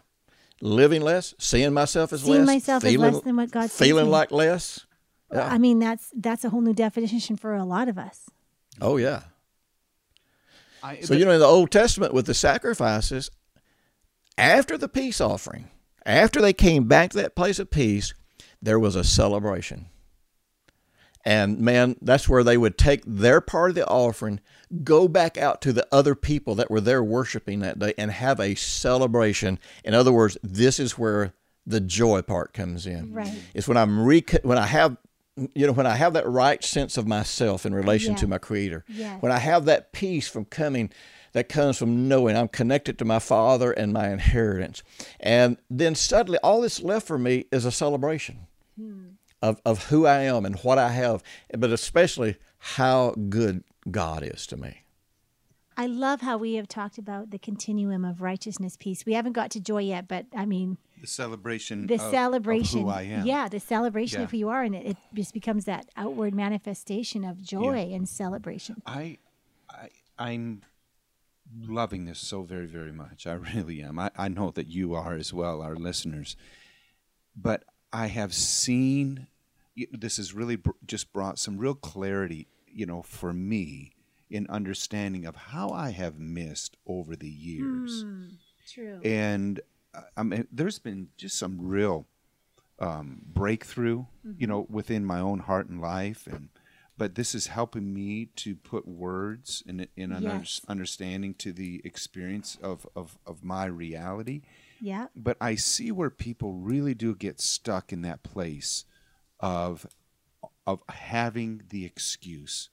Living 0.61 1.01
less, 1.01 1.33
seeing 1.37 1.73
myself 1.73 2.13
as 2.13 2.21
Seeing 2.23 2.39
less, 2.39 2.47
myself 2.47 2.83
as 2.83 2.91
feeling, 2.91 3.13
less 3.13 3.23
than 3.23 3.35
what 3.35 3.51
God 3.51 3.69
sees 3.69 3.87
feeling 3.87 4.05
me. 4.05 4.11
like 4.11 4.31
less. 4.31 4.85
Yeah. 5.31 5.45
I 5.45 5.57
mean, 5.57 5.79
that's 5.79 6.09
that's 6.15 6.45
a 6.45 6.49
whole 6.49 6.61
new 6.61 6.73
definition 6.73 7.35
for 7.35 7.53
a 7.53 7.65
lot 7.65 7.89
of 7.89 7.97
us. 7.97 8.29
Oh, 8.81 8.97
yeah. 8.97 9.23
I, 10.83 11.01
So, 11.01 11.13
you 11.13 11.25
know, 11.25 11.31
in 11.31 11.39
the 11.39 11.45
Old 11.45 11.71
Testament 11.71 12.13
with 12.13 12.25
the 12.25 12.33
sacrifices, 12.33 13.29
after 14.37 14.77
the 14.77 14.89
peace 14.89 15.19
offering, 15.19 15.69
after 16.05 16.41
they 16.41 16.53
came 16.53 16.85
back 16.85 17.11
to 17.11 17.17
that 17.17 17.35
place 17.35 17.59
of 17.59 17.69
peace, 17.71 18.13
there 18.61 18.79
was 18.79 18.95
a 18.95 19.03
celebration. 19.03 19.87
And 21.25 21.59
man, 21.59 21.97
that's 22.01 22.29
where 22.29 22.43
they 22.43 22.57
would 22.57 22.77
take 22.77 23.03
their 23.05 23.41
part 23.41 23.71
of 23.71 23.75
the 23.75 23.85
offering, 23.85 24.39
go 24.83 25.09
back 25.09 25.37
out 25.37 25.61
to 25.63 25.73
the 25.73 25.85
other 25.91 26.15
people 26.15 26.55
that 26.55 26.71
were 26.71 26.79
there 26.79 27.03
worshiping 27.03 27.59
that 27.59 27.79
day, 27.79 27.93
and 27.97 28.11
have 28.11 28.39
a 28.39 28.55
celebration. 28.55 29.59
In 29.83 29.93
other 29.93 30.13
words, 30.13 30.37
this 30.41 30.79
is 30.79 30.97
where 30.97 31.33
the 31.65 31.81
joy 31.81 32.21
part 32.21 32.53
comes 32.53 32.87
in. 32.87 33.13
Right. 33.13 33.33
It's 33.53 33.67
when 33.67 33.75
I'm 33.75 34.05
re- 34.05 34.23
when 34.43 34.57
I 34.57 34.67
have 34.67 34.95
you 35.53 35.67
know 35.67 35.73
when 35.73 35.85
I 35.85 35.95
have 35.95 36.13
that 36.13 36.27
right 36.27 36.63
sense 36.63 36.97
of 36.97 37.07
myself 37.07 37.65
in 37.65 37.73
relation 37.73 38.15
to 38.15 38.27
my 38.27 38.37
creator. 38.37 38.83
Yes. 38.87 39.21
When 39.21 39.31
I 39.31 39.39
have 39.39 39.65
that 39.65 39.91
peace 39.91 40.27
from 40.27 40.45
coming 40.45 40.91
that 41.33 41.49
comes 41.49 41.77
from 41.77 42.07
knowing 42.07 42.35
I'm 42.35 42.47
connected 42.47 42.97
to 42.99 43.05
my 43.05 43.19
father 43.19 43.71
and 43.71 43.93
my 43.93 44.09
inheritance. 44.09 44.81
And 45.19 45.57
then 45.69 45.93
suddenly 45.93 46.39
all 46.39 46.61
that's 46.61 46.81
left 46.81 47.05
for 47.05 47.17
me 47.17 47.45
is 47.51 47.65
a 47.65 47.71
celebration 47.71 48.47
hmm. 48.75 49.09
of, 49.41 49.61
of 49.65 49.85
who 49.85 50.07
I 50.07 50.21
am 50.21 50.45
and 50.45 50.55
what 50.59 50.79
I 50.79 50.89
have, 50.89 51.21
but 51.55 51.71
especially 51.71 52.37
how 52.57 53.11
good 53.29 53.63
God 53.91 54.23
is 54.23 54.47
to 54.47 54.57
me. 54.57 54.83
I 55.79 55.85
love 55.85 56.21
how 56.21 56.37
we 56.37 56.55
have 56.55 56.67
talked 56.67 56.97
about 56.97 57.29
the 57.29 57.37
continuum 57.37 58.03
of 58.03 58.19
righteousness, 58.21 58.75
peace. 58.79 59.05
We 59.05 59.13
haven't 59.13 59.33
got 59.33 59.51
to 59.51 59.59
joy 59.59 59.81
yet, 59.81 60.07
but 60.07 60.25
I 60.35 60.47
mean, 60.47 60.79
the 61.01 61.07
celebration. 61.07 61.87
the 61.87 61.95
of- 61.95 62.01
of 62.01 62.11
celebration. 62.11 62.81
who 62.81 62.89
I 62.89 63.03
am. 63.03 63.25
Yeah, 63.25 63.47
the 63.49 63.59
celebration 63.59 64.19
Yeah. 64.19 64.23
of 64.25 64.31
who 64.31 64.37
you 64.37 64.49
are, 64.49 64.63
and 64.63 64.75
it, 64.75 64.85
it 64.87 64.97
just 65.13 65.33
becomes 65.33 65.65
that 65.65 65.87
outward 65.95 66.33
manifestation 66.33 67.23
of 67.23 67.41
joy 67.41 67.89
and 67.93 68.07
celebration. 68.07 68.81
I, 68.85 69.17
I, 69.69 69.89
I'm 70.17 70.63
loving 71.59 72.05
this 72.05 72.19
so 72.19 72.41
very, 72.43 72.65
very 72.65 72.91
much. 72.91 73.25
I 73.27 73.33
really 73.33 73.81
am. 73.81 73.99
I, 73.99 74.11
I 74.17 74.27
know 74.27 74.51
that 74.51 74.67
you 74.67 74.93
are 74.93 75.13
as 75.15 75.33
well, 75.33 75.61
our 75.61 75.75
listeners. 75.75 76.35
But 77.35 77.63
I 77.93 78.07
have 78.07 78.33
seen 78.33 79.27
this 79.91 80.17
has 80.17 80.33
really 80.33 80.55
br- 80.55 80.71
just 80.85 81.13
brought 81.13 81.37
some 81.37 81.57
real 81.57 81.75
clarity, 81.75 82.47
you 82.65 82.85
know, 82.87 83.03
for 83.03 83.31
me 83.31 83.93
in 84.29 84.47
understanding 84.49 85.25
of 85.25 85.35
how 85.35 85.69
I 85.69 85.91
have 85.91 86.17
missed 86.19 86.75
over 86.87 87.15
the 87.15 87.29
years. 87.29 88.01
Hmm, 88.01 88.25
true. 88.67 88.99
and 89.05 89.61
I 90.15 90.23
mean, 90.23 90.47
there's 90.51 90.79
been 90.79 91.09
just 91.17 91.37
some 91.37 91.57
real 91.59 92.07
um, 92.79 93.21
breakthrough, 93.25 94.05
you 94.37 94.47
know, 94.47 94.67
within 94.69 95.03
my 95.05 95.19
own 95.19 95.39
heart 95.39 95.69
and 95.69 95.81
life, 95.81 96.27
and 96.27 96.49
but 96.97 97.15
this 97.15 97.35
is 97.35 97.47
helping 97.47 97.93
me 97.93 98.29
to 98.37 98.55
put 98.55 98.87
words 98.87 99.63
in 99.67 99.87
in 99.95 100.11
under, 100.11 100.37
Yes. 100.37 100.61
understanding 100.67 101.33
to 101.35 101.51
the 101.53 101.81
experience 101.83 102.57
of, 102.61 102.87
of 102.95 103.17
of 103.25 103.43
my 103.43 103.65
reality. 103.65 104.41
Yeah. 104.79 105.07
But 105.15 105.37
I 105.41 105.55
see 105.55 105.91
where 105.91 106.09
people 106.09 106.53
really 106.53 106.93
do 106.93 107.15
get 107.15 107.39
stuck 107.39 107.91
in 107.91 108.01
that 108.03 108.23
place 108.23 108.85
of 109.39 109.87
of 110.65 110.81
having 110.89 111.63
the 111.69 111.85
excuse 111.85 112.69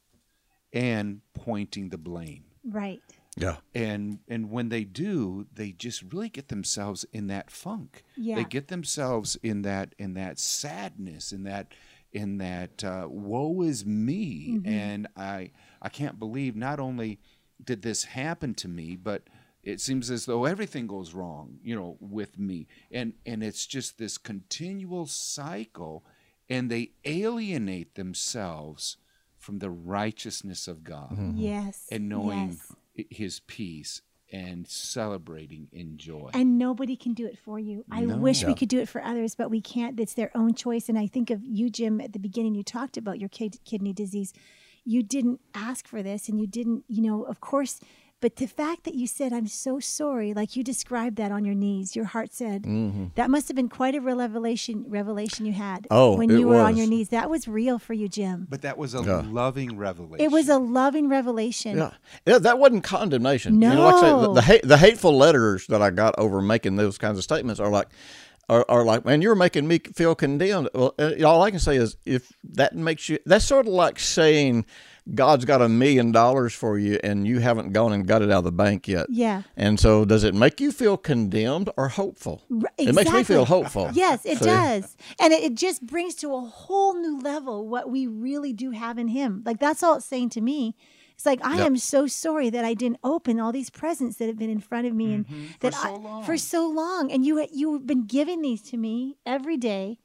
and 0.73 1.21
pointing 1.33 1.91
the 1.91 1.99
blame 1.99 2.45
Right. 2.65 3.01
Yeah. 3.37 3.57
and 3.75 4.19
and 4.29 4.51
when 4.51 4.69
they 4.69 4.85
do 4.85 5.47
they 5.53 5.73
just 5.73 6.03
really 6.13 6.29
get 6.29 6.49
themselves 6.49 7.05
in 7.13 7.27
that 7.29 7.51
funk 7.51 8.03
Yeah. 8.17 8.37
they 8.37 8.45
get 8.45 8.69
themselves 8.69 9.37
in 9.43 9.63
that 9.63 9.95
in 9.99 10.15
that 10.15 10.39
sadness 10.39 11.33
in 11.33 11.43
that 11.45 11.73
in 12.13 12.39
that 12.39 12.85
uh, 12.85 13.07
woe 13.11 13.63
is 13.63 13.85
me 13.85 14.61
and 14.65 15.09
i 15.17 15.51
i 15.83 15.89
can't 15.89 16.19
believe 16.21 16.55
not 16.55 16.79
only 16.79 17.19
did 17.63 17.83
this 17.83 18.05
happen 18.05 18.55
to 18.55 18.69
me 18.69 18.95
but 18.95 19.23
it 19.65 19.81
seems 19.81 20.11
as 20.11 20.27
though 20.27 20.45
everything 20.45 20.87
goes 20.87 21.13
wrong 21.13 21.59
you 21.63 21.75
know 21.75 21.97
with 22.01 22.39
me 22.39 22.69
and 22.93 23.15
and 23.27 23.43
it's 23.43 23.67
just 23.67 23.99
this 23.99 24.17
continual 24.17 25.07
cycle 25.07 26.05
and 26.49 26.71
they 26.71 26.93
alienate 27.05 27.95
themselves 27.97 28.97
from 29.39 29.59
the 29.59 29.71
righteousness 29.71 30.69
of 30.69 30.85
god 30.85 31.17
Yes. 31.37 31.87
and 31.91 32.09
knowing 32.09 32.51
yes. 32.51 32.73
I- 32.99 33.07
his 33.11 33.41
peace 33.47 34.03
and 34.33 34.67
celebrating 34.67 35.69
in 35.71 35.97
joy. 35.97 36.31
And 36.35 36.59
nobody 36.59 36.97
can 36.97 37.13
do 37.15 37.27
it 37.27 37.39
for 37.39 37.59
you. 37.59 37.85
I 37.91 38.01
No. 38.05 38.17
wish 38.17 38.45
we 38.45 38.55
could 38.55 38.69
do 38.69 38.81
it 38.81 38.89
for 38.89 39.03
others, 39.03 39.35
but 39.35 39.51
we 39.51 39.61
can't. 39.61 39.99
It's 40.01 40.15
their 40.15 40.37
own 40.37 40.55
choice. 40.55 40.89
And 40.89 40.99
I 40.99 41.07
think 41.07 41.31
of 41.31 41.45
you, 41.45 41.71
Jim, 41.71 42.01
at 42.01 42.13
the 42.15 42.19
beginning, 42.19 42.55
you 42.55 42.63
talked 42.63 42.97
about 42.97 43.21
your 43.21 43.29
kid- 43.29 43.61
kidney 43.65 43.93
disease. 43.93 44.33
You 44.85 45.03
didn't 45.03 45.41
ask 45.55 45.87
for 45.87 46.03
this, 46.03 46.29
and 46.29 46.41
you 46.41 46.47
didn't, 46.47 46.85
you 46.89 47.03
know, 47.03 47.23
of 47.25 47.41
course. 47.41 47.81
But 48.25 48.37
the 48.37 48.47
fact 48.47 48.85
that 48.85 48.95
you 48.95 49.07
said, 49.07 49.35
I'm 49.35 49.47
so 49.47 49.81
sorry, 49.81 50.33
like 50.33 50.57
you 50.57 50.65
described 50.65 51.17
that 51.17 51.31
on 51.31 51.45
your 51.45 51.55
knees, 51.55 51.95
your 51.95 52.07
heart 52.07 52.33
said, 52.33 52.63
that 53.17 53.29
must 53.29 53.49
have 53.49 53.55
been 53.55 53.69
quite 53.69 53.95
a 53.95 54.01
revelation 54.01 54.87
revelation 54.89 55.45
you 55.45 55.53
had 55.53 55.83
Mm-hmm. 55.83 55.87
Oh, 55.91 56.17
when 56.17 56.31
it 56.31 56.39
you 56.39 56.49
were 56.49 56.63
on 56.63 56.75
your 56.75 56.87
knees. 56.87 57.11
That 57.11 57.29
was 57.29 57.47
real 57.47 57.79
for 57.79 57.93
you, 57.93 58.09
Jim. 58.09 58.47
but 58.49 58.63
that 58.63 58.79
was 58.79 58.95
a 58.95 59.03
Yeah. 59.03 59.23
loving 59.27 59.77
revelation. 59.77 60.25
It 60.25 60.31
was 60.33 60.49
a 60.49 60.57
loving 60.57 61.11
revelation. 61.11 61.77
Yeah. 61.77 61.91
yeah, 62.25 62.39
that 62.39 62.59
wasn't 62.59 62.83
condemnation. 62.83 63.61
You 63.61 63.69
know, 63.69 63.83
like 63.85 63.95
I 63.97 64.01
say, 64.01 64.07
the, 64.09 64.23
No. 64.23 64.33
the, 64.35 64.43
hate, 64.43 64.63
the 64.67 64.79
hateful 64.79 65.15
letters 65.15 65.67
that 65.67 65.83
I 65.83 65.91
got 65.91 66.15
over 66.17 66.41
making 66.41 66.77
those 66.77 66.97
kinds 66.97 67.19
of 67.19 67.25
statements 67.25 67.61
are 67.61 67.69
like, 67.69 67.89
are, 68.49 68.65
are 68.71 68.85
like, 68.87 69.05
man, 69.05 69.21
you're 69.21 69.35
making 69.35 69.69
me 69.69 69.81
feel 69.81 70.15
condemned. 70.15 70.71
Well, 70.75 70.95
uh, 70.99 71.13
all 71.27 71.43
I 71.43 71.51
can 71.51 71.61
say 71.61 71.77
is, 71.77 71.99
if 72.07 72.33
that 72.55 72.75
makes 72.75 73.07
you, 73.11 73.19
that's 73.27 73.45
sort 73.45 73.67
of 73.67 73.73
like 73.75 73.99
saying, 73.99 74.65
God's 75.13 75.45
got 75.45 75.61
a 75.61 75.69
million 75.69 76.13
dollars 76.13 76.55
for 76.55 76.79
you 76.79 76.99
and 77.05 77.27
you 77.27 77.39
haven't 77.41 77.73
gone 77.73 77.93
and 77.93 78.07
got 78.07 78.23
it 78.23 78.31
out 78.31 78.39
of 78.39 78.45
the 78.45 78.53
bank 78.53 78.89
yet. 78.89 79.07
Yeah. 79.11 79.43
And 79.57 79.79
so, 79.79 80.05
does 80.07 80.25
it 80.25 80.35
make 80.35 80.61
you 80.61 80.73
feel 80.73 80.97
condemned 80.97 81.69
or 81.77 81.89
hopeful? 81.89 82.43
R- 82.51 82.71
It 82.79 82.95
makes 82.95 83.13
me 83.13 83.23
feel 83.23 83.45
hopeful. 83.45 83.91
Yes, 83.93 84.25
it 84.25 84.39
See? 84.39 84.47
does. 84.47 84.97
And 85.21 85.33
it, 85.35 85.43
it 85.43 85.55
just 85.57 85.85
brings 85.85 86.15
to 86.17 86.35
a 86.35 86.41
whole 86.41 86.95
new 86.99 87.19
level 87.21 87.69
what 87.69 87.91
we 87.91 88.07
really 88.07 88.53
do 88.55 88.71
have 88.71 88.97
in 88.99 89.09
Him. 89.09 89.43
Like, 89.45 89.59
that's 89.61 89.83
all 89.83 89.97
it's 89.97 90.07
saying 90.07 90.31
to 90.31 90.41
me. 90.41 90.75
It's 91.17 91.27
like, 91.27 91.45
I 91.45 91.59
Yep. 91.59 91.67
am 91.67 91.77
so 91.77 92.07
sorry 92.07 92.51
that 92.51 92.65
I 92.65 92.75
didn't 92.75 92.99
open 93.05 93.39
all 93.39 93.53
these 93.53 93.71
presents 93.71 94.17
that 94.17 94.27
have 94.27 94.39
been 94.39 94.51
in 94.51 94.59
front 94.59 94.87
of 94.87 94.95
me 94.95 95.13
and 95.15 95.27
that 95.61 95.75
Mm-hmm. 95.75 95.83
so 95.83 95.95
I, 95.95 95.97
long. 95.99 96.25
for 96.25 96.37
so 96.39 96.67
long. 96.69 97.13
And 97.13 97.25
you, 97.27 97.47
you've 97.53 97.87
been 97.87 98.07
giving 98.07 98.41
these 98.43 98.63
to 98.63 98.77
me 98.77 99.17
every 99.27 99.57
day. 99.57 99.99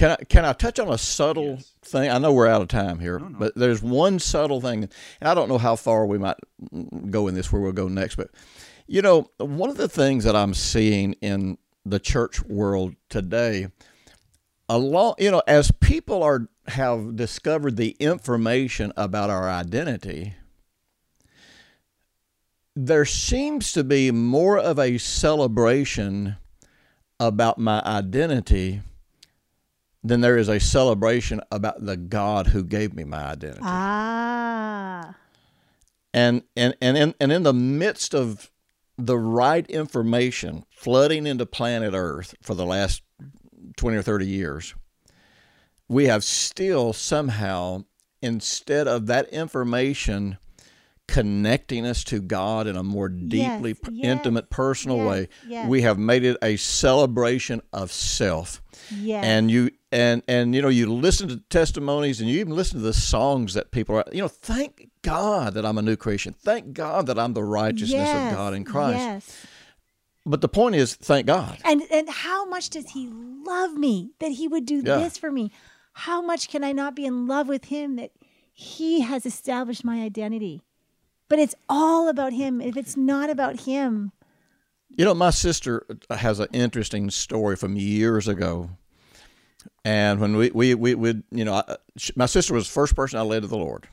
Can 0.00 0.12
I 0.12 0.24
can 0.30 0.46
I 0.46 0.54
touch 0.54 0.78
on 0.78 0.88
a 0.88 0.96
subtle 0.96 1.58
thing? 1.82 2.08
I 2.08 2.16
know 2.16 2.32
we're 2.32 2.46
out 2.46 2.62
of 2.62 2.68
time 2.68 3.00
here, 3.00 3.18
but 3.18 3.54
there's 3.54 3.82
one 3.82 4.18
subtle 4.18 4.58
thing, 4.58 4.84
and 4.84 5.28
I 5.28 5.34
don't 5.34 5.50
know 5.50 5.58
how 5.58 5.76
far 5.76 6.06
we 6.06 6.16
might 6.16 6.38
go 7.10 7.28
in 7.28 7.34
this, 7.34 7.52
where 7.52 7.60
we'll 7.60 7.72
go 7.72 7.86
next. 7.86 8.16
But 8.16 8.30
you 8.86 9.02
know, 9.02 9.30
one 9.36 9.68
of 9.68 9.76
the 9.76 9.90
things 9.90 10.24
that 10.24 10.34
I'm 10.34 10.54
seeing 10.54 11.12
in 11.20 11.58
the 11.84 11.98
church 11.98 12.42
world 12.42 12.96
today, 13.10 13.66
along 14.70 15.16
you 15.18 15.30
know, 15.30 15.42
as 15.46 15.70
people 15.70 16.22
are 16.22 16.48
have 16.68 17.14
discovered 17.14 17.76
the 17.76 17.90
information 18.00 18.94
about 18.96 19.28
our 19.28 19.50
identity, 19.50 20.32
there 22.74 23.04
seems 23.04 23.74
to 23.74 23.84
be 23.84 24.10
more 24.10 24.58
of 24.58 24.78
a 24.78 24.96
celebration 24.96 26.36
about 27.18 27.58
my 27.58 27.82
identity 27.84 28.80
than 30.02 30.20
there 30.20 30.36
is 30.36 30.48
a 30.48 30.60
celebration 30.60 31.40
about 31.50 31.84
the 31.84 31.96
God 31.96 32.48
who 32.48 32.64
gave 32.64 32.94
me 32.94 33.04
my 33.04 33.24
identity. 33.24 33.60
Ah. 33.62 35.14
And 36.12 36.42
and 36.56 36.74
and 36.80 36.96
in, 36.96 37.14
and 37.20 37.32
in 37.32 37.42
the 37.42 37.52
midst 37.52 38.14
of 38.14 38.50
the 38.96 39.18
right 39.18 39.66
information 39.68 40.64
flooding 40.70 41.26
into 41.26 41.46
planet 41.46 41.94
Earth 41.94 42.34
for 42.42 42.54
the 42.54 42.66
last 42.66 43.02
20 43.76 43.96
or 43.96 44.02
30 44.02 44.26
years, 44.26 44.74
we 45.88 46.06
have 46.06 46.24
still 46.24 46.92
somehow 46.92 47.84
instead 48.22 48.86
of 48.88 49.06
that 49.06 49.28
information 49.28 50.38
connecting 51.10 51.84
us 51.84 52.04
to 52.04 52.20
God 52.20 52.66
in 52.66 52.76
a 52.76 52.82
more 52.82 53.08
deeply 53.08 53.70
Yes, 53.70 53.90
yes, 53.92 54.10
intimate 54.12 54.48
personal 54.48 54.98
yes, 54.98 55.06
way, 55.08 55.28
we 55.68 55.82
have 55.82 55.98
made 55.98 56.24
it 56.24 56.36
a 56.42 56.56
celebration 56.56 57.60
of 57.72 57.90
self 57.92 58.62
and 59.06 59.50
you 59.50 59.70
and 59.92 60.22
and 60.28 60.54
you 60.54 60.62
know 60.62 60.68
you 60.68 60.86
listen 60.92 61.28
to 61.28 61.36
testimonies 61.50 62.20
and 62.20 62.30
you 62.30 62.38
even 62.38 62.54
listen 62.54 62.78
to 62.78 62.84
the 62.84 62.94
songs 62.94 63.54
that 63.54 63.70
people 63.72 63.96
are 63.96 64.04
you 64.12 64.22
know 64.22 64.28
thank 64.28 64.88
god 65.02 65.54
that 65.54 65.66
i'm 65.66 65.76
a 65.78 65.82
new 65.82 65.96
creation 65.96 66.32
thank 66.32 66.72
god 66.72 67.06
that 67.06 67.18
i'm 67.18 67.34
the 67.34 67.42
righteousness 67.44 68.08
of 68.14 68.30
god 68.30 68.54
in 68.54 68.64
christ 68.64 68.96
Yes. 69.04 69.46
but 70.24 70.40
the 70.40 70.48
point 70.48 70.76
is 70.76 70.94
thank 70.94 71.26
god 71.26 71.58
And 71.64 71.82
and 71.90 72.08
how 72.08 72.46
much 72.46 72.70
does 72.70 72.90
he 72.90 73.08
love 73.12 73.74
me 73.74 74.12
that 74.20 74.32
he 74.32 74.46
would 74.48 74.64
do 74.66 74.76
Yeah. 74.76 74.98
this 74.98 75.18
for 75.18 75.30
me? 75.32 75.50
How 75.92 76.22
much 76.22 76.48
can 76.48 76.62
I 76.64 76.72
not 76.72 76.94
be 76.94 77.04
in 77.04 77.26
love 77.26 77.48
with 77.48 77.64
him 77.66 77.96
that 77.96 78.12
he 78.52 79.00
has 79.00 79.26
established 79.26 79.84
my 79.84 80.02
identity? 80.02 80.62
But 81.30 81.38
it's 81.38 81.54
all 81.68 82.08
about 82.08 82.34
him. 82.34 82.60
If 82.60 82.76
it's 82.76 82.96
not 82.96 83.30
about 83.30 83.60
him, 83.60 84.12
you 84.90 85.04
know 85.04 85.14
my 85.14 85.30
sister 85.30 85.86
has 86.10 86.40
an 86.40 86.48
interesting 86.52 87.10
story 87.10 87.56
from 87.56 87.76
years 87.76 88.28
ago 88.28 88.70
and 89.84 90.20
when 90.20 90.36
we 90.36 90.50
we 90.50 90.74
we 90.74 90.94
would 90.94 91.22
you 91.30 91.44
know 91.44 91.54
I, 91.54 91.76
my 92.16 92.26
sister 92.26 92.54
was 92.54 92.66
the 92.66 92.72
first 92.72 92.96
person 92.96 93.18
i 93.18 93.22
led 93.22 93.42
to 93.42 93.48
the 93.48 93.56
lord 93.56 93.88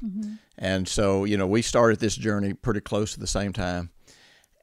and 0.58 0.88
so 0.88 1.24
you 1.24 1.38
know 1.38 1.46
we 1.46 1.62
started 1.62 2.00
this 2.00 2.16
journey 2.16 2.54
pretty 2.54 2.82
close 2.82 3.14
to 3.14 3.20
the 3.20 3.28
same 3.28 3.54
time 3.54 3.92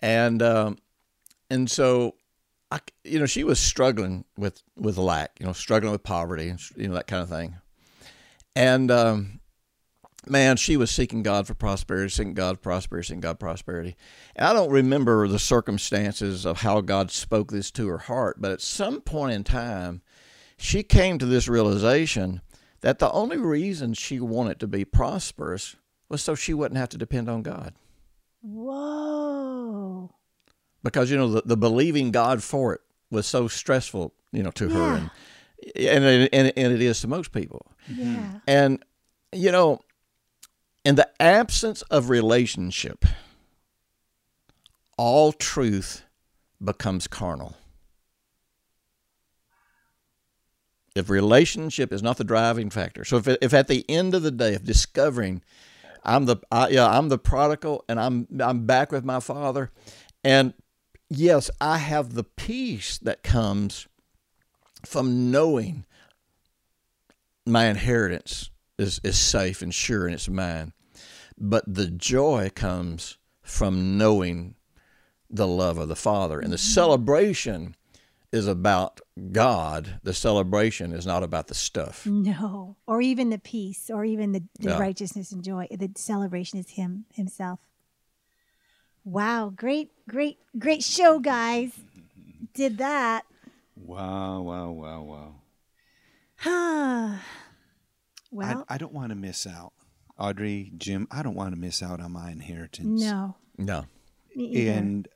and 0.03 0.43
um 0.43 0.79
and 1.51 1.71
so 1.71 2.15
I, 2.71 2.81
you 3.05 3.21
know, 3.21 3.27
she 3.27 3.45
was 3.45 3.61
struggling 3.61 4.25
with 4.37 4.61
with 4.77 4.99
lack, 4.99 5.39
you 5.39 5.47
know, 5.47 5.53
struggling 5.53 5.93
with 5.93 6.03
poverty, 6.03 6.49
and 6.49 6.59
you 6.77 6.89
know 6.89 6.95
that 6.95 7.07
kind 7.07 7.23
of 7.23 7.29
thing. 7.29 7.57
And 8.57 8.91
um, 8.91 9.41
man, 10.29 10.57
she 10.57 10.77
was 10.77 10.91
seeking 10.91 11.23
God 11.23 11.47
for 11.47 11.55
prosperity, 11.55 12.11
seeking 12.11 12.35
God 12.35 12.57
for 12.57 12.63
prosperity, 12.63 13.07
seeking 13.07 13.21
God 13.21 13.39
for 13.39 13.47
prosperity. 13.47 13.97
And 14.37 14.47
I 14.47 14.53
don't 14.53 14.71
remember 14.71 15.29
the 15.29 15.39
circumstances 15.39 16.45
of 16.45 16.61
how 16.61 16.81
God 16.81 17.11
spoke 17.11 17.51
this 17.51 17.71
to 17.73 17.89
her 17.89 17.99
heart, 17.99 18.41
but 18.41 18.53
at 18.53 18.61
some 18.61 19.01
point 19.01 19.35
in 19.35 19.45
time, 19.45 20.03
she 20.57 20.83
came 20.83 21.19
to 21.19 21.27
this 21.27 21.49
realization 21.49 22.41
that 22.81 22.99
the 22.99 23.11
only 23.13 23.39
reason 23.39 23.95
she 23.95 24.21
wanted 24.21 24.61
to 24.61 24.67
be 24.67 24.85
prosperous 24.85 25.77
was 26.09 26.23
so 26.23 26.35
she 26.35 26.55
wouldn't 26.55 26.79
have 26.79 26.91
to 26.91 26.99
depend 26.99 27.29
on 27.29 27.43
God 27.43 27.75
whoa. 28.45 30.11
because 30.83 31.11
you 31.11 31.17
know 31.17 31.29
the, 31.29 31.43
the 31.45 31.57
believing 31.57 32.11
God 32.11 32.43
for 32.43 32.75
it 32.75 32.81
was 33.11 33.27
so 33.27 33.49
stressful, 33.49 34.13
you 34.33 34.43
know, 34.43 34.51
to 34.53 34.69
her, 34.69 35.11
and 35.77 36.05
and 36.05 36.29
and, 36.33 36.53
and 36.57 36.73
it 36.73 36.83
is 36.83 37.01
to 37.01 37.09
most 37.09 37.33
people. 37.33 37.67
Yeah. 37.89 38.41
And 38.47 38.85
you 39.33 39.51
know, 39.51 39.81
in 40.85 40.97
the 40.97 41.09
absence 41.21 41.83
of 41.83 42.11
relationship, 42.11 43.05
all 44.97 45.33
truth 45.33 46.05
becomes 46.63 47.07
carnal. 47.07 47.57
If 50.95 51.11
relationship 51.11 51.93
is 51.93 52.03
not 52.03 52.19
the 52.19 52.25
driving 52.25 52.71
factor, 52.71 53.05
so 53.05 53.17
if, 53.17 53.27
if 53.27 53.53
at 53.53 53.67
the 53.67 53.85
end 53.89 54.15
of 54.15 54.23
the 54.23 54.31
day 54.31 54.55
of 54.55 54.65
discovering, 54.65 55.43
I'm 56.05 56.27
the 56.27 56.37
I, 56.53 56.69
yeah 56.69 56.87
I'm 56.87 57.09
the 57.09 57.19
prodigal 57.19 57.85
and 57.89 57.99
I'm 57.99 58.29
I'm 58.39 58.67
back 58.67 58.93
with 58.93 59.05
my 59.05 59.19
father, 59.19 59.73
and 60.23 60.55
yes 61.09 61.51
I 61.61 61.79
have 61.79 62.15
the 62.15 62.23
peace 62.23 62.99
that 62.99 63.25
comes 63.25 63.89
from 64.85 65.33
knowing 65.33 65.85
my 67.45 67.67
inheritance 67.67 68.51
is, 68.79 69.01
is 69.05 69.19
safe 69.19 69.63
and 69.63 69.75
sure 69.75 70.07
and 70.07 70.15
it's 70.15 70.29
mine. 70.29 70.73
But 71.39 71.65
the 71.67 71.87
joy 71.87 72.51
comes 72.55 73.19
from 73.43 73.99
knowing 73.99 74.55
the 75.31 75.47
love 75.47 75.79
of 75.79 75.89
the 75.89 75.97
Father. 75.97 76.41
And 76.41 76.53
the 76.53 76.57
mm-hmm. 76.57 76.75
celebration 76.75 77.77
is 78.33 78.47
about 78.47 79.01
God. 79.33 80.01
The 80.03 80.15
celebration 80.15 80.93
is 80.93 81.07
not 81.07 81.23
about 81.23 81.49
the 81.49 81.55
stuff. 81.55 82.07
No. 82.07 82.77
Or 82.87 83.01
even 83.01 83.31
the 83.31 83.39
peace 83.39 83.91
or 83.93 84.05
even 84.05 84.33
the, 84.33 84.43
the 84.59 84.71
Yeah. 84.71 84.79
righteousness 84.79 85.33
and 85.33 85.43
joy. 85.43 85.67
The 85.71 85.91
celebration 85.97 86.59
is 86.59 86.71
him 86.71 87.05
himself. 87.13 87.61
Wow. 89.05 89.53
Great, 89.55 89.91
great, 90.09 90.39
great 90.59 90.83
show, 90.83 91.19
guys. 91.19 91.73
Did 92.55 92.79
that. 92.79 93.25
Wow, 93.77 94.41
wow, 94.43 94.71
wow, 94.71 95.35
wow. 96.45 97.19
well, 98.35 98.65
I, 98.69 98.75
I 98.75 98.79
don't 98.79 98.93
want 98.93 99.11
to 99.11 99.15
miss 99.17 99.47
out. 99.47 99.73
Audrey, 100.19 100.73
Jim, 100.77 101.09
I 101.11 101.23
don't 101.23 101.35
want 101.35 101.55
to 101.55 101.61
miss 101.61 101.83
out 101.83 102.01
on 102.01 102.13
my 102.13 102.31
inheritance. 102.31 103.03
no. 103.03 103.37
No. 103.57 103.87
Me 104.37 104.47
either. 104.47 104.71
And, 104.79 105.09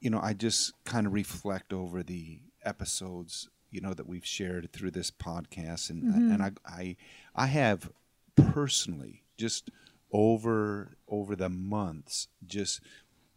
you 0.00 0.10
know, 0.10 0.20
I 0.20 0.32
just 0.32 0.72
kind 0.84 1.06
of 1.06 1.12
reflect 1.12 1.72
over 1.72 2.02
the 2.02 2.40
episodes, 2.64 3.48
you 3.70 3.80
know, 3.80 3.94
that 3.94 4.06
we've 4.08 4.26
shared 4.26 4.72
through 4.72 4.90
this 4.90 5.10
podcast. 5.10 5.90
And, 5.90 6.02
Mm-hmm. 6.02 6.32
and 6.32 6.42
I, 6.42 6.50
I, 6.66 6.96
I 7.36 7.46
have 7.46 7.90
personally 8.34 9.22
just 9.38 9.70
over, 10.12 10.96
over 11.08 11.36
the 11.36 11.48
months, 11.48 12.28
just 12.46 12.80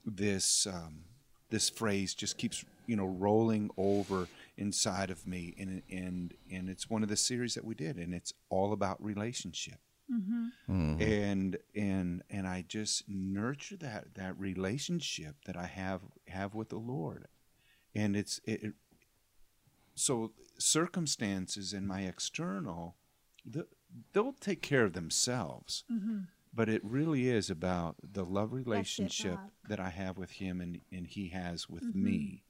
this, 0.06 0.68
um, 0.68 1.02
this 1.50 1.70
phrase 1.70 2.14
just 2.14 2.38
keeps, 2.38 2.66
you 2.88 2.96
know, 2.96 3.06
rolling 3.06 3.70
over 3.78 4.28
inside 4.58 5.10
of 5.10 5.26
me. 5.28 5.56
And, 5.58 5.82
and, 5.92 6.34
and 6.52 6.70
it's 6.70 6.90
one 6.90 7.04
of 7.04 7.10
the 7.10 7.18
series 7.18 7.56
that 7.56 7.66
we 7.66 7.76
did, 7.76 7.98
and 7.98 8.14
it's 8.14 8.34
all 8.50 8.74
about 8.74 9.04
relationship 9.04 9.80
mm-hmm. 10.70 11.02
and 11.02 11.58
and 11.76 12.24
and 12.30 12.48
I 12.48 12.64
just 12.68 13.08
nurture 13.08 13.78
that 13.78 14.16
that 14.16 14.38
relationship 14.40 15.36
that 15.46 15.58
I 15.58 15.66
have 15.66 16.02
have 16.28 16.56
with 16.56 16.70
the 16.70 16.78
Lord, 16.78 17.28
and 17.94 18.16
it's 18.16 18.40
it. 18.46 18.64
it- 18.64 18.74
so 19.98 20.34
circumstances 20.58 21.72
in 21.72 21.88
my 21.88 22.02
external, 22.02 22.98
the, 23.46 23.66
they'll 24.12 24.34
take 24.34 24.62
care 24.62 24.84
of 24.84 24.92
themselves, 24.92 25.86
but 26.54 26.68
it 26.68 26.84
really 26.84 27.30
is 27.30 27.50
about 27.50 27.96
the 28.04 28.26
love 28.26 28.52
relationship 28.52 29.36
God. 29.36 29.52
that 29.70 29.80
I 29.80 29.90
have 29.90 30.18
with 30.18 30.32
Him 30.32 30.60
and 30.60 30.82
and 30.92 31.08
He 31.08 31.30
has 31.30 31.70
with 31.70 31.96
me, 31.96 32.44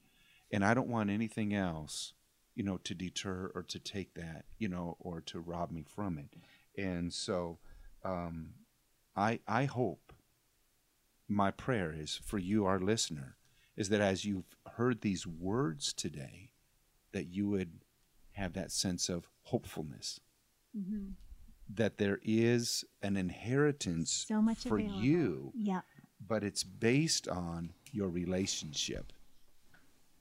and 0.51 0.63
I 0.63 0.73
don't 0.73 0.87
want 0.89 1.09
anything 1.09 1.53
else, 1.53 2.13
you 2.55 2.63
know, 2.63 2.77
to 2.77 2.93
deter 2.95 3.51
or 3.55 3.63
to 3.63 3.79
take 3.79 4.13
that, 4.15 4.45
you 4.57 4.67
know, 4.69 4.95
or 4.99 5.21
to 5.21 5.39
rob 5.39 5.71
me 5.71 5.83
from 5.83 6.17
it. 6.17 6.29
And 6.81 7.13
so, 7.13 7.59
um, 8.03 8.49
I 9.15 9.39
I 9.47 9.65
hope 9.65 10.13
my 11.27 11.49
prayer 11.51 11.91
is 11.91 12.15
for 12.23 12.37
you, 12.37 12.65
our 12.65 12.79
listener, 12.79 13.37
is 13.75 13.89
that 13.89 14.01
as 14.01 14.25
you've 14.25 14.55
heard 14.75 15.01
these 15.01 15.25
words 15.25 15.91
today, 15.93 16.51
that 17.13 17.25
you 17.27 17.47
would 17.49 17.79
have 18.33 18.53
that 18.53 18.71
sense 18.71 19.09
of 19.09 19.27
hopefulness 19.43 20.19
that 21.73 21.97
there 21.97 22.19
is 22.21 22.83
an 23.01 23.15
inheritance 23.17 24.25
So 24.27 24.41
much 24.41 24.63
for 24.63 24.77
available. 24.77 25.01
you, 25.01 25.51
Yeah. 25.55 25.81
but 26.19 26.43
it's 26.43 26.63
based 26.63 27.27
on 27.29 27.71
your 27.91 28.09
relationship. 28.09 29.13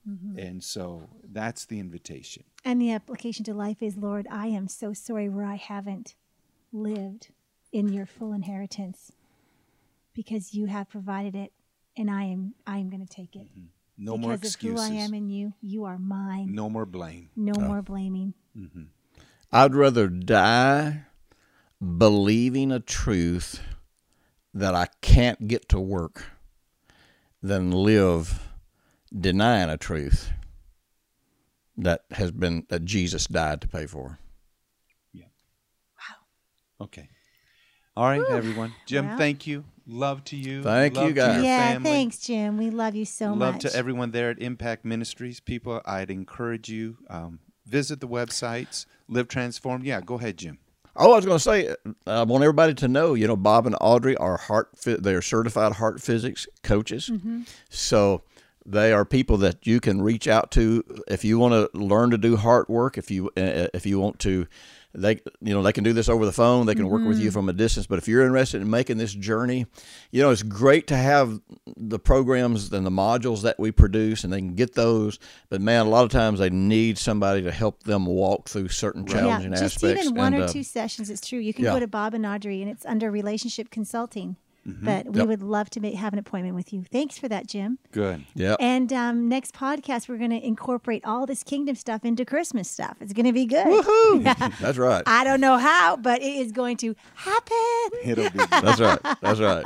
Mm-hmm. 0.09 0.37
And 0.37 0.63
so 0.63 1.09
that's 1.31 1.65
the 1.65 1.79
invitation. 1.79 2.43
And 2.63 2.81
the 2.81 2.91
application 2.91 3.43
to 3.45 3.53
life 3.53 3.81
is, 3.81 3.97
Lord, 3.97 4.27
I 4.31 4.47
am 4.47 4.67
so 4.67 4.93
sorry 4.93 5.29
where 5.29 5.45
I 5.45 5.55
haven't 5.55 6.15
lived 6.71 7.29
in 7.71 7.89
your 7.89 8.05
full 8.05 8.33
inheritance 8.33 9.11
because 10.13 10.53
you 10.53 10.67
have 10.67 10.89
provided 10.89 11.35
it 11.35 11.51
and 11.97 12.09
I 12.09 12.23
am 12.23 12.53
I 12.65 12.77
am 12.77 12.89
going 12.89 13.05
to 13.05 13.13
take 13.13 13.35
it. 13.35 13.47
No 13.97 14.13
because 14.13 14.21
more 14.25 14.33
of 14.33 14.43
excuses. 14.43 14.87
who 14.87 14.93
I 14.93 14.97
am 14.97 15.13
in 15.13 15.29
you, 15.29 15.53
you 15.61 15.85
are 15.85 15.97
mine. 15.97 16.53
No 16.53 16.69
more 16.69 16.85
blame. 16.85 17.29
No 17.35 17.53
more 17.59 17.81
blaming. 17.81 18.33
I'd 19.51 19.75
rather 19.75 20.07
die 20.07 21.03
believing 21.97 22.71
a 22.71 22.79
truth 22.79 23.61
that 24.53 24.75
I 24.75 24.87
can't 25.01 25.47
get 25.47 25.69
to 25.69 25.79
work 25.79 26.25
than 27.41 27.71
live 27.71 28.41
denying 29.17 29.69
a 29.69 29.77
truth 29.77 30.31
that 31.77 32.01
has 32.11 32.31
been 32.31 32.65
that 32.69 32.85
Jesus 32.85 33.27
died 33.27 33.61
to 33.61 33.67
pay 33.67 33.85
for. 33.85 34.19
Yeah. 35.13 35.25
Wow. 35.97 36.85
Okay. 36.85 37.09
All 37.97 38.05
right, 38.05 38.21
everyone. 38.29 38.73
Jim, 38.85 39.07
Well- 39.07 39.17
thank 39.17 39.47
you. 39.47 39.63
Love 39.87 40.23
to 40.25 40.35
you. 40.35 40.63
Thank 40.63 40.95
you, 40.95 41.01
Love 41.01 41.09
to 41.09 41.13
guys. 41.13 41.35
your 41.35 41.43
Yeah, 41.45 41.73
family. 41.73 41.89
thanks, 41.91 42.17
Jim. 42.17 42.57
We 42.57 42.71
love 42.71 42.95
you 42.95 43.05
so 43.05 43.27
Love 43.27 43.37
much. 43.37 43.63
Love 43.65 43.71
to 43.73 43.77
everyone 43.77 44.09
there 44.11 44.31
at 44.31 44.39
Impact 44.41 44.83
Ministries. 44.83 45.39
People, 45.39 45.79
I'd 45.85 46.09
encourage 46.09 46.69
you 46.69 46.97
um, 47.07 47.39
visit 47.67 47.99
the 47.99 48.07
websites. 48.07 48.87
Live 49.07 49.27
Transformed. 49.27 49.85
Yeah, 49.85 50.01
go 50.01 50.15
ahead, 50.15 50.37
Jim. 50.37 50.57
Oh, 50.95 51.11
I 51.13 51.17
was 51.17 51.25
going 51.25 51.37
to 51.37 51.43
say, 51.43 51.75
I 52.07 52.23
want 52.23 52.43
everybody 52.43 52.73
to 52.73 52.87
know, 52.87 53.13
you 53.13 53.27
know, 53.27 53.35
Bob 53.35 53.67
and 53.67 53.75
Audrey 53.79 54.17
are 54.17 54.37
heart, 54.37 54.69
phy- 54.75 54.95
they're 54.97 55.21
certified 55.21 55.73
heart 55.73 56.01
physics 56.01 56.47
coaches. 56.63 57.11
So 57.69 58.23
they 58.65 58.91
are 58.91 59.05
people 59.05 59.37
that 59.37 59.67
you 59.67 59.79
can 59.79 60.01
reach 60.01 60.27
out 60.27 60.51
to 60.51 60.83
if 61.07 61.23
you 61.23 61.37
want 61.37 61.53
to 61.53 61.77
learn 61.77 62.11
to 62.11 62.17
do 62.17 62.35
heart 62.35 62.69
work. 62.69 62.97
If 62.97 63.11
you 63.11 63.27
uh, 63.37 63.67
if 63.73 63.85
you 63.85 63.99
want 63.99 64.19
to, 64.19 64.47
they 64.93 65.21
you 65.39 65.53
know 65.53 65.61
they 65.61 65.71
can 65.71 65.83
do 65.83 65.93
this 65.93 66.09
over 66.09 66.25
the 66.25 66.31
phone. 66.31 66.65
They 66.65 66.73
can 66.73 66.89
work 66.89 67.05
with 67.05 67.19
you 67.19 67.29
from 67.29 67.47
a 67.47 67.53
distance. 67.53 67.85
But 67.85 67.99
if 67.99 68.07
you're 68.07 68.23
interested 68.23 68.61
in 68.61 68.69
making 68.69 68.97
this 68.97 69.13
journey, 69.13 69.67
you 70.11 70.21
know, 70.21 70.31
it's 70.31 70.41
great 70.41 70.87
to 70.87 70.97
have 70.97 71.39
the 71.77 71.99
programs 71.99 72.73
and 72.73 72.85
the 72.85 72.91
modules 72.91 73.43
that 73.43 73.59
we 73.59 73.71
produce, 73.71 74.23
and 74.23 74.33
they 74.33 74.39
can 74.39 74.55
get 74.55 74.73
those. 74.73 75.19
But 75.49 75.61
man, 75.61 75.85
a 75.85 75.89
lot 75.89 76.03
of 76.03 76.11
times 76.11 76.39
they 76.39 76.49
need 76.49 76.97
somebody 76.97 77.43
to 77.43 77.51
help 77.51 77.83
them 77.83 78.07
walk 78.07 78.49
through 78.49 78.69
certain 78.69 79.05
challenging 79.05 79.51
yeah, 79.51 79.59
just 79.59 79.75
aspects. 79.75 80.05
even 80.05 80.15
one 80.15 80.33
and, 80.33 80.43
or 80.43 80.45
uh, 80.45 80.51
two 80.51 80.63
sessions. 80.63 81.09
It's 81.11 81.27
true. 81.27 81.39
You 81.39 81.53
can 81.53 81.65
yeah. 81.65 81.73
go 81.73 81.79
to 81.79 81.87
Bob 81.87 82.15
and 82.15 82.25
Audrey, 82.25 82.61
and 82.61 82.71
it's 82.71 82.85
under 82.85 83.11
relationship 83.11 83.69
consulting. 83.69 84.37
But 84.65 85.05
we 85.05 85.11
Mm-hmm. 85.11 85.17
Yep. 85.19 85.27
would 85.27 85.43
love 85.43 85.69
to 85.71 85.79
make, 85.79 85.93
have 85.93 86.11
an 86.13 86.17
appointment 86.17 86.55
with 86.55 86.73
you. 86.73 86.83
Thanks 86.91 87.19
for 87.19 87.27
that, 87.29 87.45
Jim. 87.45 87.77
Good. 87.91 88.25
Yeah. 88.33 88.55
And 88.59 88.91
um, 88.91 89.29
next 89.29 89.53
podcast, 89.53 90.09
we're 90.09 90.17
going 90.17 90.31
to 90.31 90.43
incorporate 90.43 91.05
all 91.05 91.27
this 91.27 91.43
kingdom 91.43 91.75
stuff 91.75 92.03
into 92.03 92.25
Christmas 92.25 92.67
stuff. 92.67 92.97
It's 92.99 93.13
going 93.13 93.27
to 93.27 93.31
be 93.33 93.45
good. 93.45 93.67
Woohoo! 93.67 94.23
That's 94.59 94.79
right. 94.79 95.03
I 95.05 95.23
don't 95.23 95.39
know 95.39 95.57
how, 95.59 95.97
but 95.97 96.21
it 96.23 96.35
is 96.35 96.51
going 96.51 96.77
to 96.77 96.95
happen. 97.13 97.55
It'll 98.03 98.29
be. 98.31 98.39
That's 98.49 98.79
right. 98.81 98.99
That's 99.21 99.39
right. 99.39 99.65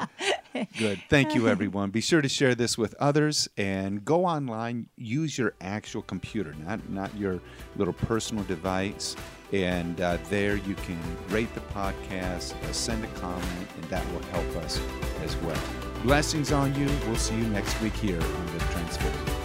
Good. 0.77 1.01
Thank 1.09 1.33
you, 1.33 1.47
everyone. 1.47 1.91
Be 1.91 2.01
sure 2.01 2.21
to 2.21 2.27
share 2.29 2.53
this 2.53 2.77
with 2.77 2.93
others 2.99 3.47
and 3.57 4.03
go 4.03 4.25
online. 4.25 4.87
Use 4.97 5.37
your 5.37 5.53
actual 5.61 6.01
computer, 6.01 6.53
not 6.65 6.89
not 6.89 7.15
your 7.15 7.39
little 7.77 7.93
personal 7.93 8.43
device. 8.43 9.15
And 9.51 9.99
uh, 9.99 10.17
there 10.29 10.57
you 10.57 10.75
can 10.75 10.99
rate 11.29 11.53
the 11.55 11.61
podcast, 11.61 12.53
uh, 12.63 12.71
send 12.71 13.03
a 13.03 13.07
comment, 13.19 13.67
and 13.75 13.83
that 13.85 14.05
will 14.11 14.21
help 14.31 14.63
us 14.63 14.79
as 15.23 15.35
well. 15.37 15.59
Blessings 16.03 16.51
on 16.51 16.73
you. 16.75 16.87
We'll 17.07 17.15
see 17.15 17.35
you 17.35 17.47
next 17.47 17.79
week 17.81 17.93
here 17.93 18.21
on 18.21 18.45
the 18.53 18.59
Transform. 18.71 19.38